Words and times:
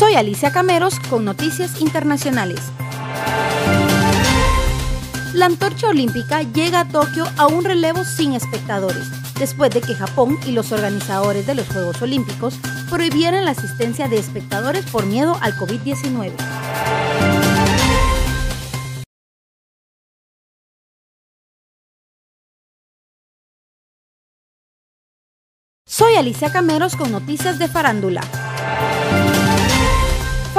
Soy 0.00 0.14
Alicia 0.14 0.50
Cameros 0.50 0.98
con 0.98 1.26
Noticias 1.26 1.78
Internacionales. 1.82 2.58
La 5.34 5.44
antorcha 5.44 5.88
olímpica 5.90 6.40
llega 6.40 6.80
a 6.80 6.88
Tokio 6.88 7.26
a 7.36 7.48
un 7.48 7.62
relevo 7.66 8.02
sin 8.06 8.32
espectadores, 8.32 9.04
después 9.38 9.70
de 9.72 9.82
que 9.82 9.94
Japón 9.94 10.38
y 10.46 10.52
los 10.52 10.72
organizadores 10.72 11.46
de 11.46 11.54
los 11.54 11.68
Juegos 11.68 12.00
Olímpicos 12.00 12.58
prohibieran 12.88 13.44
la 13.44 13.50
asistencia 13.50 14.08
de 14.08 14.16
espectadores 14.16 14.86
por 14.86 15.04
miedo 15.04 15.36
al 15.42 15.54
COVID-19. 15.56 16.32
Soy 25.84 26.14
Alicia 26.14 26.50
Cameros 26.50 26.96
con 26.96 27.12
noticias 27.12 27.58
de 27.58 27.68
farándula. 27.68 28.22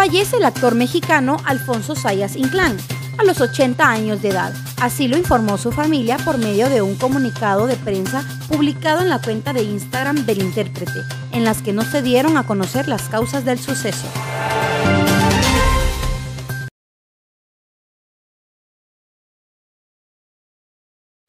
Fallece 0.02 0.38
el 0.38 0.46
actor 0.46 0.74
mexicano 0.74 1.38
Alfonso 1.46 1.94
Sayas 1.96 2.36
Inclán 2.36 2.76
a 3.20 3.24
los 3.24 3.40
80 3.40 3.88
años 3.88 4.20
de 4.24 4.30
edad. 4.30 4.52
Así 4.82 5.08
lo 5.08 5.16
informó 5.16 5.60
su 5.60 5.72
familia 5.72 6.18
por 6.18 6.40
medio 6.40 6.72
de 6.72 6.82
un 6.82 6.96
comunicado 6.96 7.68
de 7.68 7.76
prensa 7.76 8.26
publicado 8.48 9.02
en 9.02 9.10
la 9.10 9.22
cuenta 9.22 9.54
de 9.54 9.62
Instagram 9.62 10.26
del 10.26 10.42
intérprete, 10.42 11.02
en 11.34 11.44
las 11.44 11.62
que 11.62 11.72
no 11.72 11.84
se 11.84 12.02
dieron 12.02 12.36
a 12.38 12.48
conocer 12.48 12.88
las 12.88 13.10
causas 13.10 13.46
del 13.46 13.60
suceso. 13.60 14.08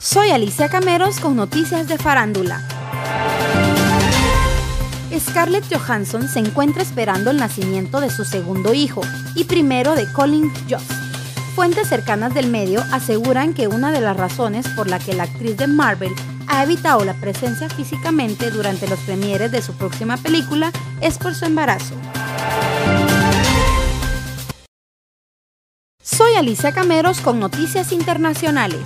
Soy 0.00 0.30
Alicia 0.30 0.70
Cameros 0.70 1.20
con 1.20 1.36
noticias 1.36 1.88
de 1.88 1.98
farándula. 1.98 2.66
Scarlett 5.18 5.64
Johansson 5.70 6.28
se 6.28 6.38
encuentra 6.38 6.82
esperando 6.82 7.30
el 7.30 7.36
nacimiento 7.36 8.00
de 8.00 8.10
su 8.10 8.24
segundo 8.24 8.74
hijo 8.74 9.02
y 9.34 9.44
primero 9.44 9.94
de 9.94 10.10
Colin 10.12 10.50
Jost. 10.68 10.90
Fuentes 11.54 11.88
cercanas 11.88 12.32
del 12.32 12.48
medio 12.48 12.82
aseguran 12.92 13.52
que 13.52 13.68
una 13.68 13.92
de 13.92 14.00
las 14.00 14.16
razones 14.16 14.66
por 14.68 14.88
la 14.88 14.98
que 14.98 15.12
la 15.12 15.24
actriz 15.24 15.56
de 15.56 15.66
Marvel 15.66 16.12
ha 16.48 16.62
evitado 16.64 17.04
la 17.04 17.14
presencia 17.14 17.68
físicamente 17.68 18.50
durante 18.50 18.88
los 18.88 18.98
premieres 19.00 19.52
de 19.52 19.62
su 19.62 19.74
próxima 19.74 20.16
película 20.16 20.72
es 21.00 21.18
por 21.18 21.34
su 21.34 21.44
embarazo. 21.44 21.94
Soy 26.02 26.34
Alicia 26.34 26.72
Cameros 26.72 27.20
con 27.20 27.38
Noticias 27.38 27.92
Internacionales. 27.92 28.82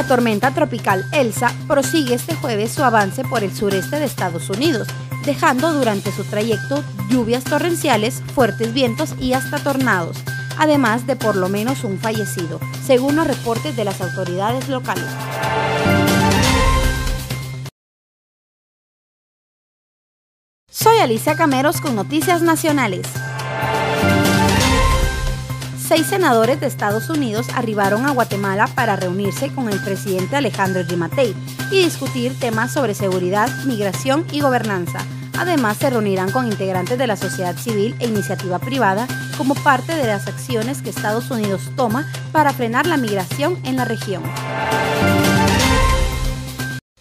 La 0.00 0.06
tormenta 0.06 0.50
tropical 0.52 1.04
Elsa 1.12 1.52
prosigue 1.68 2.14
este 2.14 2.34
jueves 2.34 2.72
su 2.72 2.82
avance 2.82 3.22
por 3.22 3.44
el 3.44 3.54
sureste 3.54 3.98
de 3.98 4.06
Estados 4.06 4.48
Unidos, 4.48 4.88
dejando 5.26 5.74
durante 5.74 6.10
su 6.10 6.24
trayecto 6.24 6.82
lluvias 7.10 7.44
torrenciales, 7.44 8.22
fuertes 8.34 8.72
vientos 8.72 9.14
y 9.20 9.34
hasta 9.34 9.58
tornados, 9.58 10.16
además 10.56 11.06
de 11.06 11.16
por 11.16 11.36
lo 11.36 11.50
menos 11.50 11.84
un 11.84 11.98
fallecido, 11.98 12.60
según 12.82 13.14
los 13.14 13.26
reportes 13.26 13.76
de 13.76 13.84
las 13.84 14.00
autoridades 14.00 14.70
locales. 14.70 15.04
Soy 20.70 20.96
Alicia 20.96 21.36
Cameros 21.36 21.82
con 21.82 21.94
Noticias 21.94 22.40
Nacionales 22.40 23.06
seis 25.90 26.06
senadores 26.06 26.60
de 26.60 26.68
Estados 26.68 27.10
Unidos 27.10 27.48
arribaron 27.52 28.06
a 28.06 28.12
Guatemala 28.12 28.68
para 28.76 28.94
reunirse 28.94 29.52
con 29.52 29.68
el 29.68 29.82
presidente 29.82 30.36
Alejandro 30.36 30.84
Gimatei 30.86 31.34
y 31.72 31.82
discutir 31.82 32.38
temas 32.38 32.72
sobre 32.72 32.94
seguridad, 32.94 33.50
migración 33.64 34.24
y 34.30 34.40
gobernanza. 34.40 35.00
Además, 35.36 35.78
se 35.78 35.90
reunirán 35.90 36.30
con 36.30 36.46
integrantes 36.46 36.96
de 36.96 37.08
la 37.08 37.16
sociedad 37.16 37.56
civil 37.56 37.96
e 37.98 38.06
iniciativa 38.06 38.60
privada 38.60 39.08
como 39.36 39.56
parte 39.56 39.96
de 39.96 40.06
las 40.06 40.28
acciones 40.28 40.80
que 40.80 40.90
Estados 40.90 41.28
Unidos 41.28 41.72
toma 41.74 42.06
para 42.30 42.52
frenar 42.52 42.86
la 42.86 42.96
migración 42.96 43.58
en 43.64 43.74
la 43.74 43.84
región. 43.84 44.22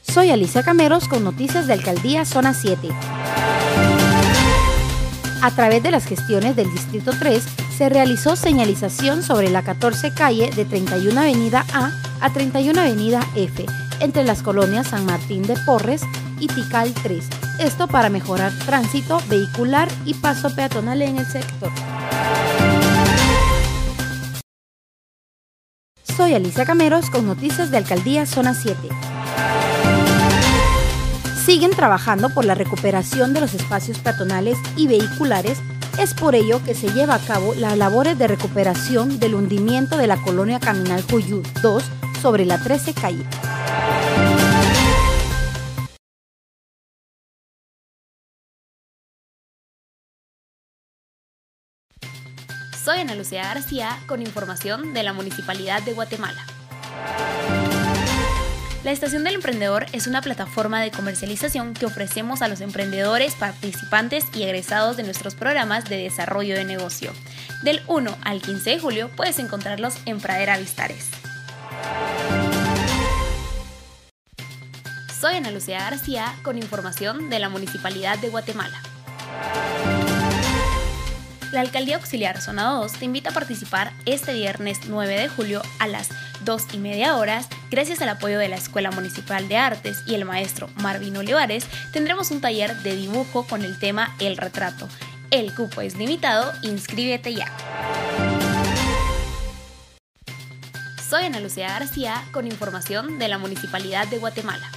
Soy 0.02 0.32
Alicia 0.32 0.64
Cameros 0.64 1.08
con 1.08 1.24
noticias 1.24 1.68
de 1.68 1.74
Alcaldía 1.74 2.26
Zona 2.26 2.56
7. 2.56 2.90
A 5.42 5.52
través 5.52 5.82
de 5.82 5.92
las 5.92 6.06
gestiones 6.06 6.58
del 6.58 6.70
Distrito 6.70 7.12
3, 7.18 7.42
se 7.78 7.88
realizó 7.88 8.36
señalización 8.36 9.24
sobre 9.24 9.50
la 9.50 9.64
14 9.64 10.14
calle 10.14 10.52
de 10.54 10.66
31 10.66 11.18
Avenida 11.18 11.66
A 11.72 11.92
a 12.20 12.34
31 12.34 12.78
Avenida 12.78 13.22
F, 13.36 13.66
entre 14.02 14.26
las 14.26 14.44
colonias 14.44 14.88
San 14.88 15.06
Martín 15.06 15.44
de 15.44 15.56
Porres 15.66 16.02
y 16.42 16.48
Tical 16.48 16.94
3. 17.04 17.26
Esto 17.60 17.88
para 17.88 18.10
mejorar 18.10 18.52
tránsito 18.66 19.22
vehicular 19.30 19.88
y 20.06 20.14
paso 20.14 20.54
peatonal 20.54 21.02
en 21.02 21.18
el 21.18 21.26
sector. 21.26 21.72
Soy 26.18 26.34
Alicia 26.34 26.66
Cameros 26.66 27.10
con 27.10 27.26
noticias 27.26 27.72
de 27.72 27.78
Alcaldía 27.78 28.26
Zona 28.26 28.54
7 28.54 28.90
siguen 31.50 31.72
trabajando 31.72 32.30
por 32.30 32.46
la 32.46 32.54
recuperación 32.54 33.34
de 33.34 33.42
los 33.42 33.56
espacios 33.56 33.98
peatonales 33.98 34.56
y 34.76 34.86
vehiculares 34.86 35.58
es 35.98 36.14
por 36.14 36.36
ello 36.36 36.64
que 36.64 36.76
se 36.76 36.90
lleva 36.90 37.16
a 37.16 37.20
cabo 37.20 37.56
las 37.56 37.76
labores 37.76 38.20
de 38.20 38.28
recuperación 38.28 39.20
del 39.20 39.34
hundimiento 39.34 39.98
de 39.98 40.06
la 40.06 40.18
colonia 40.18 40.60
Caminal 40.60 41.02
Juyú 41.10 41.42
2 41.64 41.84
sobre 42.22 42.46
la 42.46 42.60
13 42.60 42.94
calle. 42.94 43.26
Soy 52.86 53.00
Ana 53.00 53.16
Lucía 53.16 53.42
García 53.46 53.98
con 54.06 54.22
información 54.22 54.94
de 54.94 55.02
la 55.02 55.14
Municipalidad 55.14 55.82
de 55.82 55.94
Guatemala. 55.94 56.46
La 58.82 58.92
Estación 58.92 59.26
del 59.26 59.36
Emprendedor 59.36 59.88
es 59.92 60.08
una 60.08 60.22
plataforma 60.22 60.82
de 60.82 60.90
comercialización 60.90 61.74
que 61.74 61.86
ofrecemos 61.86 62.42
a 62.42 62.48
los 62.48 62.62
emprendedores, 62.62 63.36
participantes 63.36 64.24
y 64.34 64.44
egresados 64.44 64.96
de 64.96 65.04
nuestros 65.04 65.36
programas 65.36 65.84
de 65.90 65.98
desarrollo 65.98 66.56
de 66.56 66.64
negocio. 66.64 67.12
Del 67.62 67.82
1 67.88 68.18
al 68.24 68.42
15 68.42 68.70
de 68.70 68.80
julio 68.80 69.10
puedes 69.18 69.38
encontrarlos 69.38 69.96
en 70.06 70.22
Pradera 70.22 70.58
Vistares. 70.58 71.10
Soy 75.20 75.36
Ana 75.36 75.52
Lucía 75.52 75.80
García 75.80 76.34
con 76.42 76.58
información 76.58 77.30
de 77.30 77.40
la 77.40 77.50
Municipalidad 77.50 78.18
de 78.20 78.30
Guatemala. 78.30 78.82
La 81.52 81.60
Alcaldía 81.60 81.98
Auxiliar 81.98 82.40
Zona 82.40 82.72
2 82.72 82.94
te 82.94 83.06
invita 83.06 83.32
a 83.32 83.34
participar 83.34 83.92
este 84.06 84.34
viernes 84.34 84.80
9 84.88 85.20
de 85.20 85.28
julio 85.28 85.62
a 85.80 85.88
las 85.88 86.10
2 86.50 86.74
y 86.74 86.78
media 86.80 87.16
horas. 87.16 87.48
Gracias 87.70 88.02
al 88.02 88.10
apoyo 88.10 88.40
de 88.40 88.50
la 88.50 88.56
Escuela 88.56 88.90
Municipal 88.90 89.48
de 89.48 89.58
Artes 89.58 90.02
y 90.08 90.16
el 90.16 90.26
maestro 90.26 90.68
Marvin 90.78 91.16
Olivares, 91.16 91.68
tendremos 91.94 92.32
un 92.32 92.42
taller 92.42 92.76
de 92.78 92.96
dibujo 92.96 93.46
con 93.46 93.62
el 93.62 93.78
tema 93.78 94.16
El 94.20 94.36
retrato. 94.36 94.90
El 95.30 95.54
cupo 95.54 95.82
es 95.82 95.96
limitado, 95.96 96.52
inscríbete 96.64 97.36
ya. 97.36 97.56
Soy 101.08 101.26
Ana 101.26 101.40
Lucía 101.40 101.68
García 101.68 102.24
con 102.32 102.48
información 102.48 103.20
de 103.20 103.28
la 103.28 103.38
Municipalidad 103.38 104.08
de 104.08 104.18
Guatemala. 104.18 104.72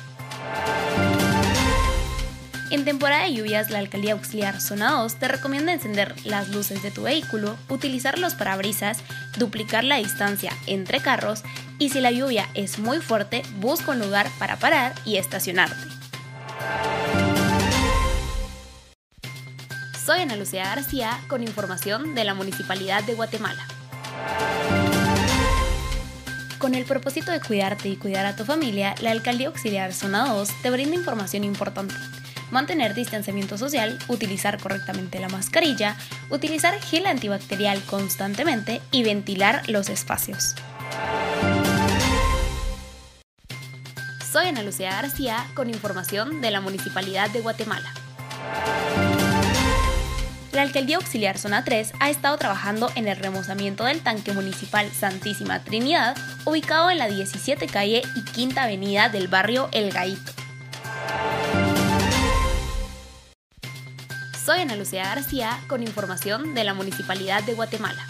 En 2.73 2.87
temporada 2.87 3.25
de 3.25 3.35
lluvias, 3.35 3.69
la 3.69 3.81
Alcaldía 3.81 4.15
Auxiliar 4.15 4.59
Zona 4.59 4.93
2 4.93 5.17
te 5.17 5.29
recomienda 5.29 5.75
encender 5.75 6.15
las 6.25 6.49
luces 6.49 6.83
de 6.83 6.91
tu 6.91 7.03
vehículo, 7.03 7.55
utilizar 7.69 8.19
los 8.19 8.35
parabrisas, 8.35 8.97
duplicar 9.37 9.85
la 9.85 9.99
distancia 9.99 10.55
entre 10.67 11.01
carros 11.01 11.43
y 11.79 11.91
si 11.91 12.01
la 12.01 12.11
lluvia 12.11 12.49
es 12.55 12.79
muy 12.79 13.01
fuerte, 13.01 13.43
busca 13.61 13.91
un 13.91 13.99
lugar 13.99 14.27
para 14.39 14.57
parar 14.57 14.95
y 15.05 15.19
estacionarte. 15.19 15.87
Soy 20.03 20.21
Ana 20.21 20.37
Lucía 20.37 20.65
García 20.65 21.21
con 21.29 21.43
información 21.43 22.15
de 22.15 22.25
la 22.25 22.33
Municipalidad 22.33 23.05
de 23.05 23.13
Guatemala. 23.13 23.67
Con 26.57 26.75
el 26.75 26.87
propósito 26.87 27.33
de 27.33 27.41
cuidarte 27.41 27.91
y 27.91 27.97
cuidar 27.97 28.25
a 28.25 28.35
tu 28.35 28.47
familia, 28.47 28.95
la 29.03 29.11
Alcaldía 29.11 29.49
Auxiliar 29.49 29.93
Zona 29.93 30.27
2 30.33 30.49
te 30.63 30.71
brinda 30.71 30.97
información 30.97 31.45
importante 31.45 31.95
mantener 32.53 32.95
distanciamiento 32.95 33.59
social, 33.59 33.99
utilizar 34.07 34.61
correctamente 34.61 35.19
la 35.19 35.29
mascarilla, 35.29 35.97
utilizar 36.31 36.81
gel 36.81 37.07
antibacterial 37.07 37.83
constantemente 37.83 38.81
y 38.93 39.03
ventilar 39.03 39.69
los 39.69 39.89
espacios. 39.89 40.55
Soy 44.31 44.47
Ana 44.47 44.63
Lucía 44.63 44.91
García 44.93 45.47
con 45.55 45.69
información 45.69 46.41
de 46.41 46.51
la 46.51 46.61
Municipalidad 46.61 47.29
de 47.31 47.41
Guatemala. 47.41 47.93
La 50.53 50.63
Alcaldía 50.63 50.97
Auxiliar 50.97 51.39
Zona 51.39 51.65
3 51.65 51.93
ha 51.99 52.11
estado 52.11 52.37
trabajando 52.37 52.91
en 52.95 53.09
el 53.09 53.17
remozamiento 53.17 53.85
del 53.85 54.03
tanque 54.03 54.33
municipal 54.33 54.91
Santísima 54.91 55.65
Trinidad, 55.65 56.15
ubicado 56.45 56.91
en 56.91 56.99
la 56.99 57.09
17 57.09 57.67
calle 57.69 58.03
y 58.15 58.23
Quinta 58.23 58.65
Avenida 58.65 59.09
del 59.09 59.29
barrio 59.29 59.71
El 59.73 59.91
Gaito. 59.93 60.33
Soy 64.45 64.59
Ana 64.59 64.75
Lucía 64.75 65.05
García 65.05 65.61
con 65.69 65.85
información 65.85 66.55
de 66.55 66.65
la 66.65 66.75
Municipalidad 66.75 67.45
de 67.45 67.55
Guatemala. 67.55 68.05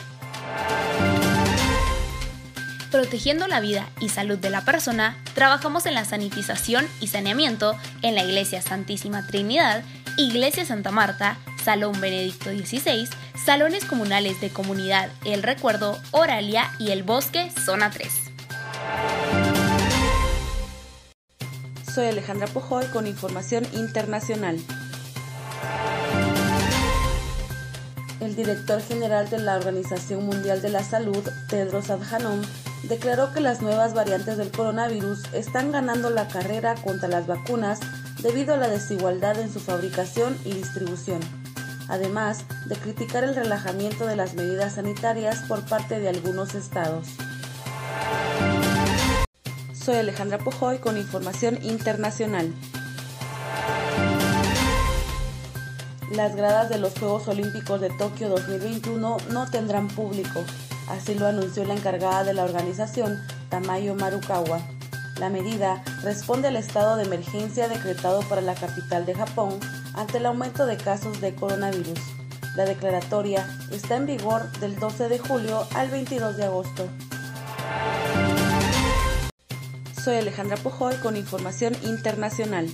Protegiendo 2.90 3.46
la 3.48 3.60
vida 3.60 3.90
y 4.00 4.08
salud 4.08 4.38
de 4.38 4.48
la 4.48 4.64
persona, 4.64 5.18
trabajamos 5.34 5.84
en 5.84 5.94
la 5.94 6.06
sanitización 6.06 6.86
y 7.00 7.08
saneamiento 7.08 7.76
en 8.00 8.14
la 8.14 8.24
Iglesia 8.24 8.62
Santísima 8.62 9.26
Trinidad, 9.26 9.84
Iglesia 10.16 10.64
Santa 10.64 10.90
Marta, 10.90 11.36
Salón 11.62 12.00
Benedicto 12.00 12.50
XVI, 12.50 13.08
Salones 13.44 13.84
Comunales 13.84 14.40
de 14.40 14.48
Comunidad 14.48 15.10
El 15.26 15.42
Recuerdo, 15.42 16.00
Oralia 16.12 16.70
y 16.78 16.92
El 16.92 17.02
Bosque, 17.02 17.50
Zona 17.50 17.90
3. 17.90 18.10
Soy 21.94 22.06
Alejandra 22.06 22.46
Pujoy 22.46 22.86
con 22.86 23.06
información 23.06 23.66
internacional. 23.74 24.58
El 28.22 28.36
director 28.36 28.80
general 28.80 29.28
de 29.30 29.38
la 29.38 29.56
Organización 29.56 30.24
Mundial 30.24 30.62
de 30.62 30.68
la 30.68 30.84
Salud, 30.84 31.28
Tedros 31.48 31.90
Adhanom, 31.90 32.40
declaró 32.84 33.32
que 33.32 33.40
las 33.40 33.60
nuevas 33.62 33.94
variantes 33.94 34.36
del 34.36 34.52
coronavirus 34.52 35.24
están 35.32 35.72
ganando 35.72 36.08
la 36.08 36.28
carrera 36.28 36.76
contra 36.76 37.08
las 37.08 37.26
vacunas 37.26 37.80
debido 38.22 38.54
a 38.54 38.58
la 38.58 38.68
desigualdad 38.68 39.40
en 39.40 39.52
su 39.52 39.58
fabricación 39.58 40.38
y 40.44 40.52
distribución, 40.52 41.18
además 41.88 42.44
de 42.66 42.76
criticar 42.76 43.24
el 43.24 43.34
relajamiento 43.34 44.06
de 44.06 44.14
las 44.14 44.34
medidas 44.34 44.74
sanitarias 44.76 45.40
por 45.48 45.64
parte 45.64 45.98
de 45.98 46.08
algunos 46.08 46.54
estados. 46.54 47.08
Soy 49.72 49.96
Alejandra 49.96 50.38
Pojoy 50.38 50.78
con 50.78 50.96
información 50.96 51.58
internacional. 51.64 52.54
Las 56.14 56.36
gradas 56.36 56.68
de 56.68 56.78
los 56.78 56.92
Juegos 56.98 57.26
Olímpicos 57.28 57.80
de 57.80 57.88
Tokio 57.88 58.28
2021 58.28 59.16
no 59.30 59.50
tendrán 59.50 59.88
público, 59.88 60.44
así 60.90 61.14
lo 61.14 61.26
anunció 61.26 61.64
la 61.64 61.72
encargada 61.72 62.22
de 62.22 62.34
la 62.34 62.44
organización, 62.44 63.18
Tamayo 63.48 63.94
Marukawa. 63.94 64.60
La 65.18 65.30
medida 65.30 65.82
responde 66.02 66.48
al 66.48 66.56
estado 66.56 66.96
de 66.96 67.04
emergencia 67.04 67.66
decretado 67.66 68.20
para 68.28 68.42
la 68.42 68.54
capital 68.54 69.06
de 69.06 69.14
Japón 69.14 69.58
ante 69.94 70.18
el 70.18 70.26
aumento 70.26 70.66
de 70.66 70.76
casos 70.76 71.18
de 71.22 71.34
coronavirus. 71.34 71.98
La 72.56 72.66
declaratoria 72.66 73.48
está 73.70 73.96
en 73.96 74.04
vigor 74.04 74.52
del 74.60 74.78
12 74.78 75.08
de 75.08 75.18
julio 75.18 75.66
al 75.74 75.88
22 75.88 76.36
de 76.36 76.44
agosto. 76.44 76.88
Soy 80.04 80.16
Alejandra 80.16 80.58
Pujoy 80.58 80.96
con 80.96 81.16
información 81.16 81.74
internacional. 81.84 82.68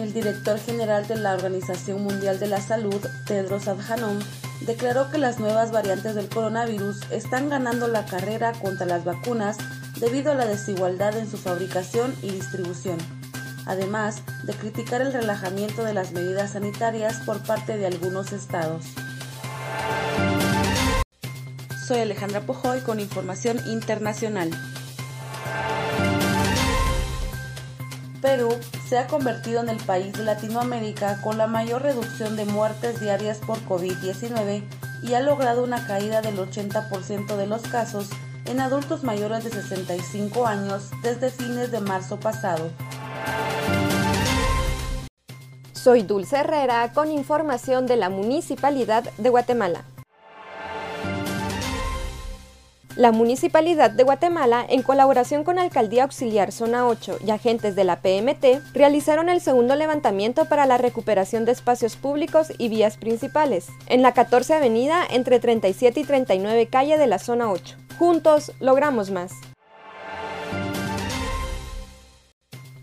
El 0.00 0.14
director 0.14 0.58
general 0.58 1.06
de 1.06 1.16
la 1.16 1.34
Organización 1.34 2.02
Mundial 2.02 2.40
de 2.40 2.46
la 2.46 2.62
Salud, 2.62 3.06
Tedros 3.26 3.68
Adhanom, 3.68 4.18
declaró 4.62 5.10
que 5.10 5.18
las 5.18 5.38
nuevas 5.38 5.72
variantes 5.72 6.14
del 6.14 6.30
coronavirus 6.30 7.02
están 7.10 7.50
ganando 7.50 7.86
la 7.86 8.06
carrera 8.06 8.52
contra 8.52 8.86
las 8.86 9.04
vacunas 9.04 9.58
debido 10.00 10.32
a 10.32 10.34
la 10.34 10.46
desigualdad 10.46 11.18
en 11.18 11.30
su 11.30 11.36
fabricación 11.36 12.14
y 12.22 12.30
distribución, 12.30 12.96
además 13.66 14.22
de 14.44 14.54
criticar 14.54 15.02
el 15.02 15.12
relajamiento 15.12 15.84
de 15.84 15.92
las 15.92 16.12
medidas 16.12 16.52
sanitarias 16.52 17.18
por 17.26 17.42
parte 17.42 17.76
de 17.76 17.84
algunos 17.84 18.32
estados. 18.32 18.86
Soy 21.86 21.98
Alejandra 21.98 22.40
Pojoy 22.40 22.80
con 22.80 23.00
información 23.00 23.60
internacional. 23.66 24.50
Perú 28.20 28.50
se 28.88 28.98
ha 28.98 29.06
convertido 29.06 29.60
en 29.60 29.68
el 29.68 29.78
país 29.78 30.12
de 30.12 30.24
Latinoamérica 30.24 31.20
con 31.22 31.38
la 31.38 31.46
mayor 31.46 31.82
reducción 31.82 32.36
de 32.36 32.44
muertes 32.44 33.00
diarias 33.00 33.38
por 33.38 33.58
COVID-19 33.66 34.62
y 35.02 35.14
ha 35.14 35.20
logrado 35.20 35.64
una 35.64 35.86
caída 35.86 36.20
del 36.20 36.36
80% 36.38 37.36
de 37.36 37.46
los 37.46 37.62
casos 37.62 38.08
en 38.46 38.60
adultos 38.60 39.04
mayores 39.04 39.44
de 39.44 39.50
65 39.50 40.46
años 40.46 40.90
desde 41.02 41.30
fines 41.30 41.70
de 41.70 41.80
marzo 41.80 42.18
pasado. 42.20 42.70
Soy 45.72 46.02
Dulce 46.02 46.36
Herrera 46.36 46.92
con 46.92 47.10
información 47.10 47.86
de 47.86 47.96
la 47.96 48.10
Municipalidad 48.10 49.04
de 49.16 49.30
Guatemala. 49.30 49.84
La 53.00 53.12
Municipalidad 53.12 53.90
de 53.90 54.02
Guatemala, 54.02 54.62
en 54.68 54.82
colaboración 54.82 55.42
con 55.42 55.58
Alcaldía 55.58 56.02
Auxiliar 56.02 56.52
Zona 56.52 56.86
8 56.86 57.20
y 57.26 57.30
agentes 57.30 57.74
de 57.74 57.84
la 57.84 58.02
PMT, 58.02 58.74
realizaron 58.74 59.30
el 59.30 59.40
segundo 59.40 59.74
levantamiento 59.74 60.44
para 60.44 60.66
la 60.66 60.76
recuperación 60.76 61.46
de 61.46 61.52
espacios 61.52 61.96
públicos 61.96 62.52
y 62.58 62.68
vías 62.68 62.98
principales, 62.98 63.68
en 63.86 64.02
la 64.02 64.12
14 64.12 64.52
Avenida 64.52 65.02
entre 65.08 65.40
37 65.40 65.98
y 65.98 66.04
39 66.04 66.66
calle 66.66 66.98
de 66.98 67.06
la 67.06 67.18
Zona 67.18 67.50
8. 67.50 67.74
Juntos 67.98 68.52
logramos 68.60 69.10
más. 69.10 69.32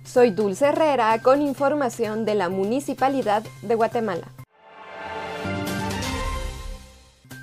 Soy 0.03 0.31
Dulce 0.31 0.65
Herrera 0.65 1.21
con 1.21 1.43
información 1.43 2.25
de 2.25 2.33
la 2.33 2.49
Municipalidad 2.49 3.43
de 3.61 3.75
Guatemala. 3.75 4.29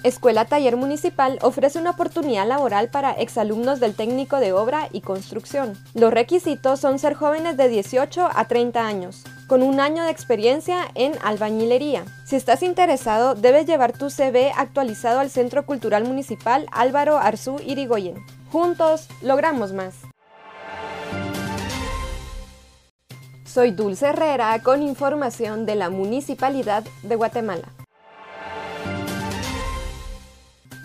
Escuela 0.04 0.44
Taller 0.44 0.76
Municipal 0.76 1.38
ofrece 1.40 1.78
una 1.78 1.92
oportunidad 1.92 2.46
laboral 2.46 2.90
para 2.90 3.12
exalumnos 3.12 3.80
del 3.80 3.94
técnico 3.94 4.38
de 4.38 4.52
obra 4.52 4.90
y 4.92 5.00
construcción. 5.00 5.78
Los 5.94 6.12
requisitos 6.12 6.78
son 6.78 6.98
ser 6.98 7.14
jóvenes 7.14 7.56
de 7.56 7.70
18 7.70 8.28
a 8.34 8.44
30 8.46 8.86
años, 8.86 9.24
con 9.46 9.62
un 9.62 9.80
año 9.80 10.04
de 10.04 10.10
experiencia 10.10 10.90
en 10.94 11.14
albañilería. 11.24 12.04
Si 12.26 12.36
estás 12.36 12.62
interesado, 12.62 13.34
debes 13.34 13.64
llevar 13.64 13.96
tu 13.96 14.10
CV 14.10 14.52
actualizado 14.54 15.20
al 15.20 15.30
Centro 15.30 15.64
Cultural 15.64 16.04
Municipal 16.04 16.66
Álvaro 16.70 17.16
Arzú 17.16 17.56
Irigoyen. 17.64 18.16
Juntos, 18.52 19.08
logramos 19.22 19.72
más. 19.72 19.94
Soy 23.46 23.70
Dulce 23.70 24.08
Herrera 24.08 24.60
con 24.62 24.82
información 24.82 25.64
de 25.64 25.76
la 25.76 25.88
Municipalidad 25.88 26.84
de 27.02 27.16
Guatemala. 27.16 27.72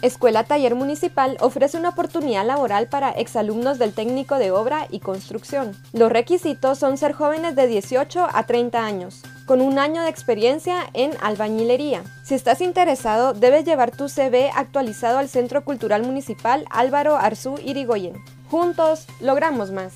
Escuela 0.01 0.45
Taller 0.45 0.75
Municipal 0.75 1.35
ofrece 1.41 1.77
una 1.77 1.89
oportunidad 1.89 2.45
laboral 2.45 2.87
para 2.87 3.09
exalumnos 3.11 3.79
del 3.79 3.93
técnico 3.93 4.35
de 4.35 4.51
obra 4.51 4.87
y 4.89 5.01
construcción. 5.01 5.75
Los 5.91 6.09
requisitos 6.09 6.79
son 6.79 6.97
ser 6.97 7.11
jóvenes 7.11 7.55
de 7.57 7.67
18 7.67 8.27
a 8.31 8.45
30 8.45 8.85
años, 8.85 9.21
con 9.45 9.59
un 9.59 9.77
año 9.77 10.01
de 10.01 10.09
experiencia 10.09 10.89
en 10.93 11.11
albañilería. 11.21 12.03
Si 12.23 12.33
estás 12.33 12.61
interesado, 12.61 13.33
debes 13.33 13.65
llevar 13.65 13.91
tu 13.91 14.07
CV 14.07 14.51
actualizado 14.55 15.17
al 15.17 15.27
Centro 15.27 15.65
Cultural 15.65 16.03
Municipal 16.03 16.65
Álvaro 16.69 17.17
Arzú 17.17 17.59
Irigoyen. 17.61 18.13
Juntos, 18.49 19.05
logramos 19.19 19.71
más. 19.71 19.95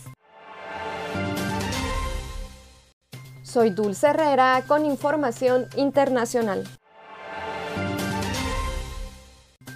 Soy 3.41 3.69
Dulce 3.69 4.07
Herrera 4.07 4.63
con 4.67 4.85
información 4.85 5.67
internacional. 5.77 6.65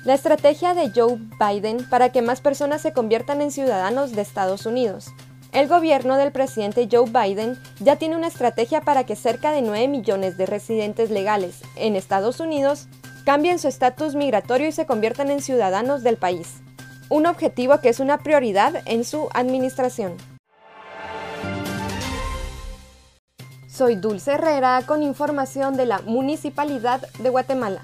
La 0.07 0.13
estrategia 0.13 0.73
de 0.73 0.89
Joe 0.95 1.19
Biden 1.37 1.85
para 1.89 2.13
que 2.13 2.21
más 2.21 2.39
personas 2.39 2.81
se 2.81 2.93
conviertan 2.93 3.41
en 3.41 3.51
ciudadanos 3.51 4.13
de 4.13 4.21
Estados 4.21 4.65
Unidos. 4.65 5.07
El 5.51 5.67
gobierno 5.67 6.15
del 6.15 6.31
presidente 6.31 6.87
Joe 6.89 7.09
Biden 7.09 7.59
ya 7.81 7.97
tiene 7.97 8.15
una 8.15 8.27
estrategia 8.27 8.79
para 8.79 9.05
que 9.05 9.17
cerca 9.17 9.51
de 9.51 9.61
9 9.61 9.89
millones 9.89 10.37
de 10.37 10.45
residentes 10.45 11.09
legales 11.11 11.59
en 11.75 11.97
Estados 11.97 12.39
Unidos 12.39 12.87
cambien 13.25 13.59
su 13.59 13.67
estatus 13.67 14.15
migratorio 14.15 14.69
y 14.69 14.71
se 14.71 14.85
conviertan 14.85 15.29
en 15.29 15.41
ciudadanos 15.41 16.03
del 16.03 16.15
país. 16.15 16.61
Un 17.09 17.25
objetivo 17.25 17.81
que 17.81 17.89
es 17.89 17.99
una 17.99 18.19
prioridad 18.19 18.81
en 18.85 19.03
su 19.03 19.27
administración. 19.33 20.15
Soy 23.67 23.95
Dulce 23.95 24.31
Herrera 24.31 24.83
con 24.85 25.03
información 25.03 25.75
de 25.75 25.85
la 25.85 25.99
Municipalidad 25.99 27.01
de 27.19 27.29
Guatemala. 27.29 27.81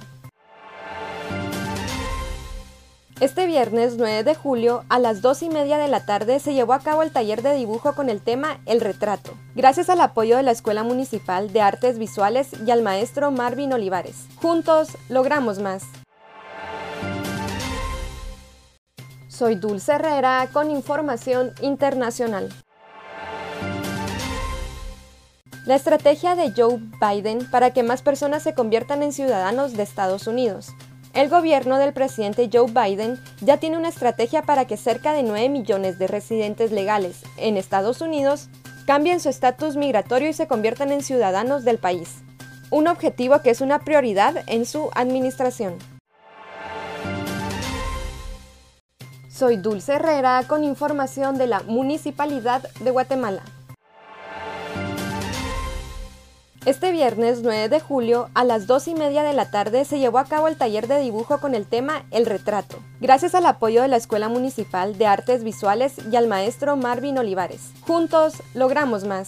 Este 3.20 3.46
viernes 3.46 3.96
9 3.98 4.24
de 4.24 4.34
julio 4.34 4.84
a 4.90 4.98
las 4.98 5.22
2 5.22 5.44
y 5.44 5.50
media 5.50 5.78
de 5.78 5.88
la 5.88 6.04
tarde 6.04 6.40
se 6.40 6.56
llevó 6.56 6.74
a 6.74 6.80
cabo 6.80 7.04
el 7.04 7.12
taller 7.12 7.44
de 7.44 7.54
dibujo 7.54 7.94
con 7.94 8.10
el 8.10 8.22
tema 8.22 8.60
El 8.66 8.82
retrato, 8.82 9.38
gracias 9.56 9.90
al 9.90 10.02
apoyo 10.02 10.36
de 10.36 10.44
la 10.44 10.52
Escuela 10.52 10.84
Municipal 10.84 11.54
de 11.54 11.62
Artes 11.62 12.00
Visuales 12.00 12.50
y 12.66 12.72
al 12.72 12.82
maestro 12.82 13.30
Marvin 13.32 13.72
Olivares. 13.72 14.26
Juntos 14.38 14.98
logramos 15.10 15.60
más. 15.60 15.84
Soy 19.28 19.56
Dulce 19.56 19.94
Herrera 19.94 20.50
con 20.52 20.72
información 20.72 21.52
internacional. 21.62 22.50
La 25.66 25.76
estrategia 25.76 26.36
de 26.36 26.52
Joe 26.52 26.80
Biden 27.00 27.50
para 27.50 27.72
que 27.72 27.84
más 27.84 28.02
personas 28.02 28.44
se 28.44 28.54
conviertan 28.54 29.02
en 29.04 29.14
ciudadanos 29.14 29.74
de 29.74 29.84
Estados 29.84 30.28
Unidos. 30.28 30.74
El 31.14 31.30
gobierno 31.30 31.78
del 31.78 31.94
presidente 31.94 32.50
Joe 32.52 32.72
Biden 32.72 33.20
ya 33.40 33.58
tiene 33.58 33.78
una 33.78 33.90
estrategia 33.90 34.42
para 34.42 34.66
que 34.66 34.78
cerca 34.78 35.14
de 35.14 35.22
9 35.22 35.48
millones 35.48 36.00
de 36.00 36.08
residentes 36.08 36.72
legales 36.72 37.22
en 37.38 37.56
Estados 37.56 38.02
Unidos 38.02 38.50
cambien 38.88 39.20
su 39.20 39.30
estatus 39.30 39.76
migratorio 39.76 40.30
y 40.30 40.34
se 40.34 40.48
conviertan 40.48 40.92
en 40.92 41.04
ciudadanos 41.04 41.64
del 41.64 41.78
país, 41.78 42.24
un 42.72 42.88
objetivo 42.88 43.40
que 43.44 43.52
es 43.52 43.62
una 43.62 43.78
prioridad 43.78 44.44
en 44.48 44.66
su 44.66 44.90
administración. 44.96 45.76
Soy 49.30 49.58
Dulce 49.58 49.94
Herrera 49.94 50.44
con 50.48 50.64
información 50.64 51.38
de 51.38 51.46
la 51.46 51.62
Municipalidad 51.62 52.68
de 52.80 52.90
Guatemala. 52.90 53.44
Este 56.66 56.94
viernes 56.94 57.42
9 57.44 57.68
de 57.68 57.82
julio 57.82 58.30
a 58.36 58.46
las 58.46 58.68
2 58.68 58.88
y 58.88 58.96
media 58.96 59.24
de 59.24 59.34
la 59.34 59.52
tarde 59.52 59.84
se 59.84 60.00
llevó 60.00 60.18
a 60.18 60.24
cabo 60.24 60.48
el 60.48 60.56
taller 60.56 60.88
de 60.88 60.98
dibujo 61.00 61.42
con 61.42 61.56
el 61.56 61.68
tema 61.68 62.06
El 62.10 62.26
retrato, 62.26 62.78
gracias 63.02 63.36
al 63.36 63.46
apoyo 63.46 63.82
de 63.82 63.90
la 63.90 63.98
Escuela 63.98 64.30
Municipal 64.30 64.98
de 64.98 65.06
Artes 65.06 65.44
Visuales 65.44 65.96
y 66.10 66.16
al 66.16 66.30
maestro 66.30 66.78
Marvin 66.78 67.18
Olivares. 67.18 67.74
Juntos 67.82 68.36
logramos 68.54 69.04
más. 69.04 69.28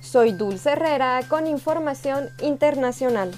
Soy 0.00 0.32
Dulce 0.32 0.70
Herrera 0.70 1.20
con 1.28 1.46
información 1.46 2.30
internacional. 2.40 3.34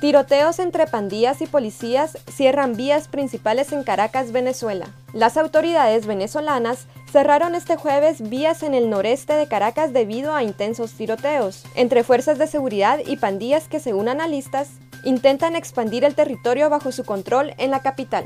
Tiroteos 0.00 0.60
entre 0.60 0.86
pandillas 0.86 1.42
y 1.42 1.46
policías 1.46 2.18
cierran 2.30 2.76
vías 2.76 3.08
principales 3.08 3.72
en 3.72 3.82
Caracas, 3.82 4.30
Venezuela. 4.30 4.86
Las 5.12 5.36
autoridades 5.36 6.06
venezolanas 6.06 6.86
cerraron 7.10 7.56
este 7.56 7.76
jueves 7.76 8.30
vías 8.30 8.62
en 8.62 8.74
el 8.74 8.90
noreste 8.90 9.32
de 9.32 9.48
Caracas 9.48 9.92
debido 9.92 10.36
a 10.36 10.44
intensos 10.44 10.92
tiroteos 10.92 11.64
entre 11.74 12.04
fuerzas 12.04 12.38
de 12.38 12.46
seguridad 12.46 13.00
y 13.04 13.16
pandillas 13.16 13.66
que, 13.66 13.80
según 13.80 14.08
analistas, 14.08 14.68
intentan 15.02 15.56
expandir 15.56 16.04
el 16.04 16.14
territorio 16.14 16.70
bajo 16.70 16.92
su 16.92 17.04
control 17.04 17.54
en 17.58 17.72
la 17.72 17.80
capital. 17.82 18.24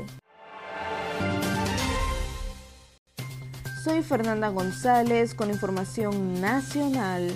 Soy 3.83 4.03
Fernanda 4.03 4.49
González 4.49 5.33
con 5.33 5.49
información 5.49 6.39
nacional. 6.39 7.31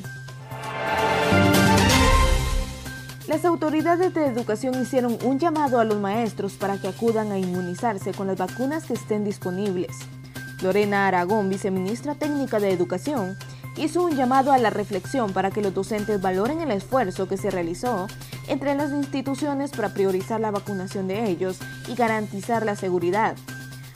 Las 3.27 3.43
autoridades 3.43 4.13
de 4.13 4.25
educación 4.25 4.81
hicieron 4.81 5.17
un 5.21 5.37
llamado 5.37 5.81
a 5.81 5.83
los 5.83 5.99
maestros 5.99 6.53
para 6.53 6.79
que 6.79 6.87
acudan 6.87 7.33
a 7.33 7.37
inmunizarse 7.37 8.13
con 8.13 8.27
las 8.27 8.37
vacunas 8.37 8.85
que 8.85 8.93
estén 8.93 9.25
disponibles. 9.25 9.97
Lorena 10.61 11.09
Aragón, 11.09 11.49
viceministra 11.49 12.15
técnica 12.15 12.61
de 12.61 12.71
Educación, 12.71 13.37
hizo 13.75 14.01
un 14.01 14.15
llamado 14.15 14.53
a 14.53 14.57
la 14.57 14.69
reflexión 14.69 15.33
para 15.33 15.51
que 15.51 15.61
los 15.61 15.73
docentes 15.73 16.21
valoren 16.21 16.61
el 16.61 16.71
esfuerzo 16.71 17.27
que 17.27 17.35
se 17.35 17.51
realizó 17.51 18.07
entre 18.47 18.75
las 18.75 18.91
instituciones 18.91 19.71
para 19.71 19.93
priorizar 19.93 20.39
la 20.39 20.51
vacunación 20.51 21.09
de 21.09 21.29
ellos 21.29 21.57
y 21.89 21.95
garantizar 21.95 22.65
la 22.65 22.77
seguridad. 22.77 23.35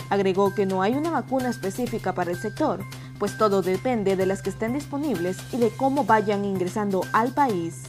Agregó 0.09 0.53
que 0.53 0.65
no 0.65 0.81
hay 0.81 0.95
una 0.95 1.09
vacuna 1.09 1.49
específica 1.49 2.13
para 2.13 2.31
el 2.31 2.37
sector, 2.37 2.83
pues 3.17 3.37
todo 3.37 3.61
depende 3.61 4.17
de 4.17 4.25
las 4.25 4.41
que 4.41 4.49
estén 4.49 4.73
disponibles 4.73 5.37
y 5.53 5.57
de 5.57 5.69
cómo 5.69 6.03
vayan 6.03 6.43
ingresando 6.43 7.05
al 7.13 7.33
país. 7.33 7.83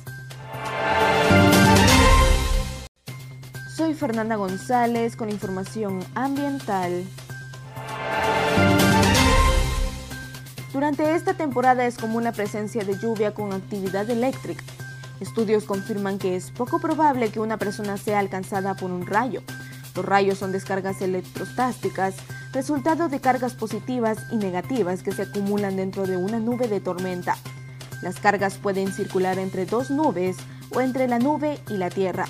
Soy 3.83 3.95
Fernanda 3.95 4.37
González 4.37 5.17
con 5.17 5.29
información 5.29 6.05
ambiental. 6.15 7.05
Durante 10.73 11.17
esta 11.17 11.35
temporada 11.35 11.85
es 11.85 11.99
común 11.99 12.23
la 12.23 12.31
presencia 12.31 12.85
de 12.85 12.97
lluvia 12.97 13.35
con 13.35 13.53
actividad 13.53 14.09
eléctrica. 14.09 14.63
Estudios 15.19 15.65
confirman 15.65 16.21
que 16.21 16.37
es 16.37 16.53
poco 16.53 16.79
probable 16.79 17.33
que 17.33 17.41
una 17.41 17.57
persona 17.57 17.97
sea 17.97 18.21
alcanzada 18.21 18.75
por 18.75 18.93
un 18.93 19.05
rayo. 19.05 19.43
Los 19.97 20.05
rayos 20.05 20.39
son 20.39 20.53
descargas 20.53 21.03
electrostásticas, 21.03 22.15
resultado 22.53 23.09
de 23.09 23.19
cargas 23.19 23.55
positivas 23.55 24.19
y 24.31 24.37
negativas 24.37 25.03
que 25.03 25.11
se 25.11 25.23
acumulan 25.23 25.75
dentro 25.75 26.07
de 26.07 26.17
una 26.17 26.39
nube 26.39 26.69
de 26.69 26.79
tormenta. 26.79 27.37
Las 28.01 28.21
cargas 28.21 28.59
pueden 28.59 28.93
circular 28.93 29.41
entre 29.41 29.67
dos 29.67 29.91
nubes 29.91 30.37
o 30.73 30.81
entre 30.81 31.09
la 31.09 31.19
nube 31.19 31.59
y 31.69 31.79
la 31.79 31.91
Tierra. 31.91 32.29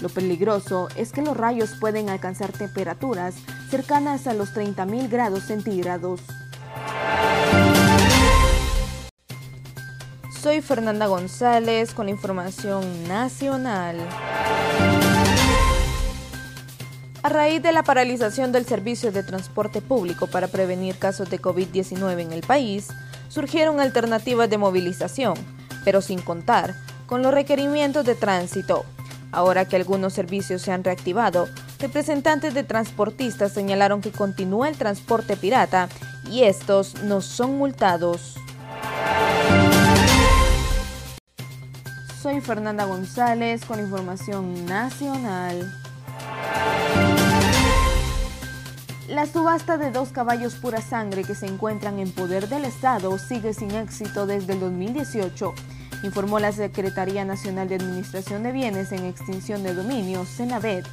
Lo 0.00 0.08
peligroso 0.08 0.88
es 0.96 1.12
que 1.12 1.22
los 1.22 1.36
rayos 1.36 1.74
pueden 1.80 2.08
alcanzar 2.08 2.52
temperaturas 2.52 3.34
cercanas 3.70 4.26
a 4.26 4.34
los 4.34 4.54
30.000 4.54 5.08
grados 5.08 5.44
centígrados. 5.44 6.20
Soy 10.40 10.60
Fernanda 10.60 11.06
González 11.06 11.94
con 11.94 12.08
información 12.08 13.08
nacional. 13.08 13.96
A 17.22 17.28
raíz 17.30 17.62
de 17.62 17.72
la 17.72 17.82
paralización 17.82 18.52
del 18.52 18.66
servicio 18.66 19.10
de 19.10 19.22
transporte 19.22 19.80
público 19.80 20.26
para 20.26 20.48
prevenir 20.48 20.98
casos 20.98 21.30
de 21.30 21.40
COVID-19 21.40 22.20
en 22.20 22.32
el 22.32 22.42
país, 22.42 22.88
surgieron 23.28 23.80
alternativas 23.80 24.50
de 24.50 24.58
movilización, 24.58 25.34
pero 25.86 26.02
sin 26.02 26.20
contar 26.20 26.74
con 27.06 27.22
los 27.22 27.32
requerimientos 27.32 28.04
de 28.04 28.14
tránsito. 28.14 28.84
Ahora 29.34 29.64
que 29.64 29.74
algunos 29.74 30.12
servicios 30.12 30.62
se 30.62 30.70
han 30.70 30.84
reactivado, 30.84 31.48
representantes 31.80 32.54
de 32.54 32.62
transportistas 32.62 33.52
señalaron 33.52 34.00
que 34.00 34.12
continúa 34.12 34.68
el 34.68 34.78
transporte 34.78 35.36
pirata 35.36 35.88
y 36.30 36.44
estos 36.44 37.02
no 37.02 37.20
son 37.20 37.58
multados. 37.58 38.36
Soy 42.22 42.40
Fernanda 42.42 42.84
González 42.84 43.64
con 43.64 43.80
información 43.80 44.66
nacional. 44.66 45.68
La 49.08 49.26
subasta 49.26 49.78
de 49.78 49.90
dos 49.90 50.10
caballos 50.10 50.54
pura 50.54 50.80
sangre 50.80 51.24
que 51.24 51.34
se 51.34 51.46
encuentran 51.46 51.98
en 51.98 52.12
poder 52.12 52.48
del 52.48 52.64
Estado 52.64 53.18
sigue 53.18 53.52
sin 53.52 53.72
éxito 53.72 54.26
desde 54.26 54.52
el 54.52 54.60
2018 54.60 55.54
informó 56.02 56.38
la 56.38 56.52
Secretaría 56.52 57.24
Nacional 57.24 57.68
de 57.68 57.76
Administración 57.76 58.42
de 58.42 58.52
Bienes 58.52 58.92
en 58.92 59.04
Extinción 59.04 59.62
de 59.62 59.74
Dominio, 59.74 60.24
Senavet. 60.24 60.86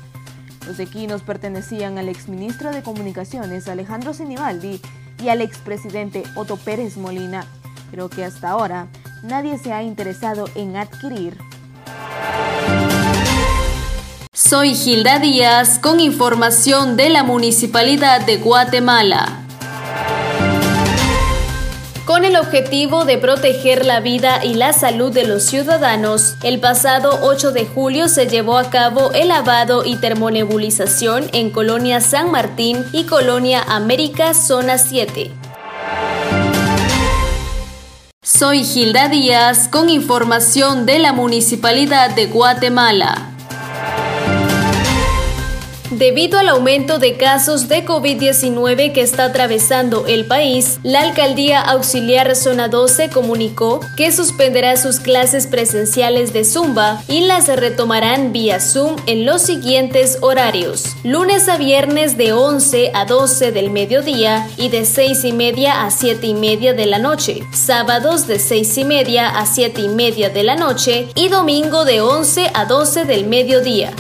Los 0.68 0.80
equinos 0.80 1.24
pertenecían 1.24 1.98
al 1.98 2.10
exministro 2.10 2.72
de 2.72 2.84
Comunicaciones 2.84 3.68
Alejandro 3.68 4.14
Sinibaldi 4.14 4.80
y 5.24 5.30
al 5.30 5.42
expresidente 5.42 6.24
Otto 6.36 6.58
Pérez 6.58 6.98
Molina, 6.98 7.46
pero 7.90 8.10
que 8.10 8.24
hasta 8.24 8.50
ahora 8.50 8.88
nadie 9.24 9.58
se 9.58 9.74
ha 9.74 9.84
interesado 9.84 10.46
en 10.56 10.76
adquirir. 10.76 11.38
Soy 14.34 14.76
Gilda 14.76 15.20
Díaz 15.20 15.80
con 15.80 16.00
información 16.00 16.98
de 16.98 17.10
la 17.10 17.24
Municipalidad 17.24 18.26
de 18.26 18.38
Guatemala 18.38 19.41
objetivo 22.42 23.06
de 23.06 23.18
proteger 23.18 23.86
la 23.86 24.00
vida 24.00 24.44
y 24.44 24.56
la 24.56 24.74
salud 24.74 25.14
de 25.14 25.26
los 25.26 25.44
ciudadanos. 25.44 26.36
El 26.44 26.60
pasado 26.60 27.20
8 27.22 27.52
de 27.52 27.66
julio 27.66 28.10
se 28.10 28.28
llevó 28.28 28.58
a 28.58 28.70
cabo 28.70 29.12
el 29.14 29.30
lavado 29.30 29.86
y 29.86 29.96
termonebulización 29.96 31.30
en 31.34 31.52
Colonia 31.52 32.02
San 32.02 32.32
Martín 32.32 32.84
y 32.92 33.06
Colonia 33.06 33.64
América 33.68 34.34
Zona 34.34 34.78
7. 34.78 35.32
Soy 38.24 38.64
Gilda 38.64 39.08
Díaz 39.08 39.68
con 39.68 39.90
información 39.90 40.86
de 40.86 41.00
la 41.00 41.14
Municipalidad 41.14 42.16
de 42.16 42.26
Guatemala. 42.26 43.31
Debido 45.92 46.40
al 46.40 46.48
aumento 46.48 47.00
de 47.00 47.18
casos 47.18 47.68
de 47.68 47.86
COVID-19 47.86 48.94
que 48.94 49.02
está 49.02 49.26
atravesando 49.26 50.08
el 50.08 50.26
país, 50.26 50.80
la 50.84 51.02
Alcaldía 51.02 51.60
Auxiliar 51.60 52.34
Zona 52.38 52.70
12 52.70 53.10
comunicó 53.10 53.82
que 53.98 54.14
suspenderá 54.14 54.78
sus 54.78 55.02
clases 55.02 55.48
presenciales 55.48 56.32
de 56.32 56.46
Zumba 56.46 57.04
y 57.10 57.26
las 57.26 57.48
retomarán 57.48 58.32
vía 58.32 58.62
Zoom 58.62 58.96
en 59.06 59.26
los 59.26 59.42
siguientes 59.42 60.18
horarios. 60.22 60.86
Lunes 61.04 61.50
a 61.50 61.58
viernes 61.58 62.16
de 62.16 62.32
11 62.32 62.92
a 62.94 63.04
12 63.04 63.52
del 63.52 63.70
mediodía 63.70 64.48
y 64.56 64.70
de 64.70 64.86
6 64.86 65.26
y 65.26 65.34
media 65.34 65.84
a 65.84 65.92
7 65.92 66.26
y 66.26 66.36
media 66.36 66.74
de 66.74 66.86
la 66.86 67.00
noche. 67.00 67.44
Sábados 67.52 68.28
de 68.28 68.40
6 68.40 68.78
y 68.78 68.86
media 68.86 69.28
a 69.28 69.46
7 69.46 69.82
y 69.82 69.90
media 69.90 70.30
de 70.30 70.44
la 70.44 70.56
noche 70.56 71.10
y 71.16 71.28
domingo 71.28 71.84
de 71.84 72.00
11 72.00 72.50
a 72.54 72.64
12 72.64 73.04
del 73.04 73.28
mediodía. 73.28 73.94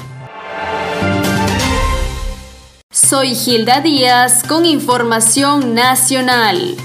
Soy 3.11 3.35
Gilda 3.35 3.81
Díaz 3.81 4.41
con 4.47 4.65
información 4.65 5.73
nacional. 5.73 6.77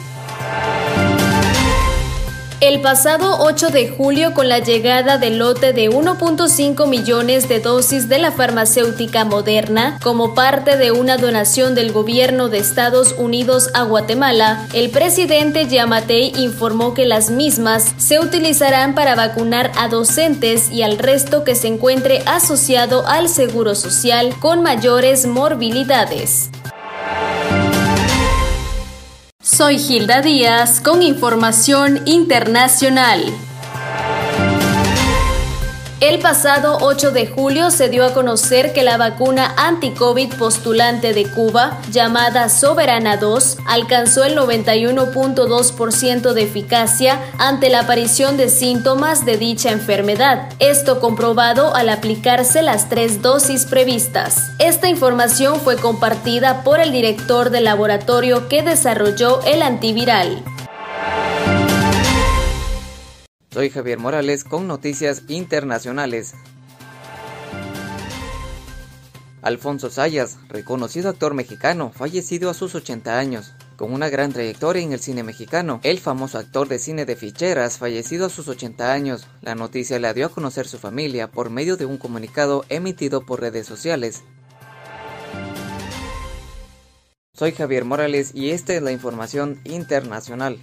El 2.62 2.80
pasado 2.80 3.36
8 3.40 3.68
de 3.68 3.86
julio, 3.90 4.32
con 4.32 4.48
la 4.48 4.60
llegada 4.60 5.18
del 5.18 5.38
lote 5.38 5.74
de 5.74 5.90
1.5 5.90 6.88
millones 6.88 7.50
de 7.50 7.60
dosis 7.60 8.08
de 8.08 8.18
la 8.18 8.32
farmacéutica 8.32 9.26
Moderna 9.26 9.98
como 10.02 10.34
parte 10.34 10.78
de 10.78 10.90
una 10.90 11.18
donación 11.18 11.74
del 11.74 11.92
gobierno 11.92 12.48
de 12.48 12.56
Estados 12.56 13.14
Unidos 13.18 13.68
a 13.74 13.82
Guatemala, 13.82 14.66
el 14.72 14.88
presidente 14.88 15.66
Yamatei 15.68 16.32
informó 16.38 16.94
que 16.94 17.04
las 17.04 17.28
mismas 17.28 17.92
se 17.98 18.20
utilizarán 18.20 18.94
para 18.94 19.14
vacunar 19.14 19.70
a 19.76 19.88
docentes 19.88 20.70
y 20.72 20.80
al 20.80 20.96
resto 20.96 21.44
que 21.44 21.56
se 21.56 21.68
encuentre 21.68 22.22
asociado 22.24 23.06
al 23.06 23.28
seguro 23.28 23.74
social 23.74 24.34
con 24.40 24.62
mayores 24.62 25.26
morbilidades. 25.26 26.48
Soy 29.46 29.78
Gilda 29.78 30.22
Díaz 30.22 30.80
con 30.80 31.04
información 31.04 32.00
internacional. 32.04 33.22
El 36.00 36.18
pasado 36.18 36.76
8 36.82 37.12
de 37.12 37.26
julio 37.26 37.70
se 37.70 37.88
dio 37.88 38.04
a 38.04 38.12
conocer 38.12 38.74
que 38.74 38.82
la 38.82 38.98
vacuna 38.98 39.54
anti-COVID 39.56 40.34
postulante 40.34 41.14
de 41.14 41.24
Cuba, 41.24 41.80
llamada 41.90 42.50
Soberana 42.50 43.16
2, 43.16 43.56
alcanzó 43.64 44.22
el 44.24 44.36
91.2% 44.36 46.34
de 46.34 46.42
eficacia 46.42 47.18
ante 47.38 47.70
la 47.70 47.80
aparición 47.80 48.36
de 48.36 48.50
síntomas 48.50 49.24
de 49.24 49.38
dicha 49.38 49.70
enfermedad. 49.70 50.50
Esto 50.58 51.00
comprobado 51.00 51.74
al 51.74 51.88
aplicarse 51.88 52.60
las 52.60 52.90
tres 52.90 53.22
dosis 53.22 53.64
previstas. 53.64 54.50
Esta 54.58 54.90
información 54.90 55.60
fue 55.60 55.76
compartida 55.76 56.62
por 56.62 56.78
el 56.78 56.92
director 56.92 57.48
del 57.48 57.64
laboratorio 57.64 58.48
que 58.48 58.62
desarrolló 58.62 59.40
el 59.44 59.62
antiviral. 59.62 60.44
Soy 63.56 63.70
Javier 63.70 63.98
Morales 63.98 64.44
con 64.44 64.68
noticias 64.68 65.22
internacionales. 65.28 66.34
Alfonso 69.40 69.88
Sayas, 69.88 70.36
reconocido 70.50 71.08
actor 71.08 71.32
mexicano, 71.32 71.90
fallecido 71.90 72.50
a 72.50 72.52
sus 72.52 72.74
80 72.74 73.18
años. 73.18 73.54
Con 73.76 73.94
una 73.94 74.10
gran 74.10 74.34
trayectoria 74.34 74.82
en 74.82 74.92
el 74.92 75.00
cine 75.00 75.22
mexicano, 75.22 75.80
el 75.84 76.00
famoso 76.00 76.36
actor 76.36 76.68
de 76.68 76.78
cine 76.78 77.06
de 77.06 77.16
ficheras, 77.16 77.78
fallecido 77.78 78.26
a 78.26 78.28
sus 78.28 78.46
80 78.46 78.92
años, 78.92 79.26
la 79.40 79.54
noticia 79.54 79.98
la 79.98 80.12
dio 80.12 80.26
a 80.26 80.28
conocer 80.28 80.68
su 80.68 80.76
familia 80.76 81.30
por 81.30 81.48
medio 81.48 81.78
de 81.78 81.86
un 81.86 81.96
comunicado 81.96 82.66
emitido 82.68 83.24
por 83.24 83.40
redes 83.40 83.66
sociales. 83.66 84.22
Soy 87.32 87.52
Javier 87.52 87.86
Morales 87.86 88.32
y 88.34 88.50
esta 88.50 88.74
es 88.74 88.82
la 88.82 88.92
información 88.92 89.62
internacional. 89.64 90.58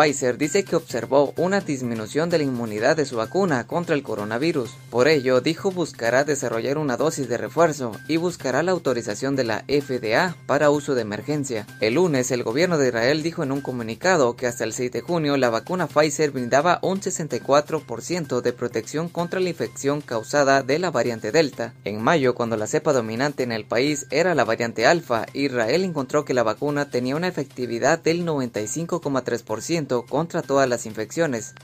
Pfizer 0.00 0.38
dice 0.38 0.64
que 0.64 0.76
observó 0.76 1.34
una 1.36 1.60
disminución 1.60 2.30
de 2.30 2.38
la 2.38 2.44
inmunidad 2.44 2.96
de 2.96 3.04
su 3.04 3.16
vacuna 3.16 3.66
contra 3.66 3.94
el 3.94 4.02
coronavirus. 4.02 4.70
Por 4.88 5.08
ello, 5.08 5.42
dijo 5.42 5.70
buscará 5.70 6.24
desarrollar 6.24 6.78
una 6.78 6.96
dosis 6.96 7.28
de 7.28 7.36
refuerzo 7.36 7.92
y 8.08 8.16
buscará 8.16 8.62
la 8.62 8.72
autorización 8.72 9.36
de 9.36 9.44
la 9.44 9.64
FDA 9.68 10.36
para 10.46 10.70
uso 10.70 10.94
de 10.94 11.02
emergencia. 11.02 11.66
El 11.82 11.96
lunes, 11.96 12.30
el 12.30 12.44
gobierno 12.44 12.78
de 12.78 12.88
Israel 12.88 13.22
dijo 13.22 13.42
en 13.42 13.52
un 13.52 13.60
comunicado 13.60 14.36
que 14.36 14.46
hasta 14.46 14.64
el 14.64 14.72
6 14.72 14.90
de 14.90 15.02
junio 15.02 15.36
la 15.36 15.50
vacuna 15.50 15.86
Pfizer 15.86 16.30
brindaba 16.30 16.78
un 16.80 17.02
64% 17.02 18.40
de 18.40 18.52
protección 18.54 19.10
contra 19.10 19.38
la 19.38 19.50
infección 19.50 20.00
causada 20.00 20.62
de 20.62 20.78
la 20.78 20.90
variante 20.90 21.30
Delta. 21.30 21.74
En 21.84 22.00
mayo, 22.00 22.34
cuando 22.34 22.56
la 22.56 22.66
cepa 22.66 22.94
dominante 22.94 23.42
en 23.42 23.52
el 23.52 23.66
país 23.66 24.06
era 24.10 24.34
la 24.34 24.44
variante 24.44 24.86
Alfa, 24.86 25.26
Israel 25.34 25.84
encontró 25.84 26.24
que 26.24 26.32
la 26.32 26.42
vacuna 26.42 26.88
tenía 26.88 27.16
una 27.16 27.28
efectividad 27.28 27.98
del 27.98 28.24
95,3% 28.24 29.89
contra 29.90 30.42
todas 30.42 30.68
las 30.68 30.86
infecciones. 30.86 31.54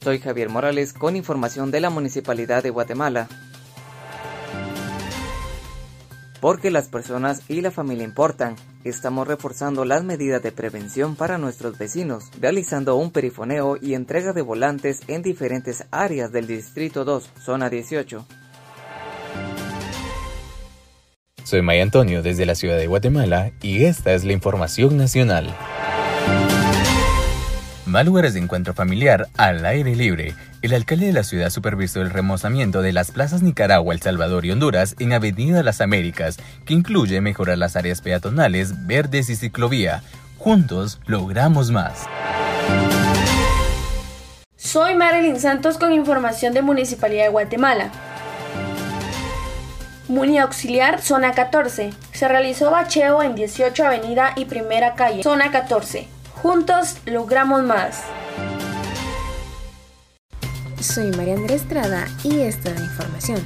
Soy 0.00 0.20
Javier 0.20 0.48
Morales 0.48 0.92
con 0.94 1.16
información 1.16 1.70
de 1.70 1.80
la 1.80 1.90
Municipalidad 1.90 2.62
de 2.62 2.70
Guatemala. 2.70 3.28
Porque 6.40 6.70
las 6.70 6.88
personas 6.88 7.42
y 7.48 7.60
la 7.60 7.70
familia 7.70 8.04
importan, 8.04 8.56
estamos 8.84 9.26
reforzando 9.26 9.84
las 9.84 10.04
medidas 10.04 10.40
de 10.42 10.52
prevención 10.52 11.16
para 11.16 11.36
nuestros 11.36 11.76
vecinos, 11.76 12.30
realizando 12.40 12.96
un 12.96 13.10
perifoneo 13.10 13.76
y 13.80 13.94
entrega 13.94 14.32
de 14.32 14.42
volantes 14.42 15.00
en 15.08 15.22
diferentes 15.22 15.84
áreas 15.90 16.32
del 16.32 16.46
Distrito 16.46 17.04
2, 17.04 17.30
Zona 17.44 17.68
18. 17.68 18.24
Soy 21.44 21.62
Maya 21.62 21.82
Antonio 21.82 22.22
desde 22.22 22.46
la 22.46 22.54
ciudad 22.54 22.76
de 22.76 22.86
Guatemala 22.86 23.52
y 23.62 23.84
esta 23.84 24.12
es 24.12 24.24
la 24.24 24.32
información 24.32 24.96
nacional. 24.96 25.54
Mal 27.86 28.04
lugares 28.04 28.34
de 28.34 28.40
encuentro 28.40 28.74
familiar 28.74 29.28
al 29.38 29.64
aire 29.64 29.96
libre. 29.96 30.34
El 30.60 30.74
alcalde 30.74 31.06
de 31.06 31.14
la 31.14 31.22
ciudad 31.22 31.48
supervisó 31.48 32.02
el 32.02 32.10
remozamiento 32.10 32.82
de 32.82 32.92
las 32.92 33.12
plazas 33.12 33.42
Nicaragua, 33.42 33.94
El 33.94 34.02
Salvador 34.02 34.44
y 34.44 34.50
Honduras 34.50 34.94
en 34.98 35.14
Avenida 35.14 35.62
Las 35.62 35.80
Américas, 35.80 36.36
que 36.66 36.74
incluye 36.74 37.22
mejorar 37.22 37.56
las 37.56 37.76
áreas 37.76 38.02
peatonales, 38.02 38.86
verdes 38.86 39.30
y 39.30 39.36
ciclovía. 39.36 40.02
Juntos 40.36 41.00
logramos 41.06 41.70
más. 41.70 42.04
Soy 44.56 44.94
Marilyn 44.94 45.40
Santos 45.40 45.78
con 45.78 45.92
información 45.94 46.52
de 46.52 46.60
Municipalidad 46.60 47.22
de 47.22 47.30
Guatemala. 47.30 47.90
Muni 50.08 50.38
Auxiliar, 50.38 51.02
zona 51.02 51.32
14. 51.32 51.92
Se 52.12 52.28
realizó 52.28 52.70
bacheo 52.70 53.22
en 53.22 53.34
18 53.34 53.86
Avenida 53.86 54.32
y 54.36 54.46
Primera 54.46 54.94
Calle, 54.94 55.22
zona 55.22 55.50
14. 55.50 56.08
Juntos 56.42 56.96
logramos 57.04 57.62
más. 57.62 58.00
Soy 60.80 61.10
María 61.10 61.34
Andrea 61.34 61.56
Estrada 61.56 62.06
y 62.24 62.40
esta 62.40 62.70
es 62.70 62.80
la 62.80 62.86
información. 62.86 63.42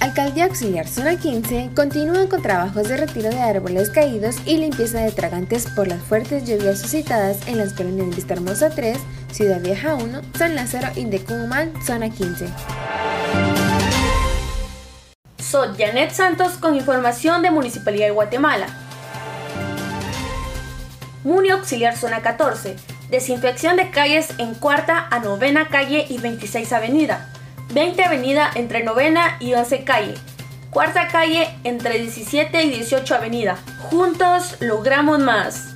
Alcaldía 0.00 0.46
Auxiliar 0.46 0.88
Zona 0.88 1.16
15 1.16 1.70
continúan 1.76 2.26
con 2.26 2.42
trabajos 2.42 2.88
de 2.88 2.96
retiro 2.96 3.30
de 3.30 3.40
árboles 3.40 3.88
caídos 3.90 4.34
y 4.44 4.56
limpieza 4.56 4.98
de 4.98 5.12
tragantes 5.12 5.68
por 5.76 5.86
las 5.86 6.02
fuertes 6.02 6.44
lluvias 6.44 6.80
suscitadas 6.80 7.46
en 7.46 7.58
las 7.58 7.72
colonias 7.72 8.10
de 8.10 8.16
Vista 8.16 8.34
Hermosa 8.34 8.70
3, 8.70 8.98
Ciudad 9.30 9.60
Vieja 9.60 9.94
1, 9.94 10.22
San 10.36 10.56
Lázaro 10.56 10.88
y 10.96 11.04
Decumán, 11.04 11.72
Zona 11.86 12.10
15. 12.10 12.46
Soy 15.52 15.68
Janet 15.76 16.12
Santos 16.12 16.52
con 16.52 16.76
información 16.76 17.42
de 17.42 17.50
Municipalidad 17.50 18.06
de 18.06 18.12
Guatemala. 18.12 18.68
Muni 21.24 21.50
Auxiliar 21.50 21.94
Zona 21.94 22.22
14. 22.22 22.74
Desinfección 23.10 23.76
de 23.76 23.90
calles 23.90 24.30
en 24.38 24.54
cuarta 24.54 25.06
a 25.10 25.18
novena 25.18 25.68
calle 25.68 26.06
y 26.08 26.16
26 26.16 26.72
avenida. 26.72 27.28
20 27.74 28.02
avenida 28.02 28.50
entre 28.54 28.82
novena 28.82 29.36
y 29.40 29.52
11 29.52 29.84
calle. 29.84 30.14
Cuarta 30.70 31.08
calle 31.08 31.54
entre 31.64 31.98
17 31.98 32.62
y 32.62 32.70
18 32.70 33.14
avenida. 33.14 33.58
Juntos 33.90 34.56
logramos 34.60 35.18
más. 35.18 35.74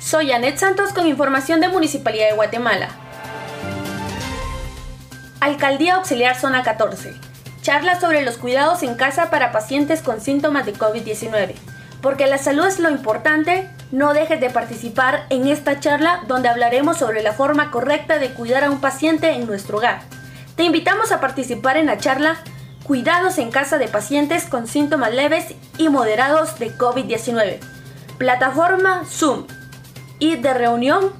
Soy 0.00 0.30
Janet 0.30 0.56
Santos 0.56 0.92
con 0.92 1.06
información 1.06 1.60
de 1.60 1.68
Municipalidad 1.68 2.26
de 2.26 2.34
Guatemala. 2.34 3.05
Alcaldía 5.40 5.96
Auxiliar 5.96 6.34
Zona 6.38 6.62
14. 6.62 7.14
Charla 7.60 8.00
sobre 8.00 8.22
los 8.22 8.38
cuidados 8.38 8.82
en 8.82 8.94
casa 8.94 9.30
para 9.30 9.52
pacientes 9.52 10.00
con 10.00 10.20
síntomas 10.20 10.64
de 10.64 10.74
COVID-19. 10.74 11.54
Porque 12.00 12.26
la 12.26 12.38
salud 12.38 12.66
es 12.66 12.78
lo 12.78 12.90
importante, 12.90 13.68
no 13.92 14.14
dejes 14.14 14.40
de 14.40 14.50
participar 14.50 15.26
en 15.28 15.46
esta 15.46 15.78
charla 15.80 16.22
donde 16.26 16.48
hablaremos 16.48 16.98
sobre 16.98 17.22
la 17.22 17.32
forma 17.32 17.70
correcta 17.70 18.18
de 18.18 18.30
cuidar 18.30 18.64
a 18.64 18.70
un 18.70 18.80
paciente 18.80 19.30
en 19.30 19.46
nuestro 19.46 19.78
hogar. 19.78 20.00
Te 20.56 20.64
invitamos 20.64 21.12
a 21.12 21.20
participar 21.20 21.76
en 21.76 21.86
la 21.86 21.98
charla 21.98 22.38
Cuidados 22.86 23.38
en 23.38 23.50
casa 23.50 23.78
de 23.78 23.88
pacientes 23.88 24.44
con 24.44 24.68
síntomas 24.68 25.12
leves 25.12 25.56
y 25.76 25.88
moderados 25.88 26.60
de 26.60 26.70
COVID-19. 26.70 27.58
Plataforma 28.16 29.02
Zoom. 29.04 29.48
Y 30.20 30.36
de 30.36 30.54
reunión 30.54 31.12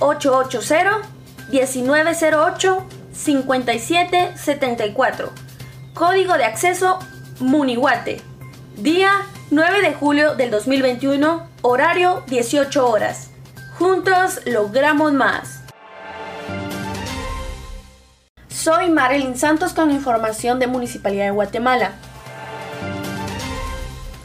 880 0.00 1.08
1908 1.50 2.86
5774. 3.12 5.32
Código 5.94 6.34
de 6.34 6.44
acceso 6.44 6.98
Munihuate. 7.40 8.20
Día 8.76 9.10
9 9.50 9.82
de 9.82 9.94
julio 9.94 10.36
del 10.36 10.50
2021, 10.50 11.48
horario 11.62 12.22
18 12.28 12.88
horas. 12.88 13.30
Juntos 13.78 14.40
logramos 14.46 15.12
más. 15.12 15.62
Soy 18.48 18.90
Marilyn 18.90 19.36
Santos 19.36 19.72
con 19.72 19.90
información 19.90 20.58
de 20.58 20.66
Municipalidad 20.66 21.24
de 21.24 21.30
Guatemala. 21.30 21.92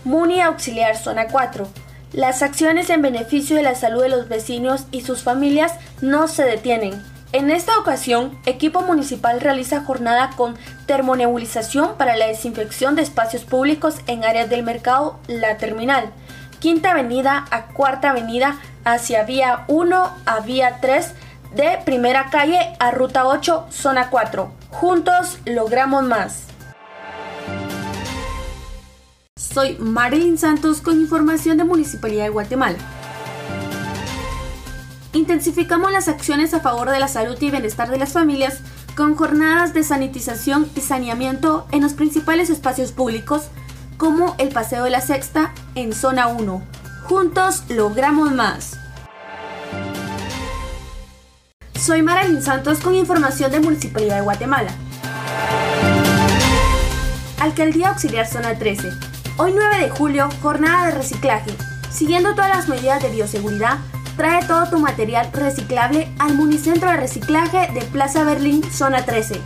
Muni 0.03 0.41
Auxiliar 0.41 0.97
Zona 0.97 1.27
4. 1.27 1.67
Las 2.13 2.41
acciones 2.41 2.89
en 2.89 3.01
beneficio 3.01 3.55
de 3.55 3.63
la 3.63 3.75
salud 3.75 4.03
de 4.03 4.09
los 4.09 4.29
vecinos 4.29 4.85
y 4.91 5.01
sus 5.01 5.23
familias 5.23 5.73
no 6.01 6.27
se 6.27 6.43
detienen 6.43 7.01
en 7.35 7.51
esta 7.51 7.77
ocasión, 7.77 8.37
equipo 8.45 8.81
municipal 8.81 9.41
realiza 9.41 9.83
jornada 9.83 10.29
con 10.37 10.55
termonebulización 10.85 11.97
para 11.97 12.15
la 12.15 12.27
desinfección 12.27 12.95
de 12.95 13.01
espacios 13.01 13.43
públicos 13.43 13.95
en 14.07 14.23
áreas 14.23 14.49
del 14.49 14.63
mercado 14.63 15.19
La 15.27 15.57
Terminal, 15.57 16.13
Quinta 16.59 16.91
Avenida 16.91 17.45
a 17.51 17.65
Cuarta 17.65 18.11
Avenida 18.11 18.55
hacia 18.85 19.23
Vía 19.23 19.65
1 19.67 20.11
a 20.25 20.39
Vía 20.39 20.77
3 20.79 21.11
de 21.53 21.77
Primera 21.83 22.29
Calle 22.29 22.73
a 22.79 22.91
Ruta 22.91 23.27
8, 23.27 23.67
Zona 23.69 24.09
4. 24.09 24.49
Juntos 24.69 25.37
logramos 25.43 26.05
más. 26.05 26.43
Soy 29.35 29.75
Marilyn 29.77 30.37
Santos 30.37 30.79
con 30.79 31.01
información 31.01 31.57
de 31.57 31.65
Municipalidad 31.65 32.23
de 32.23 32.29
Guatemala. 32.29 32.77
Intensificamos 35.15 35.93
las 35.93 36.09
acciones 36.09 36.53
a 36.53 36.59
favor 36.59 36.89
de 36.89 36.99
la 36.99 37.07
salud 37.07 37.37
y 37.39 37.49
bienestar 37.49 37.89
de 37.89 37.97
las 37.97 38.11
familias 38.11 38.59
con 38.97 39.15
jornadas 39.15 39.73
de 39.73 39.81
sanitización 39.81 40.69
y 40.75 40.81
saneamiento 40.81 41.65
en 41.71 41.83
los 41.83 41.93
principales 41.93 42.49
espacios 42.49 42.91
públicos, 42.91 43.43
como 43.95 44.35
el 44.39 44.49
Paseo 44.49 44.83
de 44.83 44.89
la 44.89 44.99
Sexta 44.99 45.53
en 45.75 45.93
Zona 45.93 46.27
1. 46.27 46.61
Juntos 47.05 47.63
logramos 47.69 48.33
más. 48.33 48.77
Soy 51.79 52.01
Marilyn 52.01 52.41
Santos 52.41 52.79
con 52.81 52.93
información 52.93 53.53
de 53.53 53.61
Municipalidad 53.61 54.17
de 54.17 54.23
Guatemala. 54.23 54.71
Alcaldía 57.39 57.87
Auxiliar 57.87 58.27
Zona 58.27 58.59
13. 58.59 58.89
Hoy 59.37 59.53
9 59.55 59.77
de 59.79 59.89
julio, 59.91 60.27
jornada 60.41 60.87
de 60.87 60.91
reciclaje. 60.91 61.51
Siguiendo 61.89 62.31
todas 62.31 62.49
las 62.49 62.67
medidas 62.67 63.01
de 63.01 63.11
bioseguridad, 63.11 63.77
trae 64.15 64.45
todo 64.45 64.67
tu 64.69 64.79
material 64.79 65.29
reciclable 65.33 66.07
al 66.19 66.35
Municentro 66.35 66.89
de 66.89 66.97
Reciclaje 66.97 67.71
de 67.73 67.81
Plaza 67.81 68.23
Berlín, 68.23 68.63
Zona 68.71 69.05
13. 69.05 69.41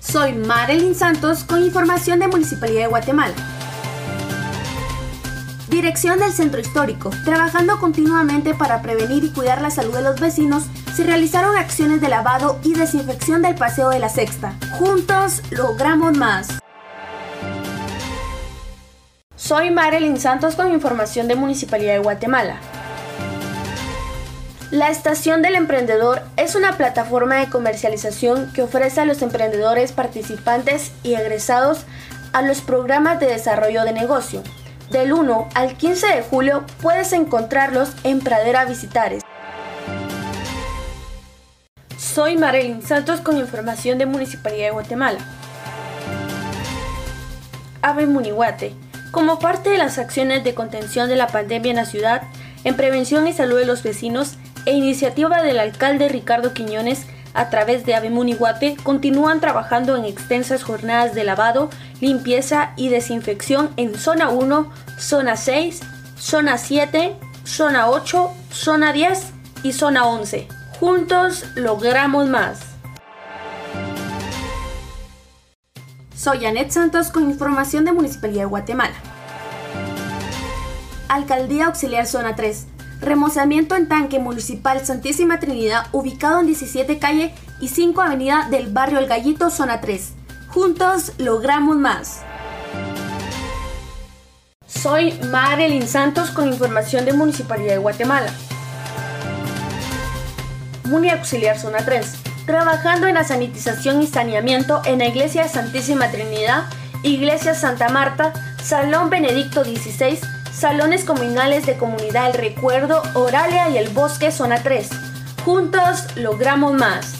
Soy 0.00 0.32
Marilyn 0.32 0.94
Santos 0.94 1.44
con 1.44 1.62
información 1.62 2.18
de 2.18 2.28
Municipalidad 2.28 2.82
de 2.82 2.86
Guatemala. 2.86 3.34
Dirección 5.68 6.18
del 6.18 6.32
Centro 6.32 6.60
Histórico. 6.60 7.10
Trabajando 7.24 7.78
continuamente 7.78 8.54
para 8.54 8.80
prevenir 8.80 9.22
y 9.24 9.32
cuidar 9.32 9.60
la 9.60 9.70
salud 9.70 9.92
de 9.92 10.02
los 10.02 10.18
vecinos, 10.18 10.64
se 10.94 11.04
realizaron 11.04 11.56
acciones 11.56 12.00
de 12.00 12.08
lavado 12.08 12.58
y 12.64 12.72
desinfección 12.72 13.42
del 13.42 13.54
Paseo 13.54 13.90
de 13.90 13.98
la 13.98 14.08
Sexta. 14.08 14.54
Juntos 14.78 15.42
logramos 15.50 16.16
más. 16.16 16.58
Soy 19.48 19.70
Marilyn 19.70 20.20
Santos 20.20 20.56
con 20.56 20.74
información 20.74 21.26
de 21.26 21.34
Municipalidad 21.34 21.94
de 21.94 22.00
Guatemala. 22.00 22.60
La 24.70 24.90
Estación 24.90 25.40
del 25.40 25.54
Emprendedor 25.54 26.20
es 26.36 26.54
una 26.54 26.76
plataforma 26.76 27.36
de 27.36 27.48
comercialización 27.48 28.52
que 28.52 28.60
ofrece 28.60 29.00
a 29.00 29.06
los 29.06 29.22
emprendedores 29.22 29.92
participantes 29.92 30.92
y 31.02 31.14
egresados 31.14 31.86
a 32.34 32.42
los 32.42 32.60
programas 32.60 33.20
de 33.20 33.28
desarrollo 33.28 33.84
de 33.84 33.94
negocio. 33.94 34.42
Del 34.90 35.14
1 35.14 35.48
al 35.54 35.78
15 35.78 36.06
de 36.08 36.20
julio 36.20 36.64
puedes 36.82 37.14
encontrarlos 37.14 37.92
en 38.04 38.20
Pradera 38.20 38.66
Visitares. 38.66 39.22
Soy 41.96 42.36
Marilyn 42.36 42.82
Santos 42.82 43.22
con 43.22 43.38
información 43.38 43.96
de 43.96 44.04
Municipalidad 44.04 44.66
de 44.66 44.72
Guatemala. 44.72 45.20
Ave 47.80 48.06
Munihuate. 48.06 48.87
Como 49.10 49.38
parte 49.38 49.70
de 49.70 49.78
las 49.78 49.98
acciones 49.98 50.44
de 50.44 50.54
contención 50.54 51.08
de 51.08 51.16
la 51.16 51.28
pandemia 51.28 51.70
en 51.70 51.76
la 51.76 51.84
ciudad, 51.84 52.22
en 52.64 52.76
prevención 52.76 53.26
y 53.26 53.32
salud 53.32 53.58
de 53.58 53.66
los 53.66 53.82
vecinos, 53.82 54.36
e 54.66 54.72
iniciativa 54.72 55.42
del 55.42 55.60
alcalde 55.60 56.08
Ricardo 56.08 56.52
Quiñones 56.52 57.06
a 57.32 57.48
través 57.48 57.86
de 57.86 57.94
Abemuniguate 57.94 58.76
continúan 58.82 59.40
trabajando 59.40 59.96
en 59.96 60.04
extensas 60.04 60.62
jornadas 60.62 61.14
de 61.14 61.24
lavado, 61.24 61.70
limpieza 62.00 62.72
y 62.76 62.88
desinfección 62.88 63.70
en 63.76 63.94
zona 63.94 64.28
1, 64.28 64.70
zona 64.98 65.36
6, 65.36 65.80
zona 66.18 66.58
7, 66.58 67.16
zona 67.44 67.88
8, 67.88 68.30
zona 68.50 68.92
10 68.92 69.32
y 69.62 69.72
zona 69.72 70.06
11. 70.06 70.48
Juntos 70.80 71.44
logramos 71.54 72.28
más. 72.28 72.67
Soy 76.18 76.44
Anet 76.46 76.72
Santos 76.72 77.12
con 77.12 77.30
información 77.30 77.84
de 77.84 77.92
Municipalidad 77.92 78.40
de 78.40 78.46
Guatemala. 78.46 78.94
Alcaldía 81.08 81.66
Auxiliar 81.66 82.06
Zona 82.06 82.34
3 82.34 82.66
remozamiento 83.00 83.76
en 83.76 83.86
tanque 83.86 84.18
municipal 84.18 84.84
Santísima 84.84 85.38
Trinidad, 85.38 85.86
ubicado 85.92 86.40
en 86.40 86.46
17 86.46 86.98
calle 86.98 87.32
y 87.60 87.68
5 87.68 88.02
avenida 88.02 88.48
del 88.50 88.72
barrio 88.72 88.98
El 88.98 89.06
Gallito, 89.06 89.48
zona 89.50 89.80
3. 89.80 90.14
Juntos 90.48 91.12
logramos 91.18 91.76
más. 91.76 92.22
Soy 94.66 95.12
Marilyn 95.30 95.86
Santos 95.86 96.32
con 96.32 96.48
información 96.48 97.04
de 97.04 97.12
Municipalidad 97.12 97.74
de 97.74 97.78
Guatemala. 97.78 98.32
Muni 100.82 101.10
Auxiliar 101.10 101.56
Zona 101.56 101.78
3. 101.84 102.27
Trabajando 102.48 103.06
en 103.06 103.12
la 103.16 103.24
sanitización 103.24 104.00
y 104.00 104.06
saneamiento 104.06 104.80
en 104.86 105.00
la 105.00 105.06
Iglesia 105.08 105.46
Santísima 105.48 106.10
Trinidad, 106.10 106.64
Iglesia 107.02 107.54
Santa 107.54 107.90
Marta, 107.90 108.32
Salón 108.64 109.10
Benedicto 109.10 109.64
XVI, 109.64 110.18
Salones 110.50 111.04
Comunales 111.04 111.66
de 111.66 111.76
Comunidad 111.76 112.30
El 112.30 112.38
Recuerdo, 112.38 113.02
Oralia 113.12 113.68
y 113.68 113.76
El 113.76 113.90
Bosque, 113.90 114.32
zona 114.32 114.62
3. 114.62 114.88
Juntos 115.44 116.16
logramos 116.16 116.72
más. 116.72 117.16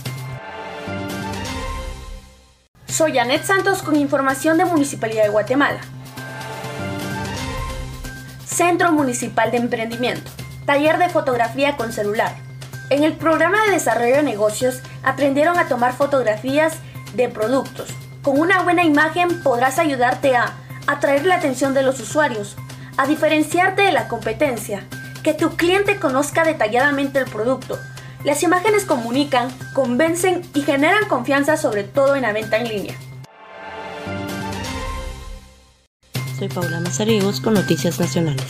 Soy 2.86 3.18
Anet 3.18 3.44
Santos 3.44 3.82
con 3.82 3.96
información 3.96 4.56
de 4.56 4.64
Municipalidad 4.64 5.24
de 5.24 5.28
Guatemala. 5.28 5.80
Centro 8.46 8.92
Municipal 8.92 9.50
de 9.50 9.58
Emprendimiento. 9.58 10.30
Taller 10.64 10.96
de 10.96 11.10
fotografía 11.10 11.76
con 11.76 11.92
celular. 11.92 12.47
En 12.90 13.04
el 13.04 13.12
programa 13.12 13.62
de 13.64 13.72
desarrollo 13.72 14.16
de 14.16 14.22
negocios 14.22 14.80
aprendieron 15.02 15.58
a 15.58 15.68
tomar 15.68 15.94
fotografías 15.94 16.78
de 17.14 17.28
productos. 17.28 17.90
Con 18.22 18.40
una 18.40 18.62
buena 18.62 18.82
imagen 18.82 19.42
podrás 19.42 19.78
ayudarte 19.78 20.36
a 20.36 20.54
atraer 20.86 21.26
la 21.26 21.34
atención 21.34 21.74
de 21.74 21.82
los 21.82 22.00
usuarios, 22.00 22.56
a 22.96 23.06
diferenciarte 23.06 23.82
de 23.82 23.92
la 23.92 24.08
competencia, 24.08 24.84
que 25.22 25.34
tu 25.34 25.54
cliente 25.54 26.00
conozca 26.00 26.44
detalladamente 26.44 27.18
el 27.18 27.26
producto. 27.26 27.78
Las 28.24 28.42
imágenes 28.42 28.86
comunican, 28.86 29.50
convencen 29.74 30.40
y 30.54 30.62
generan 30.62 31.06
confianza 31.08 31.58
sobre 31.58 31.84
todo 31.84 32.16
en 32.16 32.22
la 32.22 32.32
venta 32.32 32.56
en 32.56 32.68
línea. 32.68 32.94
Soy 36.38 36.48
Paula 36.48 36.80
Mazariegos 36.80 37.40
con 37.40 37.52
Noticias 37.52 38.00
Nacionales. 38.00 38.46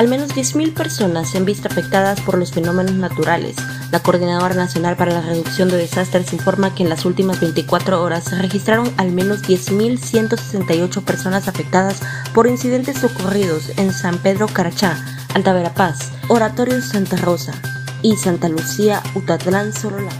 Al 0.00 0.08
menos 0.08 0.34
10.000 0.34 0.72
personas 0.72 1.28
se 1.28 1.36
han 1.36 1.44
visto 1.44 1.68
afectadas 1.68 2.22
por 2.22 2.38
los 2.38 2.52
fenómenos 2.52 2.94
naturales. 2.94 3.54
La 3.92 4.00
Coordinadora 4.00 4.54
Nacional 4.54 4.96
para 4.96 5.12
la 5.12 5.20
Reducción 5.20 5.68
de 5.68 5.76
Desastres 5.76 6.32
informa 6.32 6.74
que 6.74 6.84
en 6.84 6.88
las 6.88 7.04
últimas 7.04 7.38
24 7.38 8.02
horas 8.02 8.24
se 8.24 8.38
registraron 8.38 8.90
al 8.96 9.12
menos 9.12 9.42
10.168 9.42 11.04
personas 11.04 11.48
afectadas 11.48 12.00
por 12.32 12.46
incidentes 12.46 13.04
ocurridos 13.04 13.78
en 13.78 13.92
San 13.92 14.16
Pedro 14.16 14.46
Carachá, 14.46 14.96
Alta 15.34 15.52
Verapaz, 15.52 16.12
Oratorio 16.28 16.80
Santa 16.80 17.18
Rosa 17.18 17.52
y 18.00 18.16
Santa 18.16 18.48
Lucía, 18.48 19.02
Utatlán, 19.14 19.74
Sololá. 19.74 20.12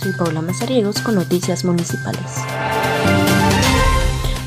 Soy 0.00 0.12
Paula 0.12 0.42
Mazariegos 0.42 1.00
con 1.00 1.16
Noticias 1.16 1.64
Municipales. 1.64 2.36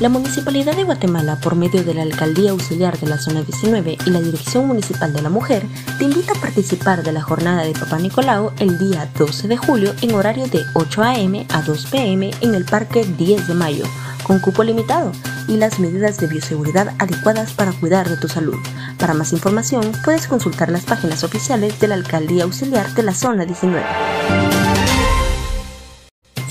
La 0.00 0.08
Municipalidad 0.08 0.74
de 0.76 0.84
Guatemala, 0.84 1.36
por 1.36 1.56
medio 1.56 1.84
de 1.84 1.92
la 1.92 2.00
Alcaldía 2.00 2.52
Auxiliar 2.52 2.98
de 2.98 3.06
la 3.06 3.18
Zona 3.18 3.42
19 3.42 3.98
y 4.06 4.10
la 4.10 4.22
Dirección 4.22 4.66
Municipal 4.66 5.12
de 5.12 5.20
la 5.20 5.28
Mujer, 5.28 5.62
te 5.98 6.04
invita 6.04 6.32
a 6.32 6.40
participar 6.40 7.02
de 7.02 7.12
la 7.12 7.20
jornada 7.20 7.64
de 7.64 7.72
Papá 7.72 7.98
Nicolau 7.98 8.50
el 8.60 8.78
día 8.78 9.10
12 9.18 9.46
de 9.46 9.58
julio 9.58 9.94
en 10.00 10.14
horario 10.14 10.46
de 10.46 10.64
8 10.72 11.02
a.m. 11.02 11.46
a 11.50 11.60
2 11.60 11.86
p.m. 11.90 12.30
en 12.40 12.54
el 12.54 12.64
Parque 12.64 13.04
10 13.04 13.46
de 13.46 13.52
Mayo, 13.52 13.84
con 14.22 14.40
cupo 14.40 14.64
limitado 14.64 15.12
y 15.48 15.58
las 15.58 15.78
medidas 15.78 16.16
de 16.16 16.28
bioseguridad 16.28 16.94
adecuadas 16.98 17.52
para 17.52 17.72
cuidar 17.72 18.08
de 18.08 18.16
tu 18.16 18.26
salud. 18.26 18.56
Para 18.98 19.12
más 19.12 19.34
información, 19.34 19.92
puedes 20.02 20.26
consultar 20.26 20.70
las 20.70 20.86
páginas 20.86 21.24
oficiales 21.24 21.78
de 21.78 21.88
la 21.88 21.96
Alcaldía 21.96 22.44
Auxiliar 22.44 22.94
de 22.94 23.02
la 23.02 23.12
Zona 23.12 23.44
19. 23.44 23.84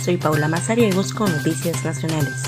Soy 0.06 0.18
Paula 0.18 0.48
Mazariegos 0.48 1.14
con 1.14 1.32
Noticias 1.32 1.84
Nacionales. 1.84 2.44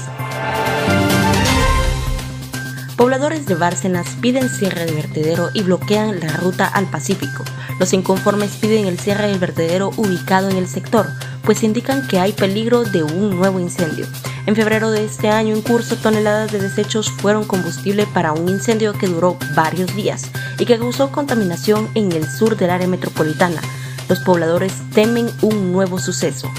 Pobladores 3.02 3.48
de 3.48 3.56
Bárcenas 3.56 4.10
piden 4.22 4.48
cierre 4.48 4.86
del 4.86 4.94
vertedero 4.94 5.50
y 5.56 5.64
bloquean 5.64 6.20
la 6.20 6.38
ruta 6.38 6.68
al 6.68 6.86
Pacífico. 6.86 7.44
Los 7.80 7.94
inconformes 7.94 8.52
piden 8.58 8.86
el 8.86 9.00
cierre 9.00 9.26
del 9.26 9.40
vertedero 9.40 9.90
ubicado 9.98 10.52
en 10.52 10.58
el 10.58 10.68
sector, 10.68 11.08
pues 11.44 11.64
indican 11.64 12.08
que 12.08 12.20
hay 12.20 12.32
peligro 12.32 12.84
de 12.84 13.02
un 13.02 13.32
nuevo 13.36 13.60
incendio. 13.60 14.06
En 14.46 14.56
febrero 14.56 14.92
de 14.92 15.04
este 15.04 15.30
año 15.32 15.56
en 15.56 15.64
curso, 15.64 15.96
toneladas 15.96 16.52
de 16.52 16.60
desechos 16.60 17.10
fueron 17.10 17.44
combustible 17.44 18.06
para 18.06 18.34
un 18.34 18.48
incendio 18.48 18.94
que 18.94 19.08
duró 19.08 19.36
varios 19.56 19.96
días 19.96 20.30
y 20.60 20.66
que 20.68 20.78
causó 20.78 21.12
contaminación 21.12 21.90
en 21.96 22.12
el 22.12 22.30
sur 22.30 22.56
del 22.56 22.70
área 22.70 22.88
metropolitana. 22.88 23.62
Los 24.10 24.20
pobladores 24.20 24.74
temen 24.94 25.28
un 25.42 25.72
nuevo 25.72 25.98
suceso. 25.98 26.52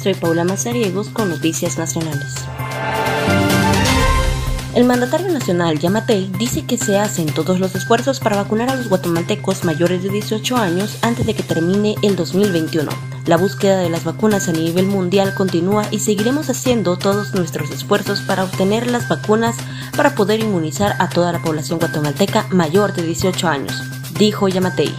Soy 0.00 0.14
Paula 0.14 0.44
Mazariegos 0.44 1.08
con 1.08 1.30
Noticias 1.30 1.78
Nacionales. 1.78 2.46
El 4.78 4.84
mandatario 4.84 5.28
nacional, 5.32 5.80
Yamatel, 5.80 6.30
dice 6.38 6.64
que 6.64 6.78
se 6.78 7.00
hacen 7.00 7.26
todos 7.26 7.58
los 7.58 7.74
esfuerzos 7.74 8.20
para 8.20 8.36
vacunar 8.36 8.70
a 8.70 8.76
los 8.76 8.88
guatemaltecos 8.88 9.64
mayores 9.64 10.04
de 10.04 10.08
18 10.08 10.56
años 10.56 10.98
antes 11.02 11.26
de 11.26 11.34
que 11.34 11.42
termine 11.42 11.96
el 12.04 12.14
2021. 12.14 12.88
La 13.26 13.36
búsqueda 13.36 13.80
de 13.80 13.90
las 13.90 14.04
vacunas 14.04 14.48
a 14.48 14.52
nivel 14.52 14.86
mundial 14.86 15.34
continúa 15.34 15.84
y 15.90 15.98
seguiremos 15.98 16.48
haciendo 16.48 16.96
todos 16.96 17.34
nuestros 17.34 17.72
esfuerzos 17.72 18.20
para 18.20 18.44
obtener 18.44 18.86
las 18.86 19.08
vacunas 19.08 19.56
para 19.96 20.14
poder 20.14 20.38
inmunizar 20.38 20.94
a 21.00 21.08
toda 21.08 21.32
la 21.32 21.42
población 21.42 21.80
guatemalteca 21.80 22.46
mayor 22.50 22.92
de 22.92 23.02
18 23.02 23.48
años, 23.48 23.82
dijo 24.16 24.46
Yamatei. 24.46 24.94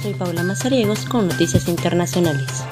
Soy 0.00 0.14
Paula 0.14 0.42
Mazariegos 0.44 1.04
con 1.04 1.28
Noticias 1.28 1.68
Internacionales. 1.68 2.64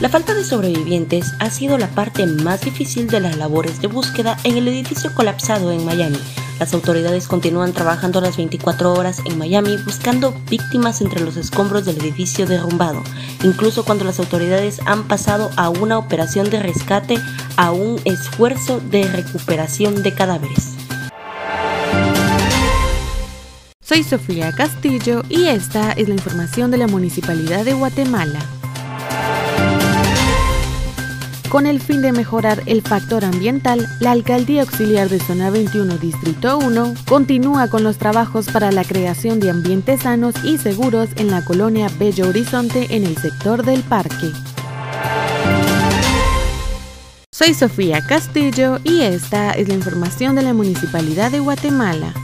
La 0.00 0.08
falta 0.08 0.32
de 0.32 0.44
sobrevivientes 0.44 1.34
ha 1.40 1.50
sido 1.50 1.76
la 1.76 1.88
parte 1.88 2.24
más 2.24 2.62
difícil 2.62 3.06
de 3.08 3.20
las 3.20 3.36
labores 3.36 3.82
de 3.82 3.86
búsqueda 3.86 4.38
en 4.44 4.56
el 4.56 4.66
edificio 4.66 5.14
colapsado 5.14 5.72
en 5.72 5.84
Miami. 5.84 6.18
Las 6.58 6.72
autoridades 6.72 7.28
continúan 7.28 7.74
trabajando 7.74 8.22
las 8.22 8.38
24 8.38 8.94
horas 8.94 9.20
en 9.26 9.36
Miami 9.36 9.76
buscando 9.84 10.32
víctimas 10.48 11.02
entre 11.02 11.20
los 11.20 11.36
escombros 11.36 11.84
del 11.84 11.98
edificio 11.98 12.46
derrumbado, 12.46 13.02
incluso 13.44 13.84
cuando 13.84 14.04
las 14.04 14.18
autoridades 14.18 14.80
han 14.86 15.06
pasado 15.06 15.50
a 15.58 15.68
una 15.68 15.98
operación 15.98 16.48
de 16.48 16.60
rescate 16.60 17.18
a 17.58 17.70
un 17.70 18.00
esfuerzo 18.06 18.80
de 18.80 19.04
recuperación 19.04 20.02
de 20.02 20.14
cadáveres. 20.14 20.76
Soy 23.82 24.02
Sofía 24.02 24.50
Castillo 24.52 25.24
y 25.28 25.48
esta 25.48 25.92
es 25.92 26.08
la 26.08 26.14
información 26.14 26.70
de 26.70 26.78
la 26.78 26.86
Municipalidad 26.86 27.66
de 27.66 27.74
Guatemala 27.74 28.40
con 31.50 31.66
el 31.66 31.80
fin 31.80 32.00
de 32.00 32.12
mejorar 32.12 32.62
el 32.66 32.80
factor 32.80 33.24
ambiental, 33.24 33.86
la 33.98 34.12
Alcaldía 34.12 34.62
Auxiliar 34.62 35.08
de 35.08 35.18
Zona 35.18 35.50
21 35.50 35.98
Distrito 35.98 36.58
1 36.58 36.94
continúa 37.08 37.68
con 37.68 37.82
los 37.82 37.98
trabajos 37.98 38.48
para 38.48 38.70
la 38.70 38.84
creación 38.84 39.40
de 39.40 39.50
ambientes 39.50 40.02
sanos 40.02 40.34
y 40.44 40.58
seguros 40.58 41.10
en 41.16 41.30
la 41.30 41.44
colonia 41.44 41.88
Bello 41.98 42.28
Horizonte 42.28 42.86
en 42.94 43.04
el 43.04 43.16
sector 43.16 43.64
del 43.64 43.82
parque. 43.82 44.30
Soy 47.32 47.54
Sofía 47.54 48.00
Castillo 48.06 48.78
y 48.84 49.00
esta 49.00 49.50
es 49.52 49.66
la 49.66 49.74
información 49.74 50.36
de 50.36 50.42
la 50.42 50.54
Municipalidad 50.54 51.32
de 51.32 51.40
Guatemala. 51.40 52.14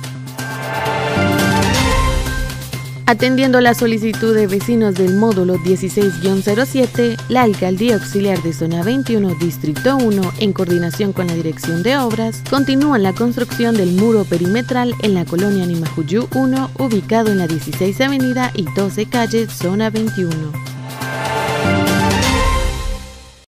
Atendiendo 3.09 3.61
la 3.61 3.75
solicitud 3.75 4.35
de 4.35 4.49
vecinos 4.49 4.97
del 4.97 5.15
módulo 5.15 5.59
16-07, 5.59 7.17
la 7.29 7.43
Alcaldía 7.43 7.95
Auxiliar 7.95 8.43
de 8.43 8.53
Zona 8.53 8.83
21, 8.83 9.37
Distrito 9.37 9.97
1, 9.97 10.33
en 10.41 10.53
coordinación 10.53 11.13
con 11.13 11.29
la 11.29 11.35
Dirección 11.35 11.85
de 11.85 11.97
Obras, 11.99 12.43
continúa 12.51 12.99
la 12.99 13.13
construcción 13.13 13.77
del 13.77 13.93
muro 13.93 14.25
perimetral 14.25 14.93
en 15.05 15.15
la 15.15 15.25
colonia 15.25 15.65
Nimajuyú 15.67 16.27
1, 16.35 16.71
ubicado 16.81 17.31
en 17.31 17.39
la 17.39 17.47
16 17.47 18.01
Avenida 18.01 18.51
y 18.55 18.65
12 18.75 19.07
Calle, 19.07 19.49
Zona 19.49 19.89
21. 19.89 20.35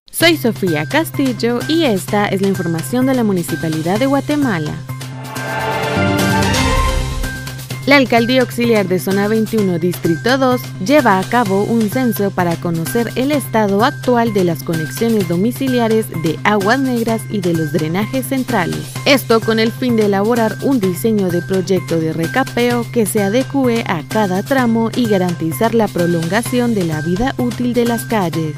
Soy 0.09 0.37
Sofía 0.37 0.85
Castillo 0.85 1.59
y 1.67 1.83
esta 1.83 2.27
es 2.27 2.41
la 2.41 2.47
información 2.47 3.05
de 3.07 3.13
la 3.13 3.25
Municipalidad 3.25 3.99
de 3.99 4.05
Guatemala. 4.05 4.73
La 7.89 7.95
Alcaldía 7.95 8.41
Auxiliar 8.41 8.87
de 8.87 8.99
Zona 8.99 9.27
21, 9.27 9.79
Distrito 9.79 10.37
2, 10.37 10.61
lleva 10.85 11.17
a 11.17 11.23
cabo 11.23 11.63
un 11.63 11.89
censo 11.89 12.29
para 12.29 12.55
conocer 12.55 13.09
el 13.15 13.31
estado 13.31 13.83
actual 13.83 14.31
de 14.31 14.43
las 14.43 14.61
conexiones 14.61 15.27
domiciliares 15.27 16.07
de 16.21 16.37
aguas 16.43 16.79
negras 16.79 17.23
y 17.31 17.41
de 17.41 17.55
los 17.55 17.71
drenajes 17.71 18.27
centrales. 18.27 18.93
Esto 19.05 19.41
con 19.41 19.57
el 19.57 19.71
fin 19.71 19.95
de 19.95 20.05
elaborar 20.05 20.55
un 20.61 20.79
diseño 20.79 21.29
de 21.29 21.41
proyecto 21.41 21.99
de 21.99 22.13
recapeo 22.13 22.85
que 22.93 23.07
se 23.07 23.23
adecue 23.23 23.83
a 23.87 24.03
cada 24.07 24.43
tramo 24.43 24.91
y 24.95 25.09
garantizar 25.09 25.73
la 25.73 25.87
prolongación 25.87 26.75
de 26.75 26.83
la 26.83 27.01
vida 27.01 27.33
útil 27.39 27.73
de 27.73 27.85
las 27.85 28.05
calles. 28.05 28.55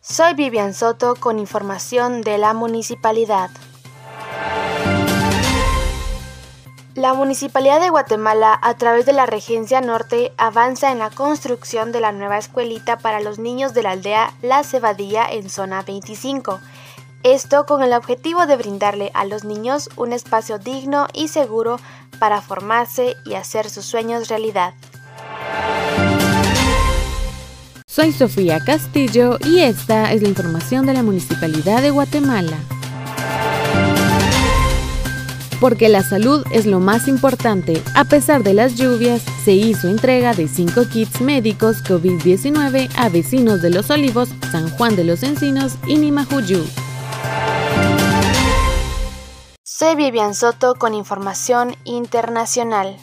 Soy 0.00 0.32
Vivian 0.32 0.72
Soto 0.72 1.16
con 1.16 1.38
información 1.38 2.22
de 2.22 2.38
la 2.38 2.54
municipalidad. 2.54 3.50
La 6.94 7.12
Municipalidad 7.12 7.80
de 7.80 7.90
Guatemala, 7.90 8.56
a 8.62 8.74
través 8.74 9.04
de 9.04 9.12
la 9.12 9.26
Regencia 9.26 9.80
Norte, 9.80 10.32
avanza 10.36 10.92
en 10.92 11.00
la 11.00 11.10
construcción 11.10 11.90
de 11.90 12.00
la 12.00 12.12
nueva 12.12 12.38
escuelita 12.38 12.98
para 12.98 13.20
los 13.20 13.40
niños 13.40 13.74
de 13.74 13.82
la 13.82 13.90
aldea 13.90 14.32
La 14.42 14.62
Cebadilla 14.62 15.26
en 15.28 15.50
zona 15.50 15.82
25. 15.82 16.60
Esto 17.24 17.66
con 17.66 17.82
el 17.82 17.94
objetivo 17.94 18.46
de 18.46 18.56
brindarle 18.56 19.10
a 19.14 19.24
los 19.24 19.42
niños 19.42 19.90
un 19.96 20.12
espacio 20.12 20.60
digno 20.60 21.08
y 21.12 21.26
seguro 21.28 21.80
para 22.20 22.40
formarse 22.40 23.16
y 23.24 23.34
hacer 23.34 23.68
sus 23.70 23.86
sueños 23.86 24.28
realidad. 24.28 24.74
Soy 27.88 28.12
Sofía 28.12 28.60
Castillo 28.60 29.38
y 29.44 29.60
esta 29.60 30.12
es 30.12 30.22
la 30.22 30.28
información 30.28 30.86
de 30.86 30.92
la 30.92 31.02
Municipalidad 31.02 31.82
de 31.82 31.90
Guatemala 31.90 32.56
porque 35.60 35.88
la 35.88 36.02
salud 36.02 36.44
es 36.50 36.66
lo 36.66 36.80
más 36.80 37.08
importante. 37.08 37.82
A 37.94 38.04
pesar 38.04 38.42
de 38.42 38.54
las 38.54 38.76
lluvias, 38.76 39.22
se 39.44 39.52
hizo 39.52 39.88
entrega 39.88 40.34
de 40.34 40.48
5 40.48 40.88
kits 40.92 41.20
médicos 41.20 41.82
COVID-19 41.84 42.90
a 42.96 43.08
vecinos 43.08 43.62
de 43.62 43.70
Los 43.70 43.90
Olivos, 43.90 44.28
San 44.50 44.68
Juan 44.70 44.96
de 44.96 45.04
los 45.04 45.22
Encinos 45.22 45.74
y 45.86 45.96
Nimajuyú. 45.96 46.64
Soy 49.62 49.96
Vivian 49.96 50.34
Soto 50.34 50.74
con 50.76 50.94
información 50.94 51.74
internacional. 51.84 52.96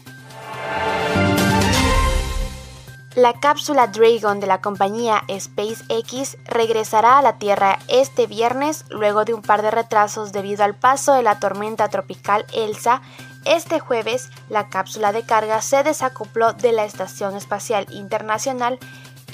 La 3.15 3.33
cápsula 3.33 3.87
Dragon 3.87 4.39
de 4.39 4.47
la 4.47 4.61
compañía 4.61 5.23
SpaceX 5.29 6.37
regresará 6.45 7.17
a 7.17 7.21
la 7.21 7.39
Tierra 7.39 7.77
este 7.89 8.25
viernes 8.25 8.85
luego 8.89 9.25
de 9.25 9.33
un 9.33 9.41
par 9.41 9.61
de 9.63 9.69
retrasos 9.69 10.31
debido 10.31 10.63
al 10.63 10.75
paso 10.75 11.13
de 11.13 11.21
la 11.21 11.37
tormenta 11.37 11.89
tropical 11.89 12.45
Elsa. 12.53 13.01
Este 13.43 13.81
jueves, 13.81 14.29
la 14.47 14.69
cápsula 14.69 15.11
de 15.11 15.23
carga 15.23 15.61
se 15.61 15.83
desacopló 15.83 16.53
de 16.53 16.71
la 16.71 16.85
Estación 16.85 17.35
Espacial 17.35 17.85
Internacional 17.91 18.79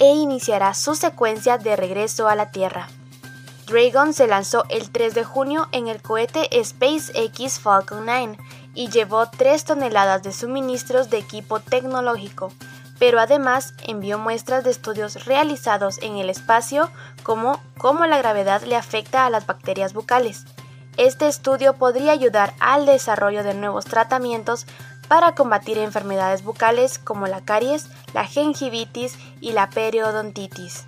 e 0.00 0.12
iniciará 0.12 0.74
su 0.74 0.96
secuencia 0.96 1.56
de 1.56 1.76
regreso 1.76 2.26
a 2.26 2.34
la 2.34 2.50
Tierra. 2.50 2.88
Dragon 3.68 4.12
se 4.12 4.26
lanzó 4.26 4.64
el 4.70 4.90
3 4.90 5.14
de 5.14 5.22
junio 5.22 5.68
en 5.70 5.86
el 5.86 6.02
cohete 6.02 6.48
SpaceX 6.64 7.60
Falcon 7.60 8.06
9 8.06 8.38
y 8.74 8.88
llevó 8.88 9.28
3 9.30 9.64
toneladas 9.64 10.24
de 10.24 10.32
suministros 10.32 11.10
de 11.10 11.18
equipo 11.18 11.60
tecnológico 11.60 12.50
pero 12.98 13.20
además 13.20 13.74
envió 13.86 14.18
muestras 14.18 14.64
de 14.64 14.70
estudios 14.70 15.24
realizados 15.24 15.98
en 16.02 16.16
el 16.16 16.30
espacio 16.30 16.90
como 17.22 17.60
cómo 17.78 18.06
la 18.06 18.18
gravedad 18.18 18.62
le 18.62 18.76
afecta 18.76 19.26
a 19.26 19.30
las 19.30 19.46
bacterias 19.46 19.92
bucales. 19.92 20.44
Este 20.96 21.28
estudio 21.28 21.74
podría 21.74 22.12
ayudar 22.12 22.54
al 22.58 22.86
desarrollo 22.86 23.44
de 23.44 23.54
nuevos 23.54 23.84
tratamientos 23.84 24.66
para 25.06 25.34
combatir 25.34 25.78
enfermedades 25.78 26.42
bucales 26.42 26.98
como 26.98 27.26
la 27.26 27.44
caries, 27.44 27.88
la 28.12 28.24
gingivitis 28.24 29.16
y 29.40 29.52
la 29.52 29.70
periodontitis. 29.70 30.86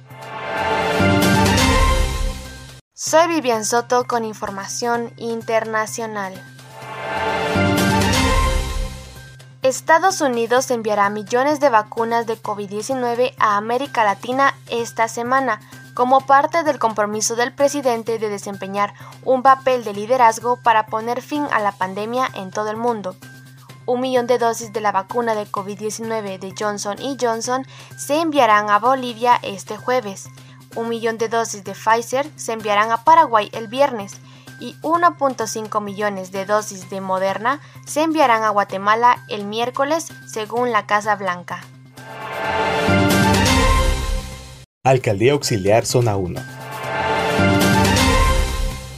Soy 2.93 3.29
Vivian 3.29 3.65
Soto 3.65 4.05
con 4.05 4.25
información 4.25 5.13
internacional. 5.17 6.35
Estados 9.71 10.21
Unidos 10.21 10.69
enviará 10.73 11.09
millones 11.11 11.61
de 11.61 11.69
vacunas 11.69 12.27
de 12.27 12.37
COVID-19 12.37 13.35
a 13.39 13.57
América 13.57 14.03
Latina 14.03 14.53
esta 14.69 15.07
semana, 15.07 15.61
como 15.95 16.23
parte 16.23 16.65
del 16.65 16.81
compromiso 16.81 17.37
del 17.37 17.53
presidente 17.55 18.19
de 18.19 18.29
desempeñar 18.29 18.95
un 19.25 19.45
papel 19.45 19.85
de 19.85 19.95
liderazgo 19.95 20.57
para 20.57 20.87
poner 20.87 21.23
fin 21.23 21.47
a 21.53 21.61
la 21.61 21.71
pandemia 21.71 22.29
en 22.35 22.51
todo 22.51 22.69
el 22.69 22.79
mundo. 22.79 23.15
Un 23.87 24.01
millón 24.01 24.27
de 24.27 24.39
dosis 24.39 24.73
de 24.73 24.81
la 24.81 24.91
vacuna 24.91 25.37
de 25.37 25.47
COVID-19 25.47 26.41
de 26.41 26.53
Johnson 26.59 26.97
Johnson 27.21 27.65
se 27.97 28.21
enviarán 28.21 28.71
a 28.71 28.81
Bolivia 28.81 29.39
este 29.43 29.77
jueves. 29.77 30.29
Un 30.75 30.89
millón 30.89 31.17
de 31.17 31.29
dosis 31.29 31.63
de 31.63 31.75
Pfizer 31.75 32.29
se 32.35 32.55
enviarán 32.55 32.91
a 32.91 33.05
Paraguay 33.05 33.49
el 33.53 33.69
viernes 33.69 34.21
y 34.61 34.75
1.5 34.83 35.83
millones 35.83 36.31
de 36.31 36.45
dosis 36.45 36.89
de 36.91 37.01
Moderna 37.01 37.61
se 37.87 38.03
enviarán 38.03 38.43
a 38.45 38.51
Guatemala 38.51 39.25
el 39.29 39.45
miércoles, 39.47 40.07
según 40.33 40.71
la 40.71 40.87
Casa 40.87 41.17
Blanca. 41.17 41.65
Alcaldía 44.85 45.33
Auxiliar 45.33 45.85
Zona 45.85 46.17
1. 46.17 46.41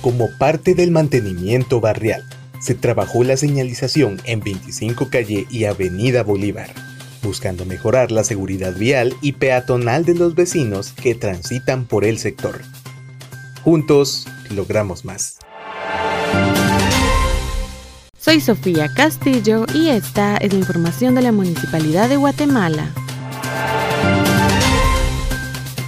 Como 0.01 0.29
parte 0.39 0.75
del 0.75 0.91
mantenimiento 0.91 1.81
barrial, 1.81 2.25
se 2.61 2.75
trabajó 2.75 3.25
la 3.25 3.37
señalización 3.37 4.21
en 4.25 4.41
25 4.41 5.11
Calle 5.11 5.47
y 5.51 5.65
Avenida 5.65 6.23
Bolívar, 6.23 6.71
buscando 7.23 7.65
mejorar 7.65 8.13
la 8.13 8.23
seguridad 8.23 8.75
vial 8.75 9.17
y 9.21 9.33
peatonal 9.33 10.05
de 10.05 10.15
los 10.15 10.37
vecinos 10.37 10.93
que 10.93 11.17
transitan 11.17 11.85
por 11.85 12.05
el 12.05 12.19
sector. 12.19 12.61
Juntos 13.65 14.27
logramos 14.51 15.05
más. 15.05 15.32
Soy 18.23 18.41
Sofía 18.41 18.89
Castillo 18.95 19.67
y 19.75 19.89
esta 19.89 20.37
es 20.37 20.53
la 20.53 20.61
información 20.61 21.17
de 21.17 21.23
la 21.23 21.33
Municipalidad 21.33 22.09
de 22.09 22.15
Guatemala. 22.15 22.89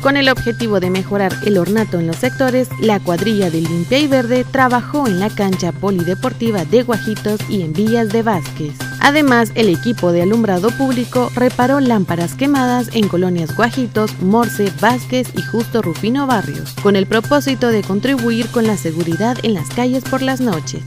Con 0.02 0.16
el 0.16 0.28
objetivo 0.28 0.80
de 0.80 0.90
mejorar 0.90 1.32
el 1.46 1.58
ornato 1.58 2.00
en 2.00 2.08
los 2.08 2.16
sectores, 2.16 2.68
la 2.80 2.98
cuadrilla 2.98 3.50
de 3.50 3.60
Limpia 3.60 4.00
y 4.00 4.08
Verde 4.08 4.44
trabajó 4.50 5.06
en 5.06 5.20
la 5.20 5.30
cancha 5.30 5.70
polideportiva 5.70 6.64
de 6.64 6.82
Guajitos 6.82 7.40
y 7.48 7.62
en 7.62 7.72
Villas 7.72 8.08
de 8.08 8.24
Vázquez. 8.24 8.74
Además, 8.98 9.52
el 9.54 9.68
equipo 9.68 10.10
de 10.10 10.22
alumbrado 10.22 10.70
público 10.70 11.30
reparó 11.36 11.78
lámparas 11.78 12.34
quemadas 12.34 12.88
en 12.94 13.06
colonias 13.06 13.54
Guajitos, 13.54 14.20
Morse, 14.20 14.72
Vázquez 14.80 15.28
y 15.36 15.42
Justo 15.42 15.82
Rufino 15.82 16.26
Barrios, 16.26 16.74
con 16.82 16.96
el 16.96 17.06
propósito 17.06 17.68
de 17.68 17.82
contribuir 17.82 18.48
con 18.48 18.66
la 18.66 18.76
seguridad 18.76 19.38
en 19.44 19.54
las 19.54 19.68
calles 19.68 20.02
por 20.02 20.20
las 20.20 20.40
noches. 20.40 20.82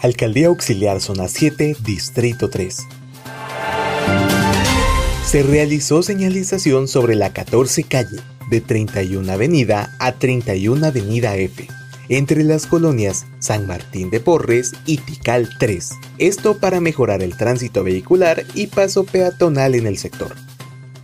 Alcaldía 0.00 0.48
Auxiliar 0.48 1.00
Zona 1.00 1.28
7, 1.28 1.76
Distrito 1.84 2.48
3 2.48 2.86
se 5.28 5.42
realizó 5.42 6.02
señalización 6.02 6.88
sobre 6.88 7.14
la 7.14 7.34
14 7.34 7.82
calle 7.82 8.16
de 8.48 8.62
31 8.62 9.30
Avenida 9.30 9.94
a 9.98 10.12
31 10.12 10.86
Avenida 10.86 11.36
F, 11.36 11.68
entre 12.08 12.44
las 12.44 12.66
colonias 12.66 13.26
San 13.38 13.66
Martín 13.66 14.08
de 14.08 14.20
Porres 14.20 14.72
y 14.86 14.96
Tical 14.96 15.50
3. 15.58 15.90
Esto 16.16 16.56
para 16.56 16.80
mejorar 16.80 17.22
el 17.22 17.36
tránsito 17.36 17.84
vehicular 17.84 18.42
y 18.54 18.68
paso 18.68 19.04
peatonal 19.04 19.74
en 19.74 19.86
el 19.86 19.98
sector. 19.98 20.34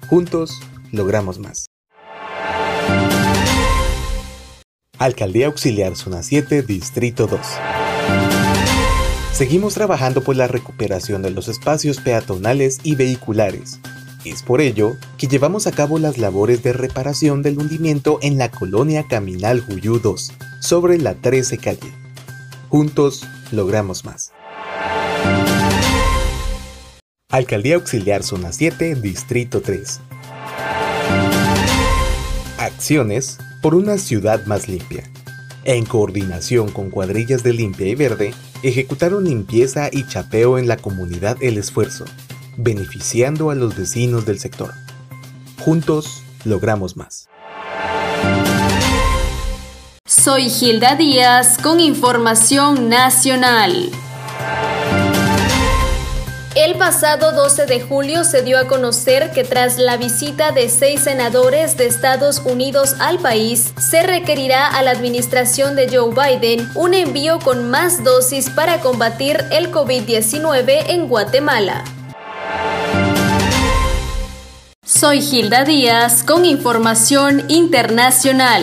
Juntos 0.09 0.59
logramos 0.91 1.39
más. 1.39 1.67
Alcaldía 4.97 5.49
Auxiliar 5.49 5.97
Zona 5.97 6.23
7, 6.23 6.63
Distrito 6.63 7.27
2. 7.27 7.41
Seguimos 9.35 9.75
trabajando 9.75 10.23
por 10.23 10.37
la 10.37 10.47
recuperación 10.47 11.21
de 11.21 11.31
los 11.31 11.49
espacios 11.49 12.01
peatonales 12.01 12.79
y 12.83 12.95
vehiculares 12.95 13.81
es 14.25 14.43
por 14.43 14.61
ello 14.61 14.97
que 15.19 15.27
llevamos 15.27 15.67
a 15.67 15.73
cabo 15.73 15.99
las 15.99 16.19
labores 16.19 16.63
de 16.63 16.73
reparación 16.73 17.43
del 17.43 17.59
hundimiento 17.59 18.19
en 18.23 18.39
la 18.39 18.51
colonia 18.51 19.07
Caminal 19.07 19.61
Juyú 19.61 19.99
2, 20.01 20.33
sobre 20.61 20.99
la 20.99 21.15
13 21.15 21.59
calle. 21.59 21.93
Juntos 22.69 23.27
logramos 23.53 24.05
más. 24.05 24.33
Alcaldía 27.29 27.75
Auxiliar 27.75 28.23
Zona 28.23 28.53
7, 28.53 28.95
Distrito 28.95 29.61
3. 29.61 30.01
Acciones 32.59 33.39
por 33.61 33.75
una 33.75 33.99
ciudad 33.99 34.47
más 34.47 34.69
limpia. 34.69 35.05
En 35.67 35.87
coordinación 35.87 36.71
con 36.71 36.91
cuadrillas 36.91 37.43
de 37.43 37.55
limpia 37.55 37.87
y 37.87 37.95
verde, 37.95 38.35
ejecutaron 38.63 39.25
limpieza 39.25 39.89
y 39.91 40.07
chapeo 40.07 40.59
en 40.59 40.69
la 40.69 40.77
comunidad 40.77 41.39
El 41.41 41.57
Esfuerzo, 41.57 42.05
beneficiando 42.59 43.49
a 43.49 43.55
los 43.55 43.75
vecinos 43.75 44.27
del 44.27 44.39
sector. 44.39 44.73
Juntos 45.61 46.23
logramos 46.45 46.99
más. 46.99 47.31
Soy 50.07 50.51
Gilda 50.51 50.97
Díaz 50.97 51.57
con 51.63 51.81
información 51.81 52.91
nacional. 52.91 53.91
El 56.85 56.91
pasado 56.91 57.33
12 57.33 57.65
de 57.65 57.81
julio 57.81 58.25
se 58.25 58.43
dio 58.43 58.59
a 58.59 58.67
conocer 58.67 59.31
que 59.31 59.43
tras 59.43 59.79
la 59.79 59.97
visita 59.97 60.53
de 60.53 60.69
seis 60.69 61.01
senadores 61.01 61.79
de 61.79 61.87
Estados 61.87 62.43
Unidos 62.45 62.97
al 63.01 63.21
país, 63.21 63.73
se 63.79 64.03
requerirá 64.03 64.67
a 64.69 64.83
la 64.83 64.91
administración 64.91 65.77
de 65.77 65.89
Joe 65.89 66.11
Biden 66.13 66.69
un 66.75 66.93
envío 66.93 67.39
con 67.39 67.71
más 67.71 68.05
dosis 68.05 68.51
para 68.51 68.81
combatir 68.81 69.43
el 69.51 69.73
COVID-19 69.73 70.91
en 70.91 71.09
Guatemala. 71.09 71.85
Soy 74.85 75.23
Gilda 75.23 75.65
Díaz 75.65 76.23
con 76.23 76.45
información 76.45 77.45
internacional. 77.49 78.63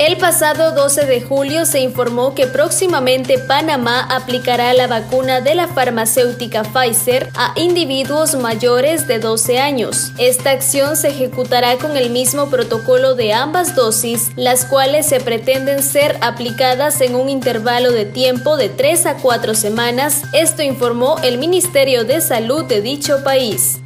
El 0.00 0.16
pasado 0.16 0.72
12 0.72 1.04
de 1.04 1.20
julio 1.20 1.66
se 1.66 1.80
informó 1.80 2.34
que 2.34 2.46
próximamente 2.46 3.38
Panamá 3.38 4.00
aplicará 4.00 4.72
la 4.72 4.86
vacuna 4.86 5.42
de 5.42 5.54
la 5.54 5.68
farmacéutica 5.68 6.62
Pfizer 6.62 7.28
a 7.36 7.52
individuos 7.56 8.34
mayores 8.34 9.06
de 9.06 9.18
12 9.18 9.58
años. 9.58 10.12
Esta 10.16 10.52
acción 10.52 10.96
se 10.96 11.08
ejecutará 11.08 11.76
con 11.76 11.98
el 11.98 12.08
mismo 12.08 12.46
protocolo 12.48 13.14
de 13.14 13.34
ambas 13.34 13.76
dosis, 13.76 14.30
las 14.36 14.64
cuales 14.64 15.04
se 15.04 15.20
pretenden 15.20 15.82
ser 15.82 16.16
aplicadas 16.22 17.02
en 17.02 17.14
un 17.14 17.28
intervalo 17.28 17.92
de 17.92 18.06
tiempo 18.06 18.56
de 18.56 18.70
3 18.70 19.04
a 19.04 19.16
4 19.18 19.54
semanas, 19.54 20.22
esto 20.32 20.62
informó 20.62 21.18
el 21.22 21.36
Ministerio 21.36 22.04
de 22.04 22.22
Salud 22.22 22.64
de 22.64 22.80
dicho 22.80 23.22
país. 23.22 23.80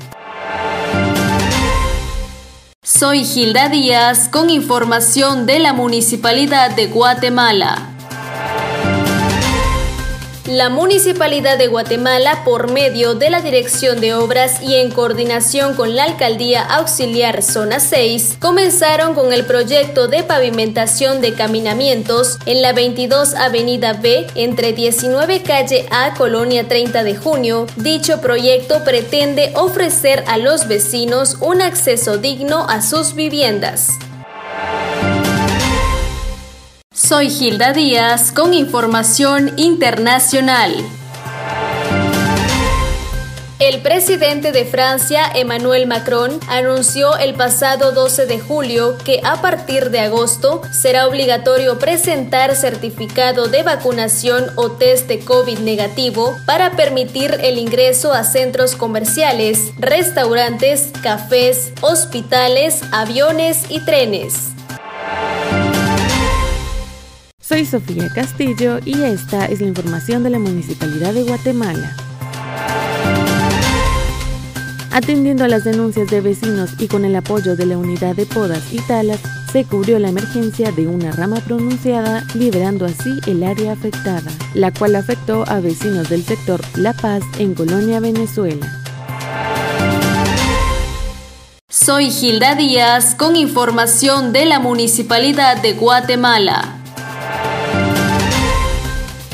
Soy 2.97 3.25
Gilda 3.25 3.69
Díaz 3.69 4.29
con 4.29 4.51
información 4.51 5.47
de 5.47 5.59
la 5.59 5.73
Municipalidad 5.73 6.77
de 6.77 6.87
Guatemala. 6.87 7.94
La 10.47 10.69
Municipalidad 10.69 11.57
de 11.57 11.69
Guatemala, 11.69 12.45
por 12.45 12.71
medio 12.71 13.15
de 13.15 13.31
la 13.31 13.41
Dirección 13.41 14.03
de 14.03 14.13
Obras 14.13 14.63
y 14.63 14.75
en 14.75 14.91
coordinación 14.91 15.75
con 15.75 15.97
la 15.97 16.05
Alcaldía 16.05 16.63
Auxiliar 16.63 17.43
Zona 17.43 17.81
6, 17.81 18.37
comenzaron 18.41 19.15
con 19.15 19.33
el 19.33 19.47
proyecto 19.47 20.07
de 20.07 20.23
pavimentación 20.23 21.23
de 21.23 21.33
caminamientos 21.33 22.39
en 22.45 22.61
la 22.61 22.75
22 22.75 23.33
Avenida 23.33 23.95
B 23.95 24.27
entre 24.35 24.75
19 24.75 25.43
Calle 25.43 25.87
A, 25.91 26.13
Colonia 26.13 26.69
30 26.69 27.05
de 27.05 27.17
Junio. 27.17 27.67
Dicho 27.77 28.21
proyecto 28.21 28.85
pretende 28.85 29.51
ofrecer 29.57 30.25
a 30.27 30.37
los 30.37 30.69
vecinos 30.69 31.39
un 31.41 31.63
acceso 31.63 32.19
digno 32.19 32.67
a 32.69 32.83
sus 32.83 33.15
viviendas. 33.15 33.89
Soy 37.07 37.29
Gilda 37.29 37.75
Díaz 37.75 38.33
con 38.33 38.55
información 38.55 39.53
internacional. 39.59 40.75
El 43.59 43.83
presidente 43.83 44.53
de 44.53 44.65
Francia, 44.65 45.31
Emmanuel 45.35 45.87
Macron, 45.87 46.41
anunció 46.49 47.15
el 47.19 47.35
pasado 47.35 47.93
12 47.93 48.25
de 48.25 48.41
julio 48.41 48.97
que 49.05 49.21
a 49.23 49.43
partir 49.43 49.91
de 49.91 50.01
agosto 50.01 50.63
será 50.73 51.07
obligatorio 51.07 51.79
presentar 51.79 52.57
certificado 52.57 53.49
de 53.49 53.63
vacunación 53.63 54.47
o 54.57 54.71
test 54.71 55.07
de 55.07 55.19
COVID 55.19 55.59
negativo 55.59 56.35
para 56.47 56.71
permitir 56.71 57.39
el 57.43 57.59
ingreso 57.59 58.15
a 58.15 58.25
centros 58.25 58.77
comerciales, 58.77 59.73
restaurantes, 59.79 60.91
cafés, 61.03 61.71
hospitales, 61.83 62.81
aviones 62.93 63.67
y 63.69 63.81
trenes. 63.81 64.54
Soy 67.47 67.67
Sofía 67.67 68.09
Castillo 68.09 68.79
y 68.87 69.03
esta 69.03 69.45
es 69.45 69.61
la 69.61 69.67
información 69.67 70.23
de 70.23 70.31
la 70.31 70.39
Municipalidad 70.39 71.13
de 71.13 71.25
Guatemala. 71.25 71.95
Atendiendo 74.91 75.45
a 75.45 75.49
las 75.49 75.65
denuncias 75.65 76.09
de 76.09 76.23
vecinos 76.23 76.71
y 76.79 76.89
con 76.89 77.05
el 77.05 77.15
apoyo 77.15 77.55
de 77.55 77.67
la 77.67 77.77
unidad 77.77 78.17
de 78.17 78.25
podas 78.25 78.73
y 78.73 78.79
talas, 78.79 79.21
se 79.53 79.65
cubrió 79.65 79.99
la 79.99 80.09
emergencia 80.09 80.73
de 80.73 80.87
una 80.87 81.13
rama 81.13 81.37
pronunciada, 81.41 82.25
liberando 82.35 82.87
así 82.87 83.21
el 83.27 83.43
área 83.43 83.73
afectada, 83.73 84.31
la 84.55 84.73
cual 84.73 84.97
afectó 84.97 85.45
a 85.47 85.61
vecinos 85.61 86.09
del 86.09 86.25
sector 86.25 86.63
La 86.77 86.95
Paz 86.95 87.23
en 87.39 87.53
Colonia, 87.55 88.01
Venezuela. 88.01 88.81
Soy 91.69 92.11
Gilda 92.11 92.55
Díaz 92.55 93.15
con 93.15 93.37
información 93.37 94.33
de 94.33 94.47
la 94.47 94.61
Municipalidad 94.61 95.61
de 95.61 95.75
Guatemala. 95.75 96.84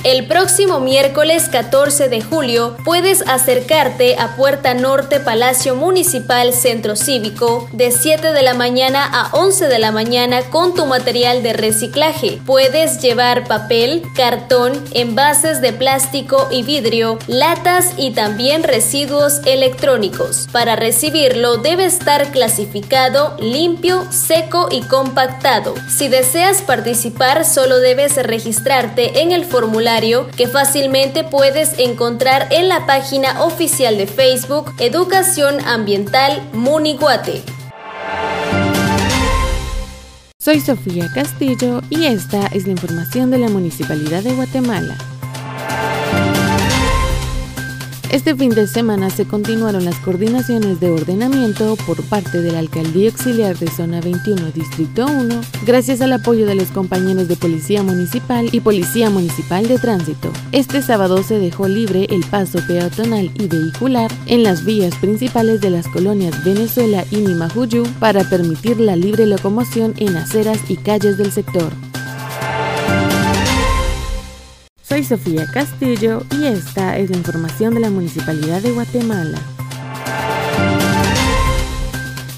El 0.02 0.26
próximo 0.26 0.80
miércoles 0.80 1.50
14 1.50 2.08
de 2.08 2.22
julio 2.22 2.74
puedes 2.86 3.20
acercarte 3.28 4.16
a 4.18 4.34
Puerta 4.34 4.72
Norte 4.72 5.20
Palacio 5.20 5.74
Municipal 5.76 6.55
Centro 6.55 6.96
Cívico 6.96 7.68
de 7.72 7.90
7 7.90 8.32
de 8.32 8.40
la 8.40 8.55
mañana 8.55 9.05
a 9.05 9.28
11 9.36 9.68
de 9.68 9.78
la 9.78 9.92
mañana 9.92 10.40
con 10.44 10.74
tu 10.74 10.86
material 10.86 11.42
de 11.42 11.53
reciclaje. 11.53 12.40
Puedes 12.46 13.03
llevar 13.03 13.46
papel, 13.46 14.03
cartón, 14.16 14.82
envases 14.94 15.61
de 15.61 15.74
plástico 15.74 16.48
y 16.51 16.62
vidrio, 16.62 17.18
latas 17.26 17.92
y 17.98 18.12
también 18.12 18.62
residuos 18.62 19.42
electrónicos. 19.44 20.48
Para 20.51 20.76
recibirlo 20.76 21.59
debe 21.59 21.84
estar 21.84 22.30
clasificado, 22.30 23.36
limpio, 23.38 24.11
seco 24.11 24.68
y 24.70 24.80
compactado. 24.80 25.74
Si 25.90 26.09
deseas 26.09 26.62
participar 26.62 27.44
solo 27.44 27.80
debes 27.80 28.16
registrarte 28.16 29.20
en 29.20 29.32
el 29.32 29.44
formulario 29.44 29.89
que 30.36 30.47
fácilmente 30.47 31.24
puedes 31.24 31.76
encontrar 31.80 32.47
en 32.53 32.68
la 32.68 32.86
página 32.86 33.43
oficial 33.43 33.99
de 33.99 34.07
Facebook 34.07 34.72
Educación 34.78 35.59
Ambiental 35.66 36.49
Muniguate. 36.53 37.43
Soy 40.38 40.61
Sofía 40.61 41.09
Castillo 41.12 41.82
y 41.91 42.05
esta 42.05 42.47
es 42.53 42.66
la 42.66 42.70
información 42.70 43.32
de 43.32 43.38
la 43.38 43.49
Municipalidad 43.49 44.22
de 44.22 44.32
Guatemala. 44.32 44.97
Este 48.11 48.34
fin 48.34 48.50
de 48.50 48.66
semana 48.66 49.08
se 49.08 49.24
continuaron 49.24 49.84
las 49.84 49.94
coordinaciones 50.00 50.80
de 50.80 50.90
ordenamiento 50.90 51.76
por 51.86 52.02
parte 52.02 52.42
de 52.42 52.50
la 52.50 52.58
Alcaldía 52.58 53.08
Auxiliar 53.08 53.56
de 53.56 53.70
Zona 53.70 54.00
21, 54.00 54.50
Distrito 54.50 55.06
1, 55.06 55.40
gracias 55.64 56.00
al 56.00 56.14
apoyo 56.14 56.44
de 56.44 56.56
los 56.56 56.72
compañeros 56.72 57.28
de 57.28 57.36
Policía 57.36 57.84
Municipal 57.84 58.48
y 58.50 58.58
Policía 58.58 59.11
Municipal 59.11 59.68
de 59.68 59.78
Tránsito. 59.78 60.32
Este 60.50 60.82
sábado 60.82 61.22
se 61.22 61.38
dejó 61.38 61.68
libre 61.68 62.08
el 62.11 62.24
paso 62.24 62.58
peatonal 62.66 63.30
y 63.36 63.46
vehicular 63.46 64.11
en 64.26 64.42
las 64.42 64.64
vías 64.64 64.96
principales 64.96 65.61
de 65.61 65.70
las 65.70 65.86
colonias 65.86 66.44
Venezuela 66.44 67.04
y 67.12 67.18
Nimajuyú 67.18 67.84
para 68.00 68.24
permitir 68.24 68.80
la 68.80 68.96
libre 68.96 69.24
locomoción 69.24 69.94
en 69.98 70.16
aceras 70.16 70.58
y 70.68 70.78
calles 70.78 71.16
del 71.16 71.30
sector. 71.30 71.72
Soy 74.91 75.05
Sofía 75.05 75.47
Castillo 75.47 76.24
y 76.32 76.47
esta 76.47 76.99
es 76.99 77.11
la 77.11 77.16
información 77.16 77.74
de 77.74 77.80
la 77.80 77.91
Municipalidad 77.91 78.61
de 78.61 78.72
Guatemala. 78.72 79.38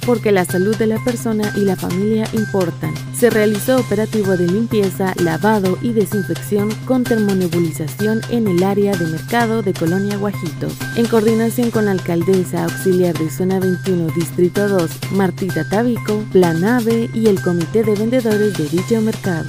Porque 0.05 0.33
la 0.33 0.45
salud 0.45 0.77
de 0.77 0.87
la 0.87 1.03
persona 1.03 1.51
y 1.57 1.61
la 1.61 1.77
familia 1.77 2.29
importan. 2.35 2.93
Se 3.17 3.31
realizó 3.31 3.79
operativo 3.79 4.37
de 4.37 4.49
limpieza, 4.49 5.15
lavado 5.17 5.79
y 5.81 5.95
desinfección 5.95 6.69
con 6.85 7.05
termonebulización 7.05 8.21
en 8.29 8.47
el 8.47 8.63
área 8.65 8.95
de 8.97 9.07
mercado 9.07 9.63
de 9.63 9.73
Colonia 9.73 10.19
Guajitos, 10.19 10.75
en 10.97 11.07
coordinación 11.07 11.71
con 11.71 11.87
la 11.87 11.93
alcaldesa 11.93 12.65
auxiliar 12.65 13.17
de 13.17 13.31
Zona 13.31 13.61
21, 13.61 14.13
Distrito 14.15 14.69
2, 14.69 14.91
Martita 15.13 15.67
Tabico, 15.71 16.23
Plan 16.33 16.63
AVE 16.63 17.09
y 17.15 17.29
el 17.29 17.41
comité 17.41 17.83
de 17.83 17.95
vendedores 17.95 18.59
de 18.59 18.69
dicho 18.69 19.01
mercado. 19.01 19.47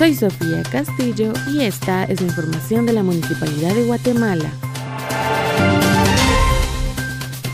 Soy 0.00 0.14
Sofía 0.14 0.62
Castillo 0.62 1.34
y 1.52 1.60
esta 1.60 2.04
es 2.04 2.22
la 2.22 2.28
información 2.28 2.86
de 2.86 2.94
la 2.94 3.02
Municipalidad 3.02 3.74
de 3.74 3.84
Guatemala. 3.84 4.50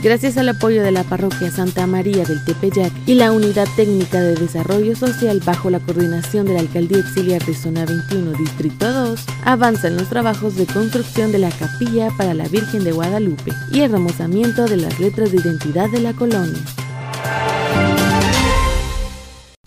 Gracias 0.01 0.36
al 0.36 0.51
apoyo 0.51 0.84
de 0.84 0.92
la 0.92 1.03
parroquia 1.03 1.51
Santa 1.51 1.88
María 1.88 2.24
del 2.24 2.44
Tepeyac 2.44 2.92
y 3.05 3.14
la 3.14 3.32
Unidad 3.32 3.66
Técnica 3.74 4.20
de 4.20 4.36
Desarrollo 4.36 4.94
Social 4.94 5.42
bajo 5.44 5.70
la 5.70 5.80
coordinación 5.80 6.47
de 6.47 6.55
la 6.55 6.61
Alcaldía 6.61 6.99
Auxiliar 6.99 7.44
de 7.44 7.53
Zona 7.53 7.84
21, 7.84 8.38
Distrito 8.38 8.92
2, 8.92 9.20
avanzan 9.44 9.97
los 9.97 10.09
trabajos 10.09 10.55
de 10.55 10.66
construcción 10.66 11.32
de 11.32 11.40
la 11.40 11.51
capilla 11.51 12.11
para 12.16 12.32
la 12.32 12.47
Virgen 12.47 12.84
de 12.84 12.92
Guadalupe 12.92 13.51
y 13.72 13.80
el 13.80 13.90
remozamiento 13.90 14.66
de 14.66 14.76
las 14.76 15.01
letras 15.01 15.32
de 15.32 15.38
identidad 15.38 15.90
de 15.90 15.99
la 15.99 16.12
colonia. 16.12 16.62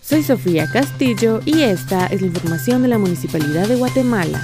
Soy 0.02 0.22
Sofía 0.22 0.66
Castillo 0.66 1.40
y 1.44 1.60
esta 1.60 2.06
es 2.06 2.20
la 2.22 2.28
información 2.28 2.82
de 2.82 2.88
la 2.88 2.98
Municipalidad 2.98 3.68
de 3.68 3.76
Guatemala. 3.76 4.42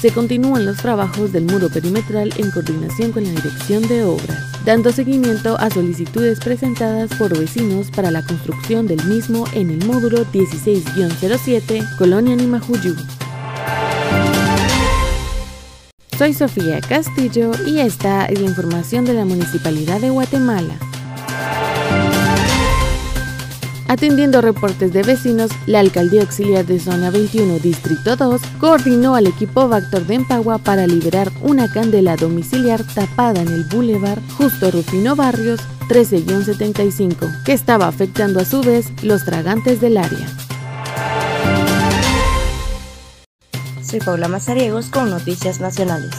Se 0.00 0.12
continúan 0.12 0.64
los 0.64 0.76
trabajos 0.76 1.32
del 1.32 1.44
muro 1.44 1.68
perimetral 1.68 2.32
en 2.36 2.50
coordinación 2.52 3.12
con 3.12 3.24
la 3.24 3.30
Dirección 3.30 3.86
de 3.88 4.04
Obras, 4.04 4.64
dando 4.64 4.92
seguimiento 4.92 5.58
a 5.58 5.70
solicitudes 5.70 6.38
presentadas 6.38 7.10
por 7.18 7.36
vecinos 7.36 7.90
para 7.90 8.10
la 8.10 8.22
construcción 8.22 8.86
del 8.86 9.04
mismo 9.04 9.44
en 9.52 9.70
el 9.70 9.84
módulo 9.84 10.24
16-07, 10.26 11.96
Colonia 11.98 12.36
Nimajuyú. 12.36 12.94
Soy 16.16 16.32
Sofía 16.32 16.80
Castillo 16.80 17.50
y 17.66 17.80
esta 17.80 18.24
es 18.26 18.40
la 18.40 18.46
información 18.46 19.04
de 19.04 19.14
la 19.14 19.24
Municipalidad 19.24 20.00
de 20.00 20.10
Guatemala. 20.10 20.78
Atendiendo 23.88 24.40
reportes 24.40 24.92
de 24.92 25.04
vecinos, 25.04 25.50
la 25.66 25.78
Alcaldía 25.78 26.22
Auxiliar 26.22 26.66
de 26.66 26.80
Zona 26.80 27.10
21, 27.10 27.60
Distrito 27.60 28.16
2, 28.16 28.42
coordinó 28.58 29.14
al 29.14 29.28
equipo 29.28 29.68
Vactor 29.68 30.04
de 30.06 30.14
Empagua 30.16 30.58
para 30.58 30.88
liberar 30.88 31.30
una 31.40 31.70
candela 31.70 32.16
domiciliar 32.16 32.82
tapada 32.82 33.42
en 33.42 33.48
el 33.48 33.64
Boulevard 33.64 34.20
Justo 34.36 34.72
Rufino 34.72 35.14
Barrios 35.14 35.60
13-75, 35.88 37.44
que 37.44 37.52
estaba 37.52 37.86
afectando 37.86 38.40
a 38.40 38.44
su 38.44 38.60
vez 38.60 38.90
los 39.04 39.24
tragantes 39.24 39.80
del 39.80 39.98
área. 39.98 40.26
Soy 43.82 44.00
Paula 44.00 44.26
Mazariegos 44.26 44.86
con 44.86 45.10
Noticias 45.10 45.60
Nacionales. 45.60 46.10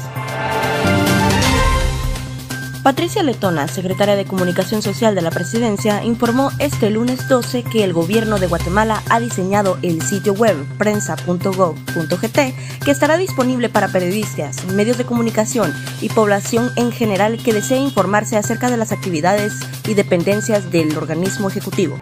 Patricia 2.88 3.21
Letona, 3.21 3.67
secretaria 3.67 4.15
de 4.15 4.23
Comunicación 4.23 4.81
Social 4.81 5.13
de 5.13 5.21
la 5.21 5.29
Presidencia, 5.29 6.05
informó 6.05 6.51
este 6.57 6.89
lunes 6.89 7.27
12 7.27 7.63
que 7.63 7.83
el 7.83 7.91
gobierno 7.91 8.39
de 8.39 8.47
Guatemala 8.47 9.03
ha 9.09 9.19
diseñado 9.19 9.77
el 9.81 10.01
sitio 10.01 10.31
web 10.31 10.55
prensa.gov.gt 10.77 12.39
que 12.85 12.91
estará 12.91 13.17
disponible 13.17 13.67
para 13.67 13.89
periodistas, 13.89 14.63
medios 14.67 14.97
de 14.97 15.03
comunicación 15.03 15.73
y 15.99 16.07
población 16.07 16.71
en 16.77 16.93
general 16.93 17.43
que 17.43 17.51
desee 17.51 17.77
informarse 17.77 18.38
acerca 18.38 18.69
de 18.69 18.77
las 18.77 18.93
actividades 18.93 19.51
y 19.85 19.93
dependencias 19.93 20.71
del 20.71 20.95
organismo 20.95 21.49
ejecutivo. 21.49 21.99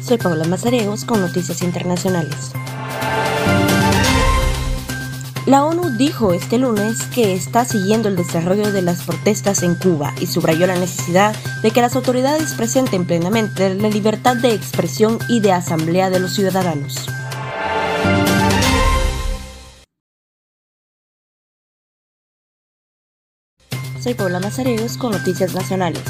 Soy 0.00 0.16
Paula 0.16 0.44
Mazareos 0.44 1.04
con 1.04 1.20
Noticias 1.20 1.60
Internacionales. 1.60 2.54
La 5.44 5.64
ONU 5.64 5.90
dijo 5.96 6.32
este 6.32 6.56
lunes 6.56 7.02
que 7.12 7.32
está 7.32 7.64
siguiendo 7.64 8.08
el 8.08 8.14
desarrollo 8.14 8.70
de 8.70 8.80
las 8.80 9.02
protestas 9.02 9.64
en 9.64 9.74
Cuba 9.74 10.14
y 10.20 10.28
subrayó 10.28 10.68
la 10.68 10.78
necesidad 10.78 11.34
de 11.62 11.72
que 11.72 11.80
las 11.80 11.96
autoridades 11.96 12.54
presenten 12.54 13.04
plenamente 13.06 13.74
la 13.74 13.88
libertad 13.88 14.36
de 14.36 14.54
expresión 14.54 15.18
y 15.28 15.40
de 15.40 15.50
asamblea 15.50 16.10
de 16.10 16.20
los 16.20 16.34
ciudadanos. 16.34 16.94
Soy 24.00 24.14
Paula 24.14 24.38
Mazareos 24.38 24.96
con 24.96 25.10
Noticias 25.10 25.54
Nacionales. 25.54 26.04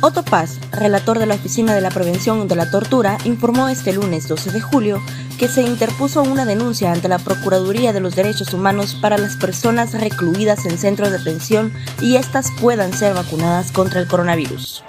Otto 0.00 0.22
Paz, 0.22 0.58
relator 0.70 1.18
de 1.18 1.26
la 1.26 1.36
Oficina 1.36 1.74
de 1.74 1.80
la 1.80 1.90
Prevención 1.90 2.46
de 2.46 2.56
la 2.56 2.70
Tortura, 2.70 3.18
informó 3.24 3.68
este 3.68 3.92
lunes 3.92 4.28
12 4.28 4.50
de 4.50 4.60
julio 4.60 5.00
que 5.38 5.48
se 5.48 5.62
interpuso 5.62 6.22
una 6.22 6.44
denuncia 6.44 6.92
ante 6.92 7.08
la 7.08 7.18
Procuraduría 7.18 7.92
de 7.92 8.00
los 8.00 8.14
Derechos 8.14 8.54
Humanos 8.54 8.96
para 9.00 9.18
las 9.18 9.36
personas 9.36 9.92
recluidas 10.00 10.64
en 10.66 10.78
centros 10.78 11.10
de 11.10 11.18
detención 11.18 11.72
y 12.00 12.16
éstas 12.16 12.50
puedan 12.60 12.92
ser 12.92 13.14
vacunadas 13.14 13.72
contra 13.72 14.00
el 14.00 14.06
coronavirus. 14.06 14.84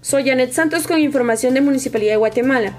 Soy 0.00 0.24
Janet 0.24 0.52
Santos 0.52 0.86
con 0.86 1.00
información 1.00 1.54
de 1.54 1.60
Municipalidad 1.60 2.12
de 2.12 2.18
Guatemala. 2.18 2.72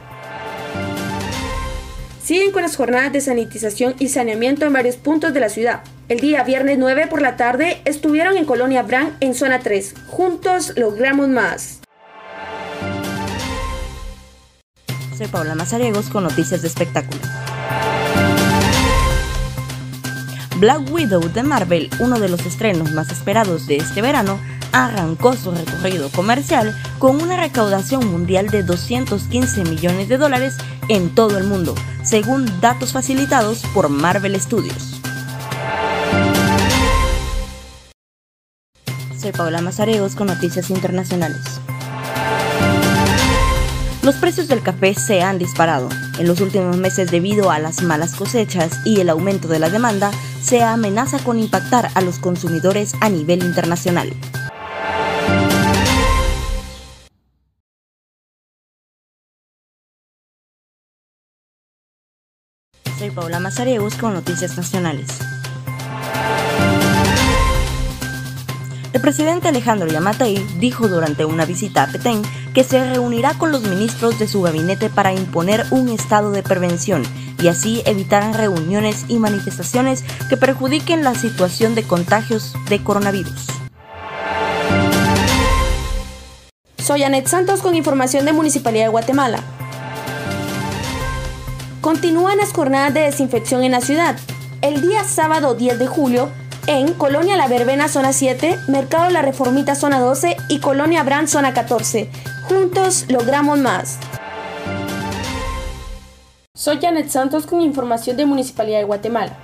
Siguen 2.23 2.51
con 2.51 2.61
las 2.61 2.75
jornadas 2.75 3.13
de 3.13 3.21
sanitización 3.21 3.95
y 3.99 4.09
saneamiento 4.09 4.65
en 4.65 4.73
varios 4.73 4.95
puntos 4.95 5.33
de 5.33 5.39
la 5.39 5.49
ciudad. 5.49 5.81
El 6.09 6.19
día 6.19 6.43
viernes 6.43 6.77
9 6.77 7.07
por 7.07 7.21
la 7.21 7.35
tarde 7.35 7.81
estuvieron 7.85 8.37
en 8.37 8.45
Colonia 8.45 8.83
Brand 8.83 9.15
en 9.19 9.33
zona 9.33 9.59
3. 9.59 9.93
Juntos 10.07 10.73
logramos 10.77 11.27
más. 11.27 11.81
Soy 15.17 15.25
Paula 15.27 15.55
Mazariegos 15.55 16.09
con 16.09 16.23
noticias 16.23 16.61
de 16.61 16.67
espectáculo. 16.67 17.19
Black 20.57 20.91
Widow 20.91 21.21
de 21.21 21.41
Marvel, 21.41 21.89
uno 21.99 22.19
de 22.19 22.29
los 22.29 22.45
estrenos 22.45 22.91
más 22.91 23.09
esperados 23.09 23.65
de 23.65 23.77
este 23.77 24.03
verano, 24.03 24.39
arrancó 24.71 25.33
su 25.33 25.49
recorrido 25.51 26.09
comercial 26.09 26.75
con 26.99 27.19
una 27.19 27.35
recaudación 27.35 28.05
mundial 28.11 28.49
de 28.49 28.61
215 28.61 29.63
millones 29.63 30.07
de 30.07 30.17
dólares 30.17 30.55
en 30.87 31.09
todo 31.15 31.39
el 31.39 31.45
mundo, 31.45 31.73
según 32.03 32.45
datos 32.61 32.93
facilitados 32.93 33.63
por 33.73 33.89
Marvel 33.89 34.39
Studios. 34.39 35.01
Soy 39.19 39.31
Paula 39.31 39.61
Mazareos 39.61 40.15
con 40.15 40.27
Noticias 40.27 40.69
Internacionales. 40.69 41.59
Los 44.07 44.15
precios 44.15 44.47
del 44.47 44.63
café 44.63 44.93
se 44.93 45.21
han 45.21 45.37
disparado. 45.37 45.89
En 46.17 46.27
los 46.29 46.39
últimos 46.39 46.77
meses 46.77 47.11
debido 47.11 47.51
a 47.51 47.59
las 47.59 47.83
malas 47.83 48.15
cosechas 48.15 48.79
y 48.85 49.01
el 49.01 49.09
aumento 49.09 49.49
de 49.49 49.59
la 49.59 49.69
demanda, 49.69 50.11
se 50.41 50.63
amenaza 50.63 51.19
con 51.19 51.37
impactar 51.39 51.89
a 51.93 51.99
los 51.99 52.17
consumidores 52.17 52.93
a 53.01 53.09
nivel 53.09 53.43
internacional. 53.43 54.13
Soy 62.97 63.11
Paula 63.11 63.41
Mazareus 63.41 63.95
con 63.95 64.13
Noticias 64.13 64.55
Nacionales. 64.55 65.19
El 68.93 69.01
presidente 69.01 69.49
Alejandro 69.49 69.87
Yamatei 69.89 70.37
dijo 70.59 70.87
durante 70.87 71.25
una 71.25 71.45
visita 71.45 71.83
a 71.83 71.87
Petén 71.87 72.21
que 72.57 72.63
se 72.63 72.83
reunirá 72.83 73.35
con 73.35 73.51
los 73.51 73.61
ministros 73.61 74.17
de 74.17 74.27
su 74.27 74.41
gabinete 74.41 74.89
para 74.89 75.13
imponer 75.13 75.63
un 75.69 75.89
estado 75.89 76.31
de 76.31 76.41
prevención 76.41 77.03
y 77.39 77.49
así 77.49 77.83
evitar 77.85 78.35
reuniones 78.35 79.05
y 79.07 79.19
manifestaciones 79.19 80.03
que 80.27 80.37
perjudiquen 80.37 81.03
la 81.03 81.13
situación 81.13 81.75
de 81.75 81.83
contagios 81.83 82.55
de 82.67 82.83
coronavirus. 82.83 83.45
Soy 86.79 87.03
Anet 87.03 87.27
Santos 87.27 87.61
con 87.61 87.75
información 87.75 88.25
de 88.25 88.33
Municipalidad 88.33 88.85
de 88.85 88.89
Guatemala. 88.89 89.39
Continúan 91.81 92.37
las 92.37 92.53
jornadas 92.53 92.91
de 92.91 93.01
desinfección 93.01 93.63
en 93.63 93.73
la 93.73 93.81
ciudad. 93.81 94.17
El 94.63 94.81
día 94.81 95.03
sábado 95.03 95.53
10 95.53 95.77
de 95.77 95.85
julio, 95.85 96.29
en 96.65 96.95
Colonia 96.95 97.37
La 97.37 97.47
Verbena, 97.47 97.87
zona 97.87 98.13
7, 98.13 98.57
Mercado 98.67 99.11
La 99.11 99.21
Reformita, 99.21 99.75
zona 99.75 99.99
12 99.99 100.35
y 100.49 100.59
Colonia 100.59 101.03
Brand, 101.03 101.27
zona 101.27 101.53
14. 101.53 102.09
Juntos 102.47 103.05
logramos 103.09 103.59
más. 103.59 103.99
Soy 106.55 106.79
Janet 106.79 107.09
Santos 107.09 107.45
con 107.45 107.61
información 107.61 108.15
de 108.15 108.25
Municipalidad 108.25 108.79
de 108.79 108.85
Guatemala. 108.85 109.37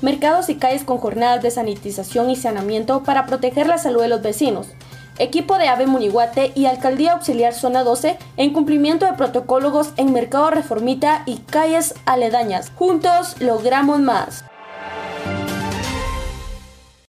Mercados 0.00 0.48
y 0.48 0.54
calles 0.56 0.84
con 0.84 0.98
jornadas 0.98 1.42
de 1.42 1.50
sanitización 1.50 2.30
y 2.30 2.36
saneamiento 2.36 3.02
para 3.02 3.26
proteger 3.26 3.66
la 3.66 3.78
salud 3.78 4.02
de 4.02 4.08
los 4.08 4.22
vecinos 4.22 4.68
equipo 5.18 5.58
de 5.58 5.68
AVE 5.68 5.86
Munihuate 5.86 6.52
y 6.54 6.66
Alcaldía 6.66 7.12
Auxiliar 7.12 7.54
Zona 7.54 7.82
12 7.82 8.18
en 8.36 8.52
cumplimiento 8.52 9.06
de 9.06 9.14
protocolos 9.14 9.92
en 9.96 10.12
Mercado 10.12 10.50
Reformita 10.50 11.22
y 11.26 11.38
calles 11.38 11.94
aledañas. 12.04 12.70
Juntos 12.74 13.36
logramos 13.40 14.00
más. 14.00 14.44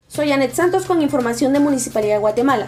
Soy 0.08 0.32
Anet 0.32 0.54
Santos 0.54 0.86
con 0.86 1.02
información 1.02 1.54
de 1.54 1.60
Municipalidad 1.60 2.16
de 2.16 2.20
Guatemala. 2.20 2.68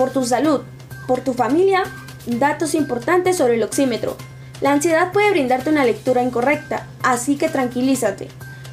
Por 0.00 0.12
tu 0.12 0.24
salud, 0.24 0.62
por 1.06 1.20
tu 1.20 1.34
familia, 1.34 1.82
datos 2.24 2.74
importantes 2.74 3.36
sobre 3.36 3.56
el 3.56 3.62
oxímetro. 3.62 4.16
La 4.62 4.72
ansiedad 4.72 5.12
puede 5.12 5.30
brindarte 5.30 5.68
una 5.68 5.84
lectura 5.84 6.22
incorrecta, 6.22 6.86
así 7.02 7.36
que 7.36 7.50
tranquilízate. 7.50 8.28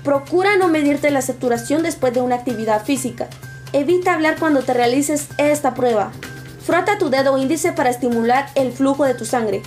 Procura 0.05 0.55
no 0.55 0.69
medirte 0.69 1.11
la 1.11 1.21
saturación 1.21 1.84
después 1.84 2.13
de 2.13 2.21
una 2.21 2.36
actividad 2.36 2.86
física. 2.86 3.28
Evita 3.73 4.13
hablar 4.13 4.39
cuando 4.39 4.61
te 4.61 4.73
realices 4.73 5.28
esta 5.38 5.73
prueba. 5.73 6.13
Frota 6.65 6.97
tu 6.97 7.09
dedo 7.09 7.38
índice 7.38 7.73
para 7.73 7.89
estimular 7.89 8.47
el 8.55 8.71
flujo 8.71 9.03
de 9.03 9.13
tu 9.13 9.25
sangre. 9.25 9.63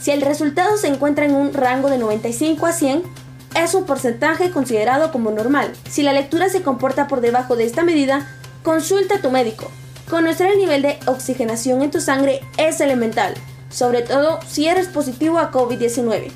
Si 0.00 0.10
el 0.10 0.22
resultado 0.22 0.78
se 0.78 0.88
encuentra 0.88 1.26
en 1.26 1.34
un 1.34 1.52
rango 1.52 1.90
de 1.90 1.98
95 1.98 2.64
a 2.64 2.72
100, 2.72 3.02
es 3.62 3.74
un 3.74 3.84
porcentaje 3.84 4.50
considerado 4.50 5.12
como 5.12 5.30
normal. 5.30 5.70
Si 5.86 6.02
la 6.02 6.14
lectura 6.14 6.48
se 6.48 6.62
comporta 6.62 7.08
por 7.08 7.20
debajo 7.20 7.56
de 7.56 7.64
esta 7.64 7.84
medida, 7.84 8.26
consulta 8.62 9.16
a 9.16 9.20
tu 9.20 9.30
médico. 9.30 9.70
Conocer 10.08 10.50
el 10.50 10.58
nivel 10.58 10.82
de 10.82 10.98
oxigenación 11.06 11.80
en 11.82 11.90
tu 11.90 12.00
sangre 12.00 12.42
es 12.58 12.80
elemental, 12.80 13.34
sobre 13.70 14.02
todo 14.02 14.38
si 14.46 14.68
eres 14.68 14.86
positivo 14.88 15.38
a 15.38 15.50
COVID-19. 15.50 16.30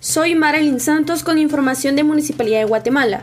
Soy 0.00 0.34
Marilyn 0.34 0.78
Santos 0.78 1.24
con 1.24 1.38
información 1.38 1.96
de 1.96 2.04
Municipalidad 2.04 2.58
de 2.58 2.66
Guatemala. 2.66 3.22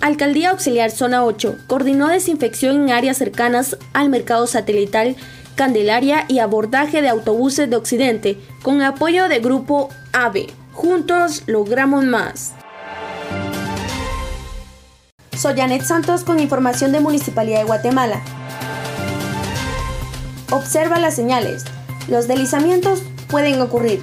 Alcaldía 0.00 0.50
Auxiliar 0.50 0.92
Zona 0.92 1.24
8 1.24 1.56
coordinó 1.66 2.08
desinfección 2.08 2.84
en 2.84 2.92
áreas 2.92 3.18
cercanas 3.18 3.76
al 3.92 4.08
mercado 4.08 4.46
satelital 4.46 5.16
Candelaria 5.56 6.24
y 6.28 6.38
abordaje 6.38 7.02
de 7.02 7.08
autobuses 7.08 7.68
de 7.68 7.76
Occidente 7.76 8.38
con 8.62 8.80
apoyo 8.80 9.28
de 9.28 9.40
Grupo 9.40 9.90
AVE. 10.12 10.46
Juntos 10.72 11.42
logramos 11.46 12.04
más. 12.04 12.54
Soy 15.40 15.56
Janet 15.56 15.84
Santos 15.84 16.22
con 16.22 16.38
información 16.38 16.92
de 16.92 17.00
Municipalidad 17.00 17.60
de 17.60 17.64
Guatemala. 17.64 18.20
Observa 20.50 20.98
las 20.98 21.14
señales. 21.14 21.64
Los 22.08 22.28
deslizamientos 22.28 23.02
pueden 23.28 23.58
ocurrir 23.62 24.02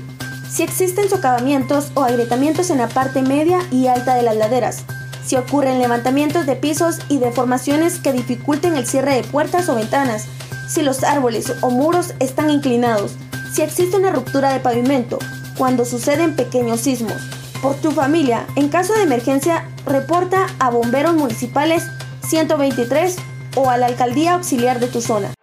si 0.49 0.63
existen 0.63 1.09
socavamientos 1.09 1.91
o 1.93 2.01
agrietamientos 2.01 2.71
en 2.71 2.79
la 2.79 2.87
parte 2.87 3.21
media 3.21 3.59
y 3.71 3.85
alta 3.85 4.15
de 4.15 4.23
las 4.23 4.35
laderas 4.35 4.85
si 5.27 5.35
ocurren 5.35 5.79
levantamientos 5.79 6.45
de 6.45 6.55
pisos 6.55 6.99
y 7.09 7.17
deformaciones 7.17 7.99
que 7.99 8.13
dificulten 8.13 8.75
el 8.75 8.87
cierre 8.87 9.13
de 9.13 9.23
puertas 9.23 9.67
o 9.67 9.75
ventanas, 9.75 10.25
si 10.69 10.81
los 10.81 11.03
árboles 11.03 11.53
o 11.61 11.69
muros 11.69 12.13
están 12.19 12.49
inclinados, 12.49 13.11
si 13.53 13.61
existe 13.61 13.97
una 13.97 14.11
ruptura 14.11 14.53
de 14.53 14.61
pavimento, 14.61 15.19
cuando 15.57 15.83
suceden 15.83 16.35
pequeños 16.37 16.79
sismos. 16.79 17.21
Por 17.61 17.75
tu 17.75 17.91
familia, 17.91 18.45
en 18.55 18.69
caso 18.69 18.93
de 18.93 19.03
emergencia, 19.03 19.67
reporta 19.85 20.47
a 20.59 20.69
bomberos 20.69 21.15
municipales 21.15 21.83
123 22.21 23.15
o 23.55 23.69
a 23.69 23.77
la 23.77 23.87
alcaldía 23.87 24.35
auxiliar 24.35 24.79
de 24.79 24.87
tu 24.87 25.01
zona. 25.01 25.33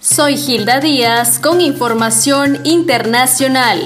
Soy 0.00 0.36
Gilda 0.36 0.80
Díaz 0.80 1.38
con 1.38 1.60
información 1.60 2.58
internacional. 2.64 3.80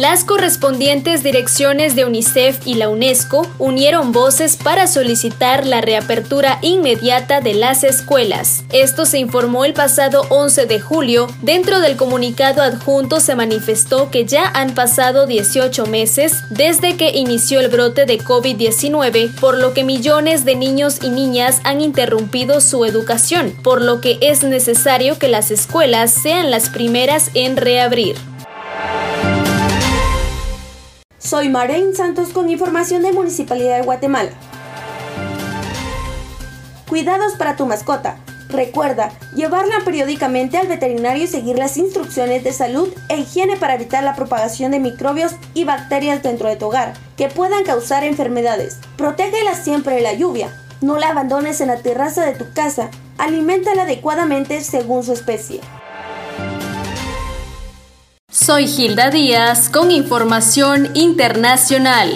Las 0.00 0.24
correspondientes 0.24 1.22
direcciones 1.22 1.94
de 1.94 2.04
UNICEF 2.04 2.66
y 2.66 2.74
la 2.74 2.88
UNESCO 2.88 3.46
unieron 3.60 4.10
voces 4.10 4.56
para 4.56 4.88
solicitar 4.88 5.68
la 5.68 5.82
reapertura 5.82 6.58
inmediata 6.62 7.40
de 7.40 7.54
las 7.54 7.84
escuelas. 7.84 8.64
Esto 8.72 9.06
se 9.06 9.20
informó 9.20 9.64
el 9.64 9.72
pasado 9.72 10.26
11 10.30 10.66
de 10.66 10.80
julio. 10.80 11.28
Dentro 11.42 11.78
del 11.78 11.96
comunicado 11.96 12.60
adjunto 12.60 13.20
se 13.20 13.36
manifestó 13.36 14.10
que 14.10 14.24
ya 14.24 14.48
han 14.48 14.74
pasado 14.74 15.28
18 15.28 15.86
meses 15.86 16.42
desde 16.50 16.96
que 16.96 17.10
inició 17.10 17.60
el 17.60 17.68
brote 17.68 18.04
de 18.04 18.18
COVID-19, 18.18 19.32
por 19.38 19.56
lo 19.56 19.74
que 19.74 19.84
millones 19.84 20.44
de 20.44 20.56
niños 20.56 20.98
y 21.04 21.10
niñas 21.10 21.60
han 21.62 21.80
interrumpido 21.80 22.60
su 22.60 22.84
educación, 22.84 23.54
por 23.62 23.80
lo 23.80 24.00
que 24.00 24.18
es 24.22 24.42
necesario 24.42 25.20
que 25.20 25.28
las 25.28 25.52
escuelas 25.52 26.10
sean 26.10 26.50
las 26.50 26.68
primeras 26.68 27.30
en 27.34 27.56
reabrir. 27.56 28.16
Soy 31.24 31.48
Maren 31.48 31.96
Santos 31.96 32.34
con 32.34 32.50
información 32.50 33.00
de 33.00 33.10
Municipalidad 33.10 33.78
de 33.78 33.82
Guatemala. 33.82 34.28
Cuidados 36.86 37.32
para 37.38 37.56
tu 37.56 37.64
mascota. 37.64 38.18
Recuerda 38.50 39.10
llevarla 39.34 39.76
periódicamente 39.86 40.58
al 40.58 40.66
veterinario 40.66 41.24
y 41.24 41.26
seguir 41.26 41.56
las 41.56 41.78
instrucciones 41.78 42.44
de 42.44 42.52
salud 42.52 42.92
e 43.08 43.16
higiene 43.16 43.56
para 43.56 43.76
evitar 43.76 44.04
la 44.04 44.14
propagación 44.14 44.72
de 44.72 44.80
microbios 44.80 45.32
y 45.54 45.64
bacterias 45.64 46.22
dentro 46.22 46.50
de 46.50 46.56
tu 46.56 46.66
hogar 46.66 46.92
que 47.16 47.30
puedan 47.30 47.64
causar 47.64 48.04
enfermedades. 48.04 48.76
Protégela 48.98 49.54
siempre 49.54 49.94
de 49.94 50.02
la 50.02 50.12
lluvia. 50.12 50.54
No 50.82 50.98
la 50.98 51.08
abandones 51.08 51.62
en 51.62 51.68
la 51.68 51.78
terraza 51.78 52.22
de 52.26 52.34
tu 52.34 52.52
casa. 52.52 52.90
Aliméntala 53.16 53.84
adecuadamente 53.84 54.60
según 54.60 55.02
su 55.02 55.14
especie. 55.14 55.62
Soy 58.34 58.66
Gilda 58.66 59.10
Díaz 59.10 59.68
con 59.70 59.92
información 59.92 60.90
internacional. 60.94 62.12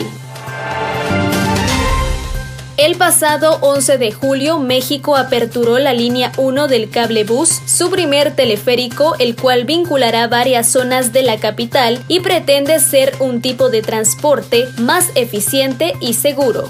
El 2.76 2.96
pasado 2.96 3.58
11 3.60 3.98
de 3.98 4.10
julio, 4.10 4.58
México 4.58 5.14
aperturó 5.14 5.78
la 5.78 5.94
línea 5.94 6.32
1 6.36 6.66
del 6.66 6.90
cable 6.90 7.22
bus, 7.22 7.60
su 7.66 7.88
primer 7.88 8.34
teleférico, 8.34 9.14
el 9.20 9.36
cual 9.36 9.62
vinculará 9.62 10.26
varias 10.26 10.68
zonas 10.68 11.12
de 11.12 11.22
la 11.22 11.36
capital 11.36 12.02
y 12.08 12.18
pretende 12.18 12.80
ser 12.80 13.14
un 13.20 13.40
tipo 13.40 13.70
de 13.70 13.82
transporte 13.82 14.66
más 14.76 15.10
eficiente 15.14 15.94
y 16.00 16.14
seguro. 16.14 16.68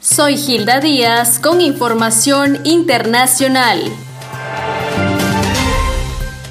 Soy 0.00 0.36
Gilda 0.36 0.78
Díaz 0.78 1.40
con 1.40 1.60
información 1.60 2.60
internacional. 2.62 3.82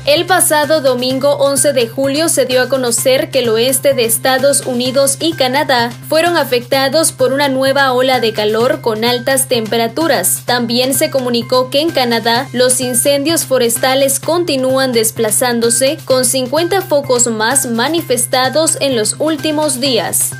El 0.06 0.26
pasado 0.26 0.82
domingo 0.82 1.38
11 1.38 1.72
de 1.72 1.88
julio 1.88 2.28
se 2.28 2.44
dio 2.44 2.62
a 2.62 2.68
conocer 2.68 3.30
que 3.30 3.40
el 3.40 3.48
oeste 3.48 3.94
de 3.94 4.04
Estados 4.04 4.66
Unidos 4.66 5.16
y 5.22 5.32
Canadá 5.32 5.92
fueron 6.10 6.36
afectados 6.36 7.14
por 7.14 7.32
una 7.32 7.48
nueva 7.48 7.94
ola 7.94 8.20
de 8.20 8.34
calor 8.34 8.82
con 8.82 9.06
altas 9.06 9.48
temperaturas. 9.48 10.42
También 10.46 10.94
se 10.94 11.10
comunicó 11.10 11.70
que 11.70 11.80
en 11.80 11.90
Canadá 11.90 12.50
los 12.52 12.82
incendios 12.82 13.46
forestales 13.46 14.20
continúan 14.20 14.92
desplazándose 14.92 15.98
con 16.04 16.26
50 16.26 16.82
focos 16.82 17.28
más 17.28 17.66
manifestados 17.66 18.78
en 18.82 18.98
los 18.98 19.16
últimos 19.20 19.80
días. 19.80 20.32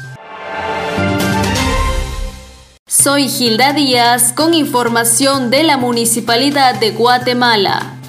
Soy 2.86 3.30
Gilda 3.30 3.72
Díaz 3.72 4.34
con 4.34 4.54
información 4.54 5.50
de 5.50 5.64
la 5.64 5.78
Municipalidad 5.78 6.76
de 6.82 6.92
Guatemala. 6.92 8.03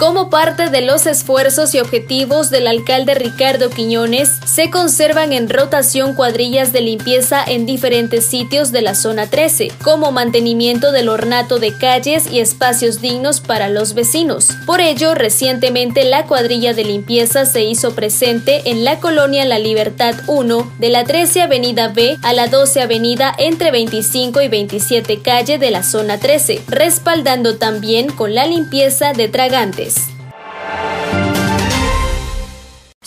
Como 0.00 0.30
parte 0.30 0.70
de 0.70 0.80
los 0.80 1.04
esfuerzos 1.04 1.74
y 1.74 1.78
objetivos 1.78 2.48
del 2.48 2.68
alcalde 2.68 3.14
Ricardo 3.14 3.68
Quiñones, 3.68 4.30
se 4.46 4.70
conservan 4.70 5.34
en 5.34 5.50
rotación 5.50 6.14
cuadrillas 6.14 6.72
de 6.72 6.80
limpieza 6.80 7.44
en 7.44 7.66
diferentes 7.66 8.24
sitios 8.24 8.72
de 8.72 8.80
la 8.80 8.94
zona 8.94 9.26
13, 9.26 9.70
como 9.84 10.10
mantenimiento 10.10 10.90
del 10.90 11.10
ornato 11.10 11.58
de 11.58 11.76
calles 11.76 12.32
y 12.32 12.40
espacios 12.40 13.02
dignos 13.02 13.42
para 13.42 13.68
los 13.68 13.92
vecinos. 13.92 14.48
Por 14.64 14.80
ello, 14.80 15.14
recientemente 15.14 16.04
la 16.04 16.24
cuadrilla 16.24 16.72
de 16.72 16.84
limpieza 16.84 17.44
se 17.44 17.64
hizo 17.64 17.94
presente 17.94 18.70
en 18.70 18.86
la 18.86 19.00
colonia 19.00 19.44
La 19.44 19.58
Libertad 19.58 20.14
1, 20.28 20.72
de 20.78 20.88
la 20.88 21.04
13 21.04 21.42
Avenida 21.42 21.88
B 21.88 22.16
a 22.22 22.32
la 22.32 22.46
12 22.46 22.80
Avenida 22.80 23.34
entre 23.36 23.70
25 23.70 24.40
y 24.40 24.48
27 24.48 25.20
calle 25.20 25.58
de 25.58 25.70
la 25.70 25.82
zona 25.82 26.16
13, 26.16 26.62
respaldando 26.68 27.58
también 27.58 28.10
con 28.10 28.34
la 28.34 28.46
limpieza 28.46 29.12
de 29.12 29.28
tragantes. 29.28 29.89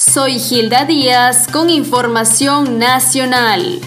Soy 0.05 0.37
Gilda 0.37 0.83
Díaz 0.83 1.47
con 1.47 1.69
información 1.69 2.77
nacional. 2.77 3.79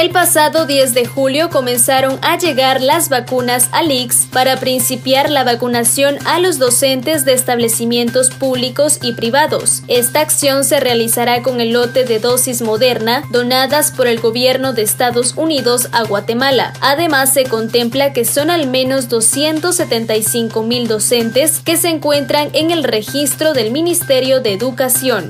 El 0.00 0.08
pasado 0.08 0.64
10 0.64 0.94
de 0.94 1.04
julio 1.04 1.50
comenzaron 1.50 2.18
a 2.22 2.38
llegar 2.38 2.80
las 2.80 3.10
vacunas 3.10 3.68
Alix 3.70 4.28
para 4.32 4.56
principiar 4.56 5.28
la 5.28 5.44
vacunación 5.44 6.16
a 6.24 6.38
los 6.38 6.58
docentes 6.58 7.26
de 7.26 7.34
establecimientos 7.34 8.30
públicos 8.30 8.98
y 9.02 9.12
privados. 9.12 9.82
Esta 9.88 10.20
acción 10.20 10.64
se 10.64 10.80
realizará 10.80 11.42
con 11.42 11.60
el 11.60 11.74
lote 11.74 12.04
de 12.04 12.18
dosis 12.18 12.62
moderna 12.62 13.24
donadas 13.30 13.92
por 13.92 14.06
el 14.06 14.20
gobierno 14.20 14.72
de 14.72 14.80
Estados 14.80 15.34
Unidos 15.36 15.90
a 15.92 16.04
Guatemala. 16.04 16.72
Además, 16.80 17.34
se 17.34 17.44
contempla 17.44 18.14
que 18.14 18.24
son 18.24 18.48
al 18.48 18.68
menos 18.68 19.10
275 19.10 20.62
mil 20.62 20.88
docentes 20.88 21.60
que 21.62 21.76
se 21.76 21.90
encuentran 21.90 22.48
en 22.54 22.70
el 22.70 22.84
registro 22.84 23.52
del 23.52 23.70
Ministerio 23.70 24.40
de 24.40 24.54
Educación. 24.54 25.28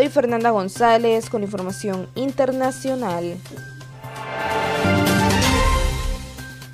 Soy 0.00 0.08
Fernanda 0.08 0.48
González 0.48 1.28
con 1.28 1.42
información 1.42 2.08
internacional. 2.14 3.36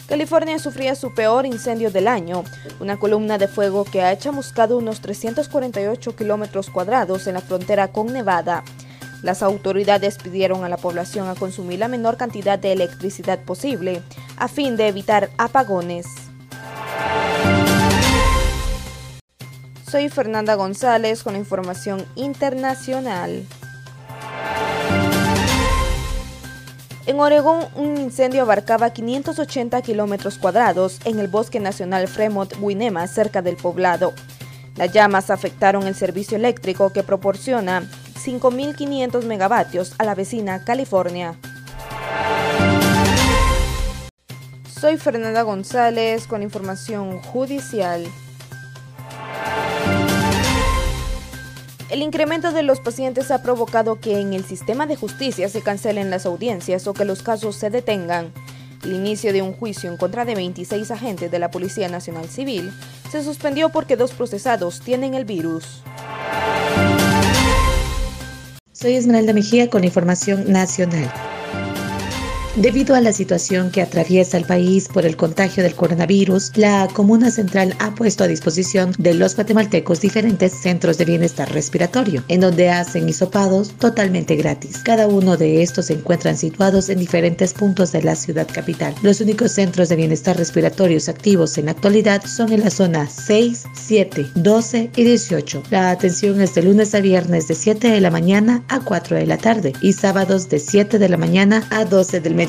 California 0.08 0.60
sufría 0.60 0.94
su 0.94 1.12
peor 1.12 1.44
incendio 1.44 1.90
del 1.90 2.06
año, 2.06 2.44
una 2.78 3.00
columna 3.00 3.36
de 3.36 3.48
fuego 3.48 3.84
que 3.84 4.00
ha 4.02 4.16
chamuscado 4.16 4.78
unos 4.78 5.00
348 5.00 6.14
kilómetros 6.14 6.70
cuadrados 6.70 7.26
en 7.26 7.34
la 7.34 7.40
frontera 7.40 7.88
con 7.88 8.12
Nevada. 8.12 8.62
Las 9.24 9.42
autoridades 9.42 10.18
pidieron 10.18 10.62
a 10.62 10.68
la 10.68 10.76
población 10.76 11.28
a 11.28 11.34
consumir 11.34 11.80
la 11.80 11.88
menor 11.88 12.16
cantidad 12.16 12.60
de 12.60 12.70
electricidad 12.70 13.40
posible 13.40 14.02
a 14.36 14.46
fin 14.46 14.76
de 14.76 14.86
evitar 14.86 15.30
apagones. 15.36 16.25
Soy 19.96 20.10
Fernanda 20.10 20.56
González 20.56 21.22
con 21.22 21.36
información 21.36 22.04
internacional. 22.16 23.46
En 27.06 27.18
Oregón, 27.18 27.64
un 27.76 27.96
incendio 27.96 28.42
abarcaba 28.42 28.90
580 28.90 29.80
kilómetros 29.80 30.36
cuadrados 30.36 31.00
en 31.06 31.18
el 31.18 31.28
Bosque 31.28 31.60
Nacional 31.60 32.08
Fremont-Winema, 32.08 33.06
cerca 33.06 33.40
del 33.40 33.56
poblado. 33.56 34.12
Las 34.76 34.92
llamas 34.92 35.30
afectaron 35.30 35.86
el 35.86 35.94
servicio 35.94 36.36
eléctrico 36.36 36.92
que 36.92 37.02
proporciona 37.02 37.90
5.500 38.22 39.24
megavatios 39.24 39.94
a 39.96 40.04
la 40.04 40.14
vecina 40.14 40.62
California. 40.62 41.38
Soy 44.78 44.98
Fernanda 44.98 45.40
González 45.40 46.26
con 46.26 46.42
información 46.42 47.18
judicial. 47.22 48.04
El 51.96 52.02
incremento 52.02 52.52
de 52.52 52.62
los 52.62 52.80
pacientes 52.80 53.30
ha 53.30 53.42
provocado 53.42 53.98
que 54.00 54.20
en 54.20 54.34
el 54.34 54.44
sistema 54.44 54.84
de 54.84 54.96
justicia 54.96 55.48
se 55.48 55.62
cancelen 55.62 56.10
las 56.10 56.26
audiencias 56.26 56.86
o 56.86 56.92
que 56.92 57.06
los 57.06 57.22
casos 57.22 57.56
se 57.56 57.70
detengan. 57.70 58.34
El 58.84 58.92
inicio 58.92 59.32
de 59.32 59.40
un 59.40 59.54
juicio 59.54 59.90
en 59.90 59.96
contra 59.96 60.26
de 60.26 60.34
26 60.34 60.90
agentes 60.90 61.30
de 61.30 61.38
la 61.38 61.50
Policía 61.50 61.88
Nacional 61.88 62.28
Civil 62.28 62.70
se 63.10 63.24
suspendió 63.24 63.70
porque 63.70 63.96
dos 63.96 64.12
procesados 64.12 64.82
tienen 64.82 65.14
el 65.14 65.24
virus. 65.24 65.82
Soy 68.72 68.92
Esmeralda 68.92 69.32
Mejía 69.32 69.70
con 69.70 69.82
información 69.82 70.52
nacional. 70.52 71.10
Debido 72.56 72.94
a 72.94 73.02
la 73.02 73.12
situación 73.12 73.70
que 73.70 73.82
atraviesa 73.82 74.38
el 74.38 74.46
país 74.46 74.88
por 74.88 75.04
el 75.04 75.14
contagio 75.14 75.62
del 75.62 75.74
coronavirus, 75.74 76.52
la 76.56 76.88
Comuna 76.90 77.30
Central 77.30 77.76
ha 77.80 77.94
puesto 77.94 78.24
a 78.24 78.28
disposición 78.28 78.94
de 78.96 79.12
los 79.12 79.36
guatemaltecos 79.36 80.00
diferentes 80.00 80.54
centros 80.54 80.96
de 80.96 81.04
bienestar 81.04 81.52
respiratorio, 81.52 82.24
en 82.28 82.40
donde 82.40 82.70
hacen 82.70 83.10
hisopados 83.10 83.72
totalmente 83.78 84.36
gratis. 84.36 84.78
Cada 84.78 85.06
uno 85.06 85.36
de 85.36 85.62
estos 85.62 85.86
se 85.86 85.92
encuentran 85.92 86.38
situados 86.38 86.88
en 86.88 86.98
diferentes 86.98 87.52
puntos 87.52 87.92
de 87.92 88.02
la 88.02 88.16
ciudad 88.16 88.48
capital. 88.50 88.94
Los 89.02 89.20
únicos 89.20 89.52
centros 89.52 89.90
de 89.90 89.96
bienestar 89.96 90.38
respiratorios 90.38 91.10
activos 91.10 91.58
en 91.58 91.66
la 91.66 91.72
actualidad 91.72 92.24
son 92.24 92.54
en 92.54 92.60
la 92.60 92.70
zona 92.70 93.06
6, 93.06 93.64
7, 93.74 94.28
12 94.34 94.90
y 94.96 95.04
18. 95.04 95.62
La 95.68 95.90
atención 95.90 96.40
es 96.40 96.54
de 96.54 96.62
lunes 96.62 96.94
a 96.94 97.00
viernes 97.00 97.48
de 97.48 97.54
7 97.54 97.90
de 97.90 98.00
la 98.00 98.10
mañana 98.10 98.64
a 98.68 98.80
4 98.80 99.18
de 99.18 99.26
la 99.26 99.36
tarde 99.36 99.74
y 99.82 99.92
sábados 99.92 100.48
de 100.48 100.58
7 100.58 100.98
de 100.98 101.08
la 101.10 101.18
mañana 101.18 101.62
a 101.68 101.84
12 101.84 102.20
del 102.20 102.34
mediodía 102.34 102.45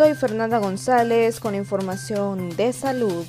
soy 0.00 0.14
Fernanda 0.14 0.58
González 0.58 1.40
con 1.40 1.54
información 1.54 2.56
de 2.56 2.72
salud. 2.72 3.26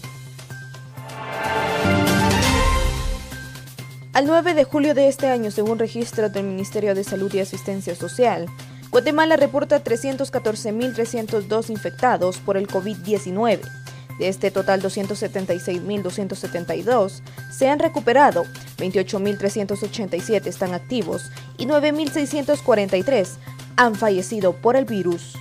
Al 4.14 4.26
9 4.26 4.54
de 4.54 4.64
julio 4.64 4.94
de 4.94 5.10
este 5.10 5.28
año, 5.28 5.52
según 5.52 5.80
registro 5.80 6.30
del 6.30 6.46
Ministerio 6.46 6.96
de 6.96 7.04
Salud 7.04 7.34
y 7.34 7.40
Asistencia 7.40 7.94
Social, 7.94 8.48
Guatemala 8.90 9.36
reporta 9.36 9.84
314.302 9.84 11.70
infectados 11.70 12.38
por 12.38 12.58
el 12.58 12.68
COVID-19 12.68 13.81
de 14.22 14.30
este 14.30 14.52
total, 14.52 14.82
276.272 14.84 17.22
se 17.52 17.68
han 17.68 17.80
recuperado, 17.80 18.46
28.387 18.78 20.46
están 20.46 20.76
activos 20.76 21.32
y 21.58 21.66
9.643 21.66 23.28
han 23.76 23.96
fallecido 23.96 24.54
por 24.54 24.76
el 24.76 24.86
virus. 24.86 25.34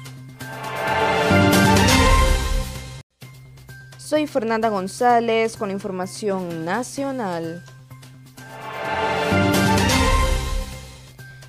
Soy 3.99 4.27
Fernanda 4.27 4.71
González 4.71 5.59
con 5.59 5.71
información 5.71 6.65
nacional. 6.65 7.63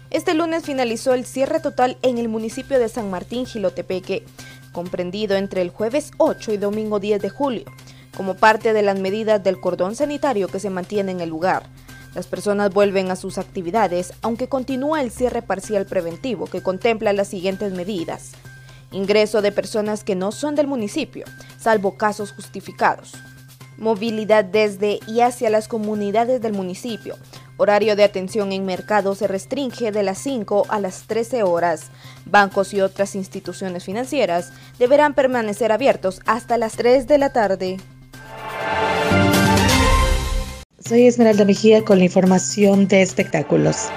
Este 0.09 0.33
lunes 0.33 0.65
finalizó 0.65 1.13
el 1.13 1.25
cierre 1.25 1.61
total 1.61 1.97
en 2.01 2.17
el 2.17 2.27
municipio 2.27 2.77
de 2.77 2.89
San 2.89 3.09
Martín 3.09 3.45
Gilotepeque 3.45 4.25
comprendido 4.71 5.35
entre 5.35 5.61
el 5.61 5.69
jueves 5.69 6.11
8 6.17 6.53
y 6.53 6.57
domingo 6.57 6.99
10 6.99 7.21
de 7.21 7.29
julio, 7.29 7.65
como 8.15 8.35
parte 8.35 8.73
de 8.73 8.81
las 8.81 8.99
medidas 8.99 9.43
del 9.43 9.59
cordón 9.59 9.95
sanitario 9.95 10.47
que 10.47 10.59
se 10.59 10.69
mantiene 10.69 11.11
en 11.11 11.21
el 11.21 11.29
lugar. 11.29 11.63
Las 12.13 12.27
personas 12.27 12.73
vuelven 12.73 13.09
a 13.09 13.15
sus 13.15 13.37
actividades, 13.37 14.13
aunque 14.21 14.49
continúa 14.49 15.01
el 15.01 15.11
cierre 15.11 15.41
parcial 15.41 15.85
preventivo 15.85 16.45
que 16.45 16.61
contempla 16.61 17.13
las 17.13 17.29
siguientes 17.29 17.71
medidas. 17.73 18.31
Ingreso 18.91 19.41
de 19.41 19.53
personas 19.53 20.03
que 20.03 20.15
no 20.15 20.33
son 20.33 20.55
del 20.55 20.67
municipio, 20.67 21.25
salvo 21.57 21.95
casos 21.95 22.33
justificados. 22.33 23.13
Movilidad 23.77 24.43
desde 24.43 24.99
y 25.07 25.21
hacia 25.21 25.49
las 25.49 25.69
comunidades 25.69 26.41
del 26.41 26.51
municipio, 26.51 27.15
Horario 27.61 27.95
de 27.95 28.03
atención 28.03 28.53
en 28.53 28.65
mercado 28.65 29.13
se 29.13 29.27
restringe 29.27 29.91
de 29.91 30.01
las 30.01 30.17
5 30.17 30.65
a 30.67 30.79
las 30.79 31.03
13 31.03 31.43
horas. 31.43 31.91
Bancos 32.25 32.73
y 32.73 32.81
otras 32.81 33.13
instituciones 33.13 33.85
financieras 33.85 34.51
deberán 34.79 35.13
permanecer 35.13 35.71
abiertos 35.71 36.21
hasta 36.25 36.57
las 36.57 36.75
3 36.75 37.05
de 37.05 37.17
la 37.19 37.33
tarde. 37.33 37.77
Soy 40.83 41.05
Esmeralda 41.05 41.45
Mejía 41.45 41.85
con 41.85 41.99
la 41.99 42.05
información 42.05 42.87
de 42.87 43.03
espectáculos. 43.03 43.91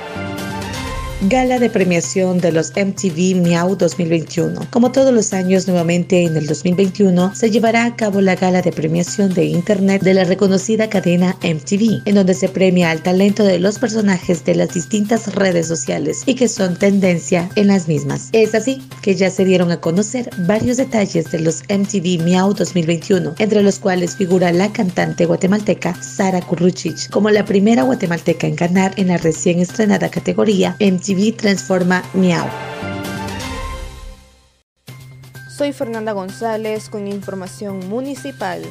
Gala 1.27 1.59
de 1.59 1.71
premiación 1.71 2.39
de 2.39 2.53
los 2.53 2.73
MTV 2.77 3.41
Miau 3.41 3.77
2021. 3.77 4.67
Como 4.69 4.93
todos 4.93 5.11
los 5.11 5.33
años, 5.33 5.67
nuevamente 5.67 6.23
en 6.25 6.37
el 6.37 6.47
2021 6.47 7.35
se 7.35 7.51
llevará 7.51 7.87
a 7.87 7.97
cabo 7.97 8.21
la 8.21 8.37
gala 8.37 8.61
de 8.61 8.73
premiación 8.73 9.33
de 9.33 9.47
Internet 9.47 10.03
de 10.03 10.13
la 10.13 10.25
reconocida 10.25 10.91
cadena 10.91 11.35
MTV, 11.43 12.03
en 12.05 12.17
donde 12.17 12.35
se 12.35 12.51
premia 12.51 12.91
al 12.91 13.03
talento 13.03 13.43
de 13.43 13.59
los 13.59 13.79
personajes 13.79 14.45
de 14.45 14.55
las 14.55 14.75
distintas 14.75 15.35
redes 15.35 15.67
sociales 15.67 16.25
y 16.27 16.35
que 16.35 16.47
son 16.47 16.77
tendencia 16.77 17.49
en 17.55 17.69
las 17.69 17.89
mismas. 17.89 18.29
Es 18.33 18.55
así 18.55 18.83
que 19.01 19.15
ya 19.15 19.31
se 19.31 19.47
dieron 19.47 19.71
a 19.71 19.81
conocer 19.81 20.29
varios 20.47 20.77
detalles 20.77 21.31
de 21.31 21.41
los 21.41 21.63
MTV 21.71 22.23
Miau 22.23 22.53
2021, 22.53 23.37
entre 23.39 23.63
los 23.63 23.79
cuales 23.79 24.15
figura 24.15 24.53
la 24.53 24.71
cantante 24.75 25.25
guatemalteca 25.25 25.95
Sara 26.03 26.43
Kurruchich 26.43 27.09
como 27.09 27.31
la 27.31 27.47
primera 27.47 27.83
guatemalteca 27.83 28.47
en 28.47 28.57
ganar 28.57 28.93
en 28.99 29.09
la 29.09 29.17
recién 29.17 29.61
estrenada 29.61 30.11
categoría 30.11 30.77
MTV 30.81 31.14
transforma 31.37 32.03
Miau. 32.15 32.47
Soy 35.57 35.73
Fernanda 35.73 36.13
González 36.13 36.89
con 36.89 37.07
información 37.07 37.89
municipal. 37.89 38.63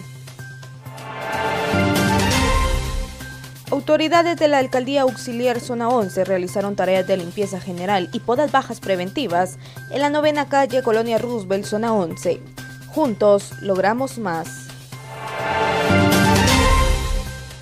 Autoridades 3.72 4.38
de 4.38 4.48
la 4.50 4.60
Alcaldía 4.60 5.02
Auxiliar 5.02 5.60
Zona 5.60 5.90
11 5.90 6.26
realizaron 6.26 6.76
tareas 6.76 7.08
de 7.08 7.18
limpieza 7.18 7.60
general 7.60 8.10
y 8.14 8.20
podas 8.20 8.52
bajas 8.52 8.80
preventivas 8.80 9.58
en 9.90 10.02
la 10.02 10.10
novena 10.10 10.50
calle 10.50 10.84
Colonia 10.84 11.18
Roosevelt, 11.18 11.66
Zona 11.66 11.94
11. 11.94 12.42
Juntos 12.88 13.52
logramos 13.62 14.20
más. 14.20 14.68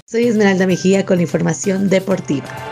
Soy 0.06 0.28
Esmeralda 0.28 0.68
Mejía 0.68 1.06
con 1.06 1.18
la 1.18 1.24
información 1.24 1.88
deportiva. 1.88 2.71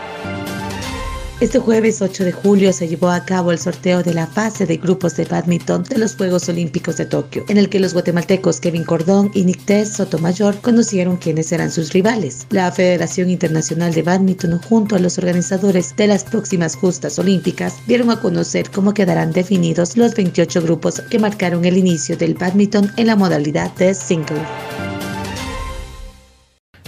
Este 1.40 1.58
jueves 1.58 2.02
8 2.02 2.24
de 2.24 2.32
julio 2.32 2.70
se 2.70 2.86
llevó 2.86 3.08
a 3.08 3.24
cabo 3.24 3.50
el 3.50 3.58
sorteo 3.58 4.02
de 4.02 4.12
la 4.12 4.26
fase 4.26 4.66
de 4.66 4.76
grupos 4.76 5.16
de 5.16 5.24
badminton 5.24 5.84
de 5.84 5.96
los 5.96 6.14
Juegos 6.14 6.50
Olímpicos 6.50 6.98
de 6.98 7.06
Tokio, 7.06 7.46
en 7.48 7.56
el 7.56 7.70
que 7.70 7.80
los 7.80 7.94
guatemaltecos 7.94 8.60
Kevin 8.60 8.84
Cordón 8.84 9.30
y 9.32 9.44
Nictés 9.44 9.94
Sotomayor 9.94 10.60
conocieron 10.60 11.16
quiénes 11.16 11.50
eran 11.50 11.70
sus 11.70 11.94
rivales. 11.94 12.46
La 12.50 12.70
Federación 12.70 13.30
Internacional 13.30 13.94
de 13.94 14.02
Badminton 14.02 14.58
junto 14.58 14.96
a 14.96 14.98
los 14.98 15.16
organizadores 15.16 15.96
de 15.96 16.08
las 16.08 16.24
próximas 16.24 16.76
justas 16.76 17.18
olímpicas 17.18 17.74
dieron 17.86 18.10
a 18.10 18.20
conocer 18.20 18.70
cómo 18.70 18.92
quedarán 18.92 19.32
definidos 19.32 19.96
los 19.96 20.14
28 20.14 20.60
grupos 20.60 21.00
que 21.00 21.18
marcaron 21.18 21.64
el 21.64 21.78
inicio 21.78 22.18
del 22.18 22.34
badminton 22.34 22.92
en 22.98 23.06
la 23.06 23.16
modalidad 23.16 23.74
de 23.76 23.94
single. 23.94 24.42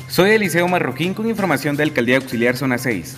Soy 0.08 0.32
Eliseo 0.32 0.68
Marroquín 0.68 1.14
con 1.14 1.26
información 1.26 1.74
de 1.74 1.84
Alcaldía 1.84 2.18
Auxiliar 2.18 2.54
Zona 2.54 2.76
6. 2.76 3.16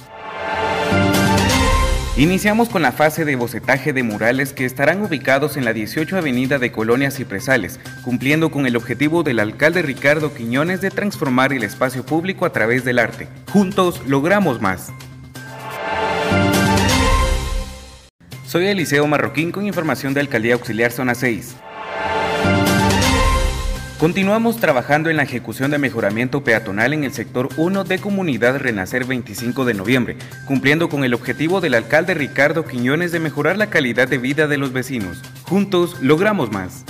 Iniciamos 2.17 2.69
con 2.69 2.81
la 2.83 2.93
fase 2.93 3.25
de 3.25 3.35
bocetaje 3.35 3.93
de 3.93 4.05
murales 4.05 4.53
que 4.53 4.65
estarán 4.65 5.03
ubicados 5.03 5.57
en 5.57 5.65
la 5.65 5.73
18 5.73 6.17
Avenida 6.17 6.61
de 6.61 6.71
Colonias 6.71 7.19
y 7.19 7.25
Presales, 7.25 7.81
cumpliendo 8.05 8.53
con 8.53 8.67
el 8.67 8.77
objetivo 8.77 9.25
del 9.25 9.41
alcalde 9.41 9.83
Ricardo 9.83 10.33
Quiñones 10.33 10.81
de 10.81 10.93
transformar 10.93 11.53
el 11.53 11.65
espacio 11.65 12.07
público 12.07 12.47
a 12.47 12.53
través 12.53 12.85
del 12.85 13.01
arte. 13.01 13.27
Juntos 13.51 14.01
logramos 14.07 14.61
más. 14.61 14.93
Soy 18.47 18.69
Eliseo 18.69 19.09
Marroquín 19.09 19.51
con 19.51 19.67
información 19.67 20.15
de 20.15 20.21
Alcaldía 20.21 20.55
Auxiliar 20.55 20.93
Zona 20.93 21.17
6. 21.17 21.57
Continuamos 24.05 24.59
trabajando 24.59 25.09
en 25.09 25.17
la 25.17 25.23
ejecución 25.23 25.71
de 25.71 25.79
mejoramiento 25.79 26.45
peatonal 26.45 26.93
en 26.93 27.05
el 27.05 27.15
sector 27.15 27.49
1 27.57 27.85
de 27.85 27.99
Comunidad 27.99 28.59
Renacer 28.59 29.07
25 29.07 29.65
de 29.65 29.73
noviembre, 29.73 30.19
cumpliendo 30.47 30.91
con 30.91 31.05
el 31.05 31.15
objetivo 31.15 31.63
del 31.63 31.73
alcalde 31.73 32.13
Ricardo 32.13 32.67
Quiñones 32.67 33.13
de 33.13 33.21
mejorar 33.21 33.57
la 33.57 33.71
calidad 33.71 34.07
de 34.07 34.19
vida 34.19 34.47
de 34.47 34.59
los 34.59 34.75
vecinos. 34.75 35.23
Juntos 35.45 36.03
logramos 36.03 36.53
más. 36.53 36.85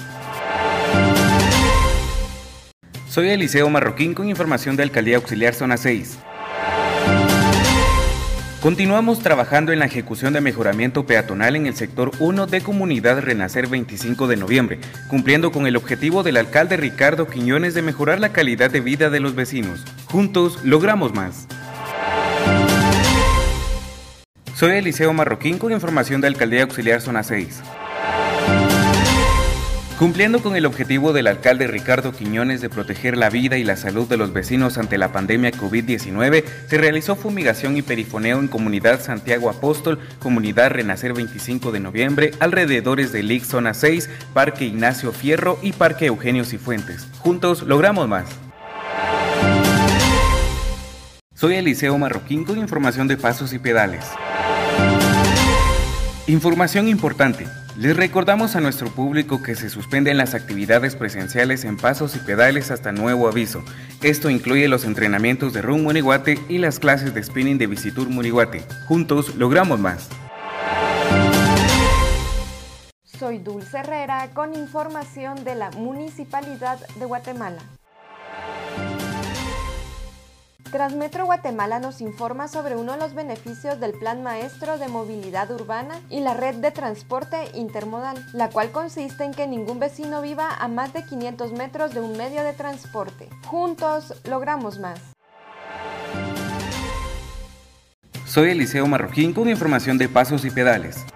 Soy 3.08 3.28
Eliseo 3.28 3.70
Marroquín 3.70 4.14
con 4.14 4.28
información 4.28 4.74
de 4.74 4.82
Alcaldía 4.82 5.14
Auxiliar 5.14 5.54
Zona 5.54 5.76
6. 5.76 6.18
Continuamos 8.64 9.18
trabajando 9.18 9.72
en 9.72 9.78
la 9.78 9.84
ejecución 9.84 10.32
de 10.32 10.40
mejoramiento 10.40 11.04
peatonal 11.04 11.54
en 11.54 11.66
el 11.66 11.74
sector 11.74 12.12
1 12.18 12.46
de 12.46 12.62
Comunidad 12.62 13.20
Renacer 13.20 13.66
25 13.66 14.26
de 14.26 14.38
noviembre, 14.38 14.78
cumpliendo 15.10 15.52
con 15.52 15.66
el 15.66 15.76
objetivo 15.76 16.22
del 16.22 16.38
alcalde 16.38 16.78
Ricardo 16.78 17.26
Quiñones 17.26 17.74
de 17.74 17.82
mejorar 17.82 18.20
la 18.20 18.32
calidad 18.32 18.70
de 18.70 18.80
vida 18.80 19.10
de 19.10 19.20
los 19.20 19.34
vecinos. 19.34 19.84
Juntos 20.06 20.64
logramos 20.64 21.12
más. 21.12 21.46
Soy 24.54 24.78
Eliseo 24.78 25.12
Marroquín 25.12 25.58
con 25.58 25.70
información 25.70 26.22
de 26.22 26.28
Alcaldía 26.28 26.62
Auxiliar 26.62 27.02
Zona 27.02 27.22
6. 27.22 27.60
Cumpliendo 29.98 30.42
con 30.42 30.56
el 30.56 30.66
objetivo 30.66 31.12
del 31.12 31.28
alcalde 31.28 31.68
Ricardo 31.68 32.10
Quiñones 32.10 32.60
de 32.60 32.68
proteger 32.68 33.16
la 33.16 33.30
vida 33.30 33.58
y 33.58 33.64
la 33.64 33.76
salud 33.76 34.08
de 34.08 34.16
los 34.16 34.32
vecinos 34.32 34.76
ante 34.76 34.98
la 34.98 35.12
pandemia 35.12 35.52
COVID-19, 35.52 36.44
se 36.66 36.78
realizó 36.78 37.14
fumigación 37.14 37.76
y 37.76 37.82
perifoneo 37.82 38.40
en 38.40 38.48
Comunidad 38.48 39.00
Santiago 39.00 39.48
Apóstol, 39.48 40.00
Comunidad 40.18 40.72
Renacer 40.72 41.12
25 41.12 41.70
de 41.70 41.78
noviembre, 41.78 42.32
alrededores 42.40 43.12
del 43.12 43.30
IX 43.30 43.46
Zona 43.46 43.72
6, 43.72 44.10
Parque 44.34 44.64
Ignacio 44.64 45.12
Fierro 45.12 45.60
y 45.62 45.70
Parque 45.70 46.06
Eugenio 46.06 46.44
Cifuentes. 46.44 47.06
Juntos 47.20 47.62
logramos 47.62 48.08
más. 48.08 48.24
Soy 51.34 51.54
Eliseo 51.54 51.96
Marroquín 51.98 52.44
con 52.44 52.58
información 52.58 53.06
de 53.06 53.16
pasos 53.16 53.52
y 53.52 53.60
pedales. 53.60 54.04
Información 56.26 56.88
importante. 56.88 57.46
Les 57.76 57.96
recordamos 57.96 58.54
a 58.54 58.60
nuestro 58.60 58.88
público 58.88 59.42
que 59.42 59.56
se 59.56 59.68
suspenden 59.68 60.16
las 60.16 60.34
actividades 60.34 60.94
presenciales 60.94 61.64
en 61.64 61.76
pasos 61.76 62.14
y 62.14 62.20
pedales 62.20 62.70
hasta 62.70 62.92
nuevo 62.92 63.26
aviso. 63.26 63.64
Esto 64.00 64.30
incluye 64.30 64.68
los 64.68 64.84
entrenamientos 64.84 65.52
de 65.52 65.60
Run 65.60 65.82
Moniguate 65.82 66.38
y 66.48 66.58
las 66.58 66.78
clases 66.78 67.14
de 67.14 67.24
spinning 67.24 67.58
de 67.58 67.66
Visitur 67.66 68.08
Moniguate. 68.08 68.64
Juntos 68.86 69.34
logramos 69.34 69.80
más. 69.80 70.08
Soy 73.02 73.38
Dulce 73.38 73.78
Herrera 73.78 74.30
con 74.34 74.54
información 74.54 75.42
de 75.42 75.56
la 75.56 75.72
Municipalidad 75.72 76.78
de 76.96 77.06
Guatemala. 77.06 77.58
Transmetro 80.74 81.24
Guatemala 81.24 81.78
nos 81.78 82.00
informa 82.00 82.48
sobre 82.48 82.74
uno 82.74 82.94
de 82.94 82.98
los 82.98 83.14
beneficios 83.14 83.78
del 83.78 83.92
Plan 83.92 84.24
Maestro 84.24 84.76
de 84.76 84.88
Movilidad 84.88 85.48
Urbana 85.52 86.00
y 86.10 86.18
la 86.18 86.34
red 86.34 86.56
de 86.56 86.72
transporte 86.72 87.36
intermodal, 87.54 88.16
la 88.32 88.50
cual 88.50 88.72
consiste 88.72 89.22
en 89.22 89.34
que 89.34 89.46
ningún 89.46 89.78
vecino 89.78 90.20
viva 90.20 90.48
a 90.52 90.66
más 90.66 90.92
de 90.92 91.04
500 91.04 91.52
metros 91.52 91.94
de 91.94 92.00
un 92.00 92.16
medio 92.16 92.42
de 92.42 92.54
transporte. 92.54 93.28
Juntos 93.46 94.20
logramos 94.28 94.80
más. 94.80 94.98
Soy 98.26 98.50
Eliseo 98.50 98.88
Marroquín 98.88 99.32
con 99.32 99.48
información 99.48 99.96
de 99.96 100.08
pasos 100.08 100.44
y 100.44 100.50
pedales. 100.50 101.06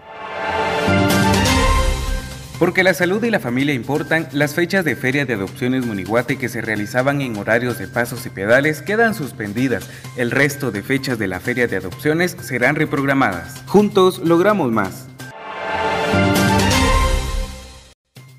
Porque 2.59 2.83
la 2.83 2.93
salud 2.93 3.23
y 3.23 3.31
la 3.31 3.39
familia 3.39 3.73
importan, 3.73 4.29
las 4.33 4.55
fechas 4.55 4.85
de 4.85 4.97
Feria 4.97 5.25
de 5.25 5.35
Adopciones 5.35 5.87
Muniguate 5.87 6.39
que 6.39 6.49
se 6.49 6.61
realizaban 6.61 7.21
en 7.21 7.37
horarios 7.37 7.79
de 7.79 7.87
pasos 7.87 8.27
y 8.27 8.31
pedales 8.31 8.83
quedan 8.83 9.15
suspendidas. 9.15 9.89
El 10.17 10.33
resto 10.33 10.73
de 10.73 10.83
fechas 10.83 11.21
de 11.21 11.29
la 11.29 11.39
Feria 11.39 11.69
de 11.69 11.77
Adopciones 11.77 12.37
serán 12.41 12.75
reprogramadas. 12.75 13.63
Juntos 13.67 14.19
logramos 14.19 14.73
más. 14.73 15.07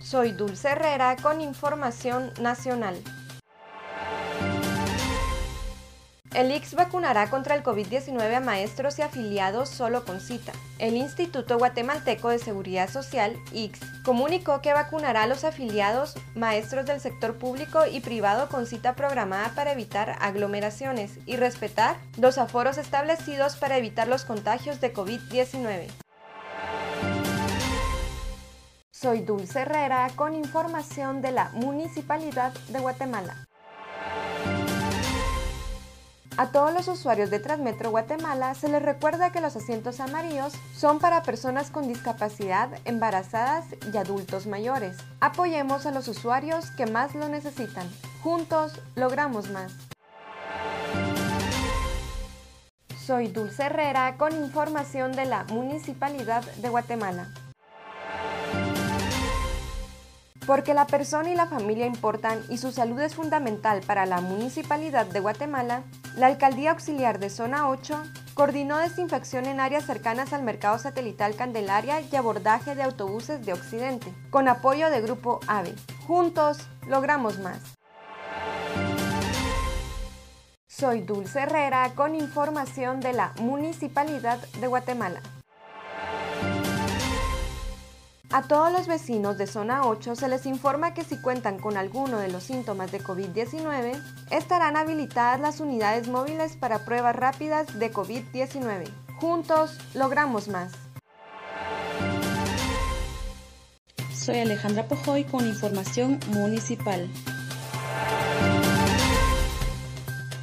Soy 0.01 0.34
Dulce 0.34 0.67
Herrera 0.67 1.15
con 1.22 1.39
información 1.39 2.32
nacional. 2.41 2.95
El 6.34 6.52
IX 6.52 6.76
vacunará 6.76 7.28
contra 7.32 7.56
el 7.56 7.64
COVID-19 7.64 8.36
a 8.36 8.40
maestros 8.40 9.00
y 9.00 9.02
afiliados 9.02 9.68
solo 9.68 10.06
con 10.06 10.22
cita. 10.22 10.52
El 10.78 10.96
Instituto 10.96 11.58
Guatemalteco 11.58 12.30
de 12.30 12.38
Seguridad 12.38 12.88
Social, 12.88 13.36
IX, 13.52 13.80
comunicó 14.04 14.62
que 14.62 14.74
vacunará 14.74 15.24
a 15.24 15.28
los 15.28 15.44
afiliados, 15.44 16.14
maestros 16.36 16.86
del 16.86 17.02
sector 17.02 17.36
público 17.40 17.88
y 17.88 18.02
privado 18.02 18.48
con 18.48 18.68
cita 18.68 18.96
programada 18.96 19.56
para 19.56 19.72
evitar 19.72 20.18
aglomeraciones 20.22 21.18
y 21.26 21.36
respetar 21.36 21.98
los 22.18 22.38
aforos 22.38 22.78
establecidos 22.78 23.56
para 23.56 23.78
evitar 23.78 24.08
los 24.08 24.24
contagios 24.24 24.80
de 24.82 24.94
COVID-19. 24.94 25.88
Soy 28.92 29.22
Dulce 29.22 29.62
Herrera 29.62 30.12
con 30.16 30.36
información 30.36 31.22
de 31.22 31.32
la 31.32 31.50
Municipalidad 31.54 32.54
de 32.68 32.80
Guatemala. 32.80 33.49
A 36.40 36.54
todos 36.54 36.74
los 36.74 36.88
usuarios 36.88 37.30
de 37.30 37.40
Transmetro 37.40 37.90
Guatemala 37.90 38.56
se 38.56 38.70
les 38.70 38.82
recuerda 38.82 39.30
que 39.30 39.42
los 39.42 39.58
asientos 39.58 40.00
amarillos 40.00 40.54
son 40.74 41.00
para 41.00 41.22
personas 41.22 41.70
con 41.70 41.86
discapacidad, 41.86 42.70
embarazadas 42.86 43.66
y 43.94 43.98
adultos 43.98 44.48
mayores. 44.48 44.96
Apoyemos 45.20 45.86
a 45.86 45.92
los 45.92 46.08
usuarios 46.08 46.72
que 46.72 46.86
más 46.86 47.14
lo 47.14 47.28
necesitan. 47.28 47.90
Juntos 48.24 48.80
logramos 48.96 49.50
más. 49.50 49.74
Soy 53.06 53.28
Dulce 53.28 53.64
Herrera 53.64 54.16
con 54.16 54.32
información 54.32 55.12
de 55.12 55.26
la 55.26 55.44
Municipalidad 55.44 56.44
de 56.62 56.70
Guatemala. 56.70 57.28
Porque 60.50 60.74
la 60.74 60.88
persona 60.88 61.30
y 61.30 61.36
la 61.36 61.46
familia 61.46 61.86
importan 61.86 62.42
y 62.50 62.58
su 62.58 62.72
salud 62.72 63.00
es 63.02 63.14
fundamental 63.14 63.82
para 63.86 64.08
la 64.08 64.20
Municipalidad 64.20 65.06
de 65.06 65.20
Guatemala, 65.20 65.84
la 66.20 66.28
Alcaldía 66.28 66.72
Auxiliar 66.72 67.17
de 67.17 67.30
Zona 67.30 67.70
8 67.70 68.03
coordinó 68.34 68.78
desinfección 68.78 69.45
en 69.45 69.61
áreas 69.61 69.86
cercanas 69.86 70.34
al 70.34 70.43
Mercado 70.43 70.78
Satelital 70.78 71.34
Candelaria 71.36 72.01
y 72.01 72.13
abordaje 72.13 72.76
de 72.76 72.84
autobuses 72.84 73.45
de 73.45 73.53
Occidente, 73.53 74.13
con 74.30 74.49
apoyo 74.49 74.89
de 74.89 74.99
Grupo 74.99 75.39
AVE. 75.47 75.74
Juntos 76.05 76.57
logramos 76.86 77.39
más. 77.39 77.61
Soy 80.67 81.01
Dulce 81.01 81.39
Herrera 81.39 81.93
con 81.95 82.15
información 82.15 82.99
de 82.99 83.13
la 83.13 83.34
Municipalidad 83.39 84.39
de 84.59 84.67
Guatemala. 84.67 85.22
A 88.32 88.44
todos 88.44 88.72
los 88.72 88.86
vecinos 88.86 89.40
de 89.40 89.48
zona 89.48 89.88
8 89.88 90.16
se 90.16 90.28
les 90.28 90.46
informa 90.46 90.94
que 90.94 91.04
si 91.04 91.20
cuentan 91.20 91.58
con 91.58 91.78
alguno 91.78 92.20
de 92.20 92.28
los 92.28 92.44
síntomas 92.44 92.92
de 92.92 93.02
COVID-19, 93.02 94.00
estarán 94.30 94.78
habilitadas 94.78 95.40
las 95.40 95.60
unidades 95.60 96.08
móviles 96.08 96.56
para 96.56 96.86
pruebas 96.86 97.16
rápidas 97.16 97.80
de 97.80 97.92
COVID-19. 97.92 98.88
Juntos 99.20 99.80
logramos 99.96 100.48
más. 100.48 100.74
Soy 104.14 104.38
Alejandra 104.38 104.88
Pojoy 104.88 105.24
con 105.24 105.48
información 105.48 106.20
municipal. 106.28 107.10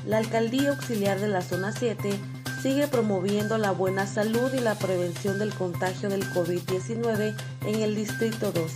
La 0.04 0.18
Alcaldía 0.18 0.70
Auxiliar 0.70 1.20
de 1.20 1.28
la 1.28 1.40
Zona 1.40 1.70
7 1.70 2.18
sigue 2.66 2.88
promoviendo 2.88 3.58
la 3.58 3.70
buena 3.70 4.08
salud 4.08 4.52
y 4.52 4.58
la 4.58 4.74
prevención 4.74 5.38
del 5.38 5.54
contagio 5.54 6.08
del 6.08 6.28
COVID-19 6.30 7.36
en 7.64 7.80
el 7.80 7.94
Distrito 7.94 8.50
2. 8.50 8.72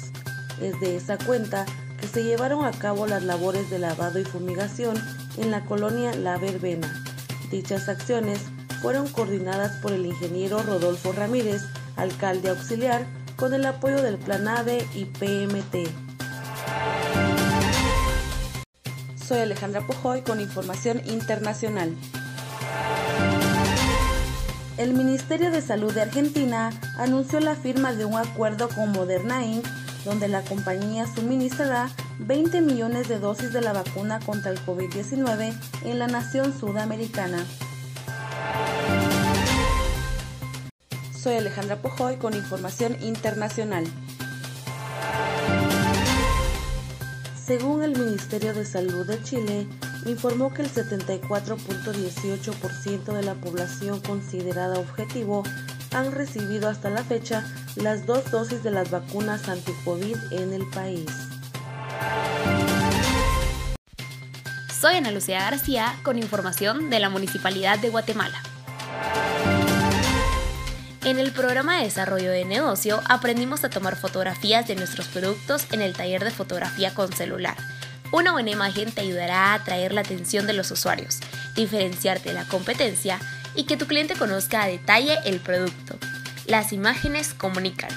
Es 0.63 0.79
de 0.79 0.95
esa 0.95 1.19
cuenta 1.19 1.67
que 2.01 2.07
se 2.07 2.23
llevaron 2.23 2.65
a 2.65 2.71
cabo 2.71 3.09
las 3.09 3.25
labores 3.25 3.69
de 3.69 3.81
lavado 3.81 4.21
y 4.21 4.25
fumigación 4.25 4.95
en 5.39 5.51
la 5.51 5.65
colonia 5.65 6.15
La 6.15 6.39
Verbena. 6.39 7.03
Dichas 7.51 7.89
acciones 7.89 8.39
fueron 8.81 9.09
coordinadas 9.09 9.79
por 9.83 9.91
el 9.91 10.07
ingeniero 10.07 10.63
Rodolfo 10.63 11.11
Ramírez, 11.11 11.63
alcalde 11.97 12.51
auxiliar, 12.51 13.05
con 13.35 13.55
el 13.55 13.67
apoyo 13.67 14.01
del 14.03 14.19
Plan 14.19 14.47
AVE 14.47 14.87
y 14.95 15.07
PMT. 15.07 15.91
Soy 19.27 19.41
Alejandra 19.41 19.85
Pujoy 19.85 20.23
con 20.23 20.41
información 20.41 21.03
internacional. 21.07 21.97
El 24.81 24.95
Ministerio 24.95 25.51
de 25.51 25.61
Salud 25.61 25.93
de 25.93 26.01
Argentina 26.01 26.71
anunció 26.97 27.39
la 27.39 27.55
firma 27.55 27.93
de 27.93 28.07
un 28.07 28.17
acuerdo 28.17 28.71
con 28.71 28.93
Moderna 28.93 29.45
Inc., 29.45 29.67
donde 30.07 30.27
la 30.27 30.41
compañía 30.41 31.07
suministrará 31.07 31.91
20 32.21 32.63
millones 32.63 33.07
de 33.07 33.19
dosis 33.19 33.53
de 33.53 33.61
la 33.61 33.75
vacuna 33.75 34.21
contra 34.21 34.51
el 34.51 34.59
COVID-19 34.65 35.53
en 35.85 35.99
la 35.99 36.07
nación 36.07 36.59
sudamericana. 36.59 37.45
Soy 41.15 41.35
Alejandra 41.35 41.77
Pojoy 41.77 42.17
con 42.17 42.33
información 42.33 42.97
internacional. 43.03 43.85
Según 47.45 47.83
el 47.83 47.99
Ministerio 47.99 48.55
de 48.55 48.65
Salud 48.65 49.07
de 49.07 49.23
Chile, 49.25 49.67
informó 50.07 50.53
que 50.53 50.63
el 50.63 50.73
74.18% 50.73 53.13
de 53.13 53.23
la 53.23 53.35
población 53.35 54.01
considerada 54.01 54.79
objetivo 54.79 55.45
han 55.93 56.13
recibido 56.13 56.69
hasta 56.69 56.91
la 56.91 57.05
fecha 57.05 57.45
las 57.77 58.07
dos 58.07 58.31
dosis 58.31 58.63
de 58.63 58.71
las 58.71 58.91
vacunas 58.91 59.49
anti-COVID 59.49 60.17
en 60.33 60.53
el 60.53 60.69
país. 60.71 61.07
Soy 64.81 64.95
Ana 64.95 65.11
Lucía 65.11 65.41
García 65.41 65.99
con 66.03 66.19
información 66.19 66.91
de 66.91 67.01
la 67.01 67.11
Municipalidad 67.11 67.79
de 67.79 67.91
Guatemala. 67.91 68.43
En 71.05 71.19
el 71.19 71.33
programa 71.33 71.79
de 71.79 71.85
desarrollo 71.85 72.31
de 72.31 72.45
negocio 72.45 73.01
aprendimos 73.09 73.65
a 73.65 73.71
tomar 73.71 73.97
fotografías 73.97 74.69
de 74.69 74.77
nuestros 74.77 75.09
productos 75.09 75.67
en 75.73 75.81
el 75.81 75.95
taller 75.95 76.23
de 76.25 76.31
fotografía 76.31 76.95
con 76.95 77.13
celular 77.13 77.57
una 78.13 78.33
buena 78.33 78.51
imagen 78.51 78.91
te 78.91 79.03
ayudará 79.03 79.53
a 79.53 79.55
atraer 79.55 79.93
la 79.93 80.01
atención 80.01 80.47
de 80.47 80.53
los 80.53 80.71
usuarios, 80.71 81.21
diferenciarte 81.55 82.31
de 82.31 82.35
la 82.35 82.45
competencia 82.45 83.21
y 83.55 83.65
que 83.65 83.77
tu 83.77 83.87
cliente 83.87 84.15
conozca 84.15 84.63
a 84.63 84.67
detalle 84.67 85.19
el 85.25 85.41
producto. 85.41 85.97
Las 86.47 86.73
imágenes 86.73 87.35
comunican. 87.35 87.91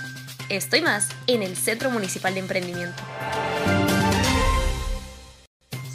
Estoy 0.50 0.82
más 0.82 1.10
en 1.26 1.42
el 1.42 1.56
Centro 1.56 1.90
Municipal 1.90 2.36
de 2.36 2.42
Emprendimiento. 2.42 3.02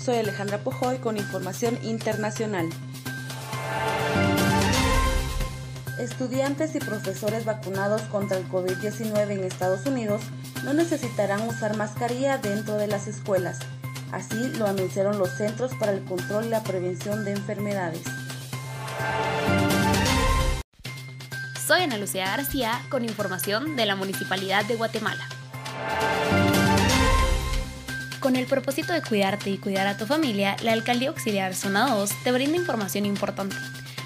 Soy 0.04 0.16
Alejandra 0.16 0.58
Pujoy 0.58 0.98
con 0.98 1.16
información 1.16 1.78
internacional. 1.82 2.68
Estudiantes 6.00 6.74
y 6.74 6.80
profesores 6.80 7.44
vacunados 7.44 8.02
contra 8.02 8.38
el 8.38 8.48
COVID-19 8.48 9.30
en 9.30 9.44
Estados 9.44 9.86
Unidos 9.86 10.22
no 10.64 10.72
necesitarán 10.72 11.42
usar 11.42 11.76
mascarilla 11.76 12.38
dentro 12.38 12.74
de 12.74 12.86
las 12.86 13.06
escuelas 13.06 13.58
Así 14.12 14.48
lo 14.58 14.66
anunciaron 14.66 15.18
los 15.18 15.30
Centros 15.30 15.72
para 15.78 15.92
el 15.92 16.02
Control 16.04 16.46
y 16.46 16.48
la 16.48 16.62
Prevención 16.62 17.24
de 17.24 17.32
Enfermedades. 17.32 18.02
Soy 21.66 21.82
Ana 21.82 21.98
Lucía 21.98 22.24
García 22.24 22.80
con 22.88 23.04
información 23.04 23.76
de 23.76 23.84
la 23.84 23.94
Municipalidad 23.94 24.64
de 24.64 24.76
Guatemala. 24.76 25.28
Con 28.20 28.36
el 28.36 28.46
propósito 28.46 28.94
de 28.94 29.02
cuidarte 29.02 29.50
y 29.50 29.58
cuidar 29.58 29.86
a 29.86 29.96
tu 29.96 30.06
familia, 30.06 30.56
la 30.62 30.72
Alcaldía 30.72 31.10
Auxiliar 31.10 31.54
Zona 31.54 31.94
2 31.94 32.10
te 32.24 32.32
brinda 32.32 32.56
información 32.56 33.04
importante. 33.04 33.56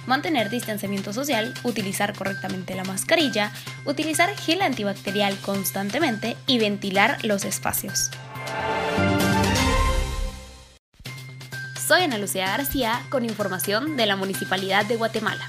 Mantener 0.06 0.50
distanciamiento 0.50 1.12
social, 1.12 1.54
utilizar 1.62 2.12
correctamente 2.16 2.74
la 2.74 2.82
mascarilla, 2.82 3.52
utilizar 3.84 4.36
gel 4.36 4.62
antibacterial 4.62 5.36
constantemente 5.38 6.36
y 6.48 6.58
ventilar 6.58 7.24
los 7.24 7.44
espacios. 7.44 8.10
Soy 11.92 12.04
Ana 12.04 12.16
Lucía 12.16 12.46
García 12.46 13.02
con 13.10 13.22
información 13.22 13.98
de 13.98 14.06
la 14.06 14.16
Municipalidad 14.16 14.86
de 14.86 14.96
Guatemala. 14.96 15.46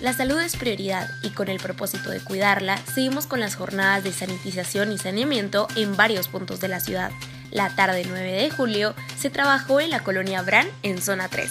La 0.00 0.12
salud 0.12 0.38
es 0.38 0.54
prioridad 0.54 1.10
y 1.24 1.30
con 1.30 1.48
el 1.48 1.58
propósito 1.58 2.10
de 2.10 2.20
cuidarla, 2.20 2.76
seguimos 2.94 3.26
con 3.26 3.40
las 3.40 3.56
jornadas 3.56 4.04
de 4.04 4.12
sanitización 4.12 4.92
y 4.92 4.98
saneamiento 4.98 5.66
en 5.74 5.96
varios 5.96 6.28
puntos 6.28 6.60
de 6.60 6.68
la 6.68 6.78
ciudad. 6.78 7.10
La 7.50 7.74
tarde 7.74 8.04
9 8.06 8.30
de 8.30 8.50
julio 8.52 8.94
se 9.18 9.28
trabajó 9.28 9.80
en 9.80 9.90
la 9.90 10.04
colonia 10.04 10.40
Bran 10.42 10.68
en 10.84 11.02
zona 11.02 11.26
3. 11.26 11.50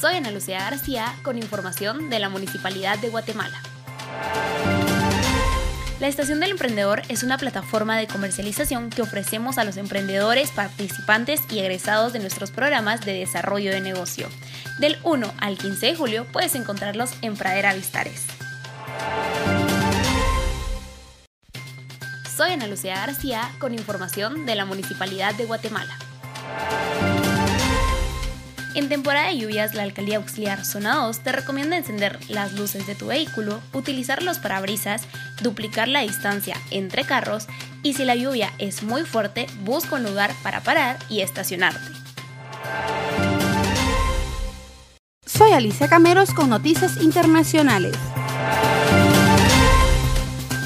Soy 0.00 0.16
Ana 0.16 0.32
Lucía 0.32 0.58
García 0.58 1.14
con 1.22 1.38
información 1.38 2.10
de 2.10 2.18
la 2.18 2.30
Municipalidad 2.30 2.98
de 2.98 3.10
Guatemala. 3.10 3.62
La 6.04 6.10
Estación 6.10 6.38
del 6.38 6.50
Emprendedor 6.50 7.00
es 7.08 7.22
una 7.22 7.38
plataforma 7.38 7.96
de 7.96 8.06
comercialización 8.06 8.90
que 8.90 9.00
ofrecemos 9.00 9.56
a 9.56 9.64
los 9.64 9.78
emprendedores, 9.78 10.50
participantes 10.50 11.40
y 11.50 11.60
egresados 11.60 12.12
de 12.12 12.18
nuestros 12.18 12.50
programas 12.50 13.06
de 13.06 13.14
desarrollo 13.14 13.70
de 13.70 13.80
negocio. 13.80 14.28
Del 14.78 14.98
1 15.02 15.32
al 15.40 15.56
15 15.56 15.86
de 15.86 15.96
julio 15.96 16.26
puedes 16.30 16.56
encontrarlos 16.56 17.12
en 17.22 17.36
Pradera 17.36 17.72
Vistares. 17.72 18.26
Soy 22.36 22.50
Ana 22.50 22.66
Lucía 22.66 22.96
García 22.96 23.50
con 23.58 23.72
información 23.72 24.44
de 24.44 24.56
la 24.56 24.66
Municipalidad 24.66 25.34
de 25.36 25.46
Guatemala. 25.46 25.96
En 28.74 28.88
temporada 28.88 29.28
de 29.28 29.38
lluvias, 29.38 29.74
la 29.74 29.84
Alcaldía 29.84 30.16
Auxiliar 30.16 30.64
Zona 30.64 30.96
2 30.96 31.20
te 31.20 31.30
recomienda 31.30 31.76
encender 31.76 32.18
las 32.28 32.54
luces 32.54 32.88
de 32.88 32.96
tu 32.96 33.06
vehículo, 33.06 33.60
utilizar 33.72 34.20
los 34.24 34.40
parabrisas, 34.40 35.02
duplicar 35.42 35.86
la 35.86 36.00
distancia 36.00 36.56
entre 36.72 37.04
carros 37.04 37.46
y 37.84 37.94
si 37.94 38.04
la 38.04 38.16
lluvia 38.16 38.52
es 38.58 38.82
muy 38.82 39.02
fuerte, 39.02 39.46
busca 39.62 39.94
un 39.94 40.02
lugar 40.02 40.32
para 40.42 40.60
parar 40.60 40.98
y 41.08 41.20
estacionarte. 41.20 41.92
Soy 45.24 45.52
Alicia 45.52 45.86
Cameros 45.86 46.34
con 46.34 46.50
noticias 46.50 47.00
internacionales. 47.00 47.94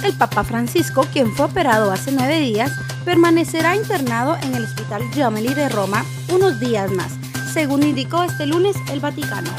El 0.03 0.15
Papa 0.15 0.45
Francisco, 0.45 1.07
quien 1.13 1.35
fue 1.35 1.45
operado 1.45 1.93
hace 1.93 2.11
nueve 2.13 2.41
días, 2.41 2.73
permanecerá 3.05 3.77
internado 3.77 4.39
en 4.43 4.55
el 4.55 4.65
Hospital 4.65 5.03
Gemelli 5.13 5.53
de 5.53 5.69
Roma 5.69 6.07
unos 6.33 6.59
días 6.59 6.91
más 6.91 7.13
según 7.59 7.83
indicó 7.83 8.23
este 8.23 8.47
lunes 8.47 8.77
el 8.93 9.01
Vaticano. 9.01 9.51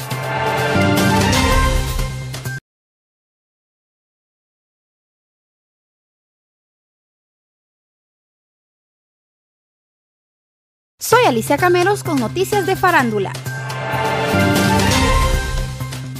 Soy 10.98 11.26
Alicia 11.26 11.58
Cameros 11.58 12.02
con 12.02 12.18
noticias 12.18 12.64
de 12.64 12.74
farándula. 12.74 13.34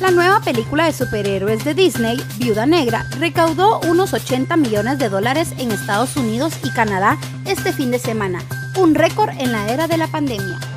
La 0.00 0.10
nueva 0.10 0.40
película 0.42 0.84
de 0.84 0.92
superhéroes 0.92 1.64
de 1.64 1.72
Disney, 1.72 2.22
Viuda 2.36 2.66
Negra, 2.66 3.06
recaudó 3.18 3.80
unos 3.88 4.12
80 4.12 4.54
millones 4.58 4.98
de 4.98 5.08
dólares 5.08 5.54
en 5.56 5.72
Estados 5.72 6.14
Unidos 6.18 6.52
y 6.62 6.70
Canadá 6.72 7.16
este 7.46 7.72
fin 7.72 7.90
de 7.90 7.98
semana, 7.98 8.44
un 8.76 8.94
récord 8.94 9.30
en 9.38 9.52
la 9.52 9.72
era 9.72 9.88
de 9.88 9.96
la 9.96 10.08
pandemia. 10.08 10.69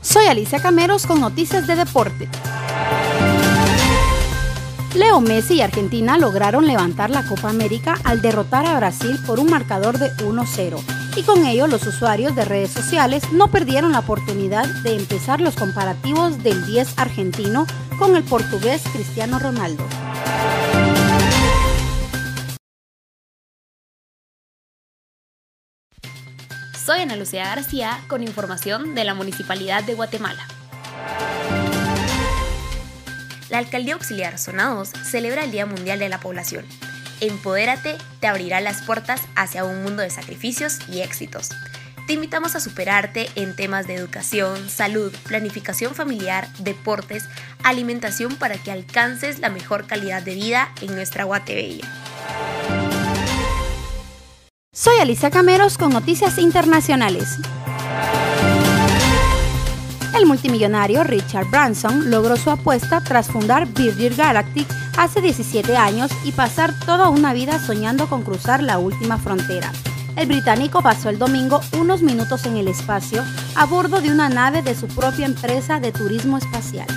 Soy 0.00 0.24
Alicia 0.26 0.60
Cameros 0.60 1.06
con 1.06 1.20
noticias 1.20 1.66
de 1.66 1.76
deporte. 1.76 2.28
Leo 4.94 5.20
Messi 5.20 5.56
y 5.56 5.60
Argentina 5.60 6.16
lograron 6.16 6.66
levantar 6.66 7.10
la 7.10 7.24
Copa 7.24 7.50
América 7.50 7.98
al 8.04 8.22
derrotar 8.22 8.64
a 8.64 8.78
Brasil 8.78 9.18
por 9.26 9.38
un 9.38 9.50
marcador 9.50 9.98
de 9.98 10.10
1-0 10.24 10.80
y 11.14 11.22
con 11.24 11.44
ello 11.44 11.66
los 11.66 11.86
usuarios 11.86 12.34
de 12.34 12.44
redes 12.46 12.70
sociales 12.70 13.32
no 13.32 13.48
perdieron 13.48 13.92
la 13.92 13.98
oportunidad 13.98 14.66
de 14.82 14.96
empezar 14.96 15.42
los 15.42 15.56
comparativos 15.56 16.42
del 16.42 16.64
10 16.64 16.98
argentino 16.98 17.66
con 17.98 18.16
el 18.16 18.24
portugués 18.24 18.82
Cristiano 18.92 19.38
Ronaldo. 19.38 19.84
Soy 26.88 27.00
Ana 27.00 27.16
Lucía 27.16 27.44
García 27.44 28.00
con 28.08 28.22
información 28.22 28.94
de 28.94 29.04
la 29.04 29.12
Municipalidad 29.12 29.84
de 29.84 29.92
Guatemala. 29.92 30.42
La 33.50 33.58
Alcaldía 33.58 33.92
Auxiliar 33.92 34.38
Zona 34.38 34.70
2 34.70 34.88
celebra 35.04 35.44
el 35.44 35.50
Día 35.50 35.66
Mundial 35.66 35.98
de 35.98 36.08
la 36.08 36.18
Población. 36.18 36.64
Empodérate 37.20 37.98
te 38.20 38.26
abrirá 38.26 38.62
las 38.62 38.80
puertas 38.82 39.20
hacia 39.36 39.64
un 39.64 39.82
mundo 39.82 40.02
de 40.02 40.08
sacrificios 40.08 40.78
y 40.88 41.00
éxitos. 41.00 41.50
Te 42.08 42.14
invitamos 42.14 42.56
a 42.56 42.60
superarte 42.60 43.28
en 43.34 43.54
temas 43.54 43.86
de 43.86 43.94
educación, 43.94 44.70
salud, 44.70 45.12
planificación 45.26 45.94
familiar, 45.94 46.48
deportes, 46.60 47.28
alimentación 47.62 48.36
para 48.36 48.56
que 48.56 48.72
alcances 48.72 49.40
la 49.40 49.50
mejor 49.50 49.86
calidad 49.86 50.22
de 50.22 50.34
vida 50.34 50.72
en 50.80 50.94
nuestra 50.94 51.24
Guatebella. 51.24 51.86
Soy 54.72 54.98
Alicia 55.00 55.30
Cameros 55.30 55.76
con 55.76 55.92
noticias 55.92 56.38
internacionales. 56.38 57.36
El 60.16 60.24
multimillonario 60.24 61.04
Richard 61.04 61.50
Branson 61.50 62.10
logró 62.10 62.38
su 62.38 62.50
apuesta 62.50 63.02
tras 63.02 63.28
fundar 63.28 63.66
Virgin 63.66 64.16
Galactic 64.16 64.66
hace 64.96 65.20
17 65.20 65.76
años 65.76 66.10
y 66.24 66.32
pasar 66.32 66.72
toda 66.86 67.10
una 67.10 67.34
vida 67.34 67.58
soñando 67.58 68.08
con 68.08 68.22
cruzar 68.22 68.62
la 68.62 68.78
última 68.78 69.18
frontera. 69.18 69.70
El 70.18 70.26
británico 70.26 70.82
pasó 70.82 71.10
el 71.10 71.18
domingo 71.18 71.60
unos 71.78 72.02
minutos 72.02 72.44
en 72.44 72.56
el 72.56 72.66
espacio 72.66 73.24
a 73.54 73.66
bordo 73.66 74.00
de 74.00 74.10
una 74.10 74.28
nave 74.28 74.62
de 74.62 74.74
su 74.74 74.88
propia 74.88 75.26
empresa 75.26 75.78
de 75.78 75.92
turismo 75.92 76.38
espacial. 76.38 76.88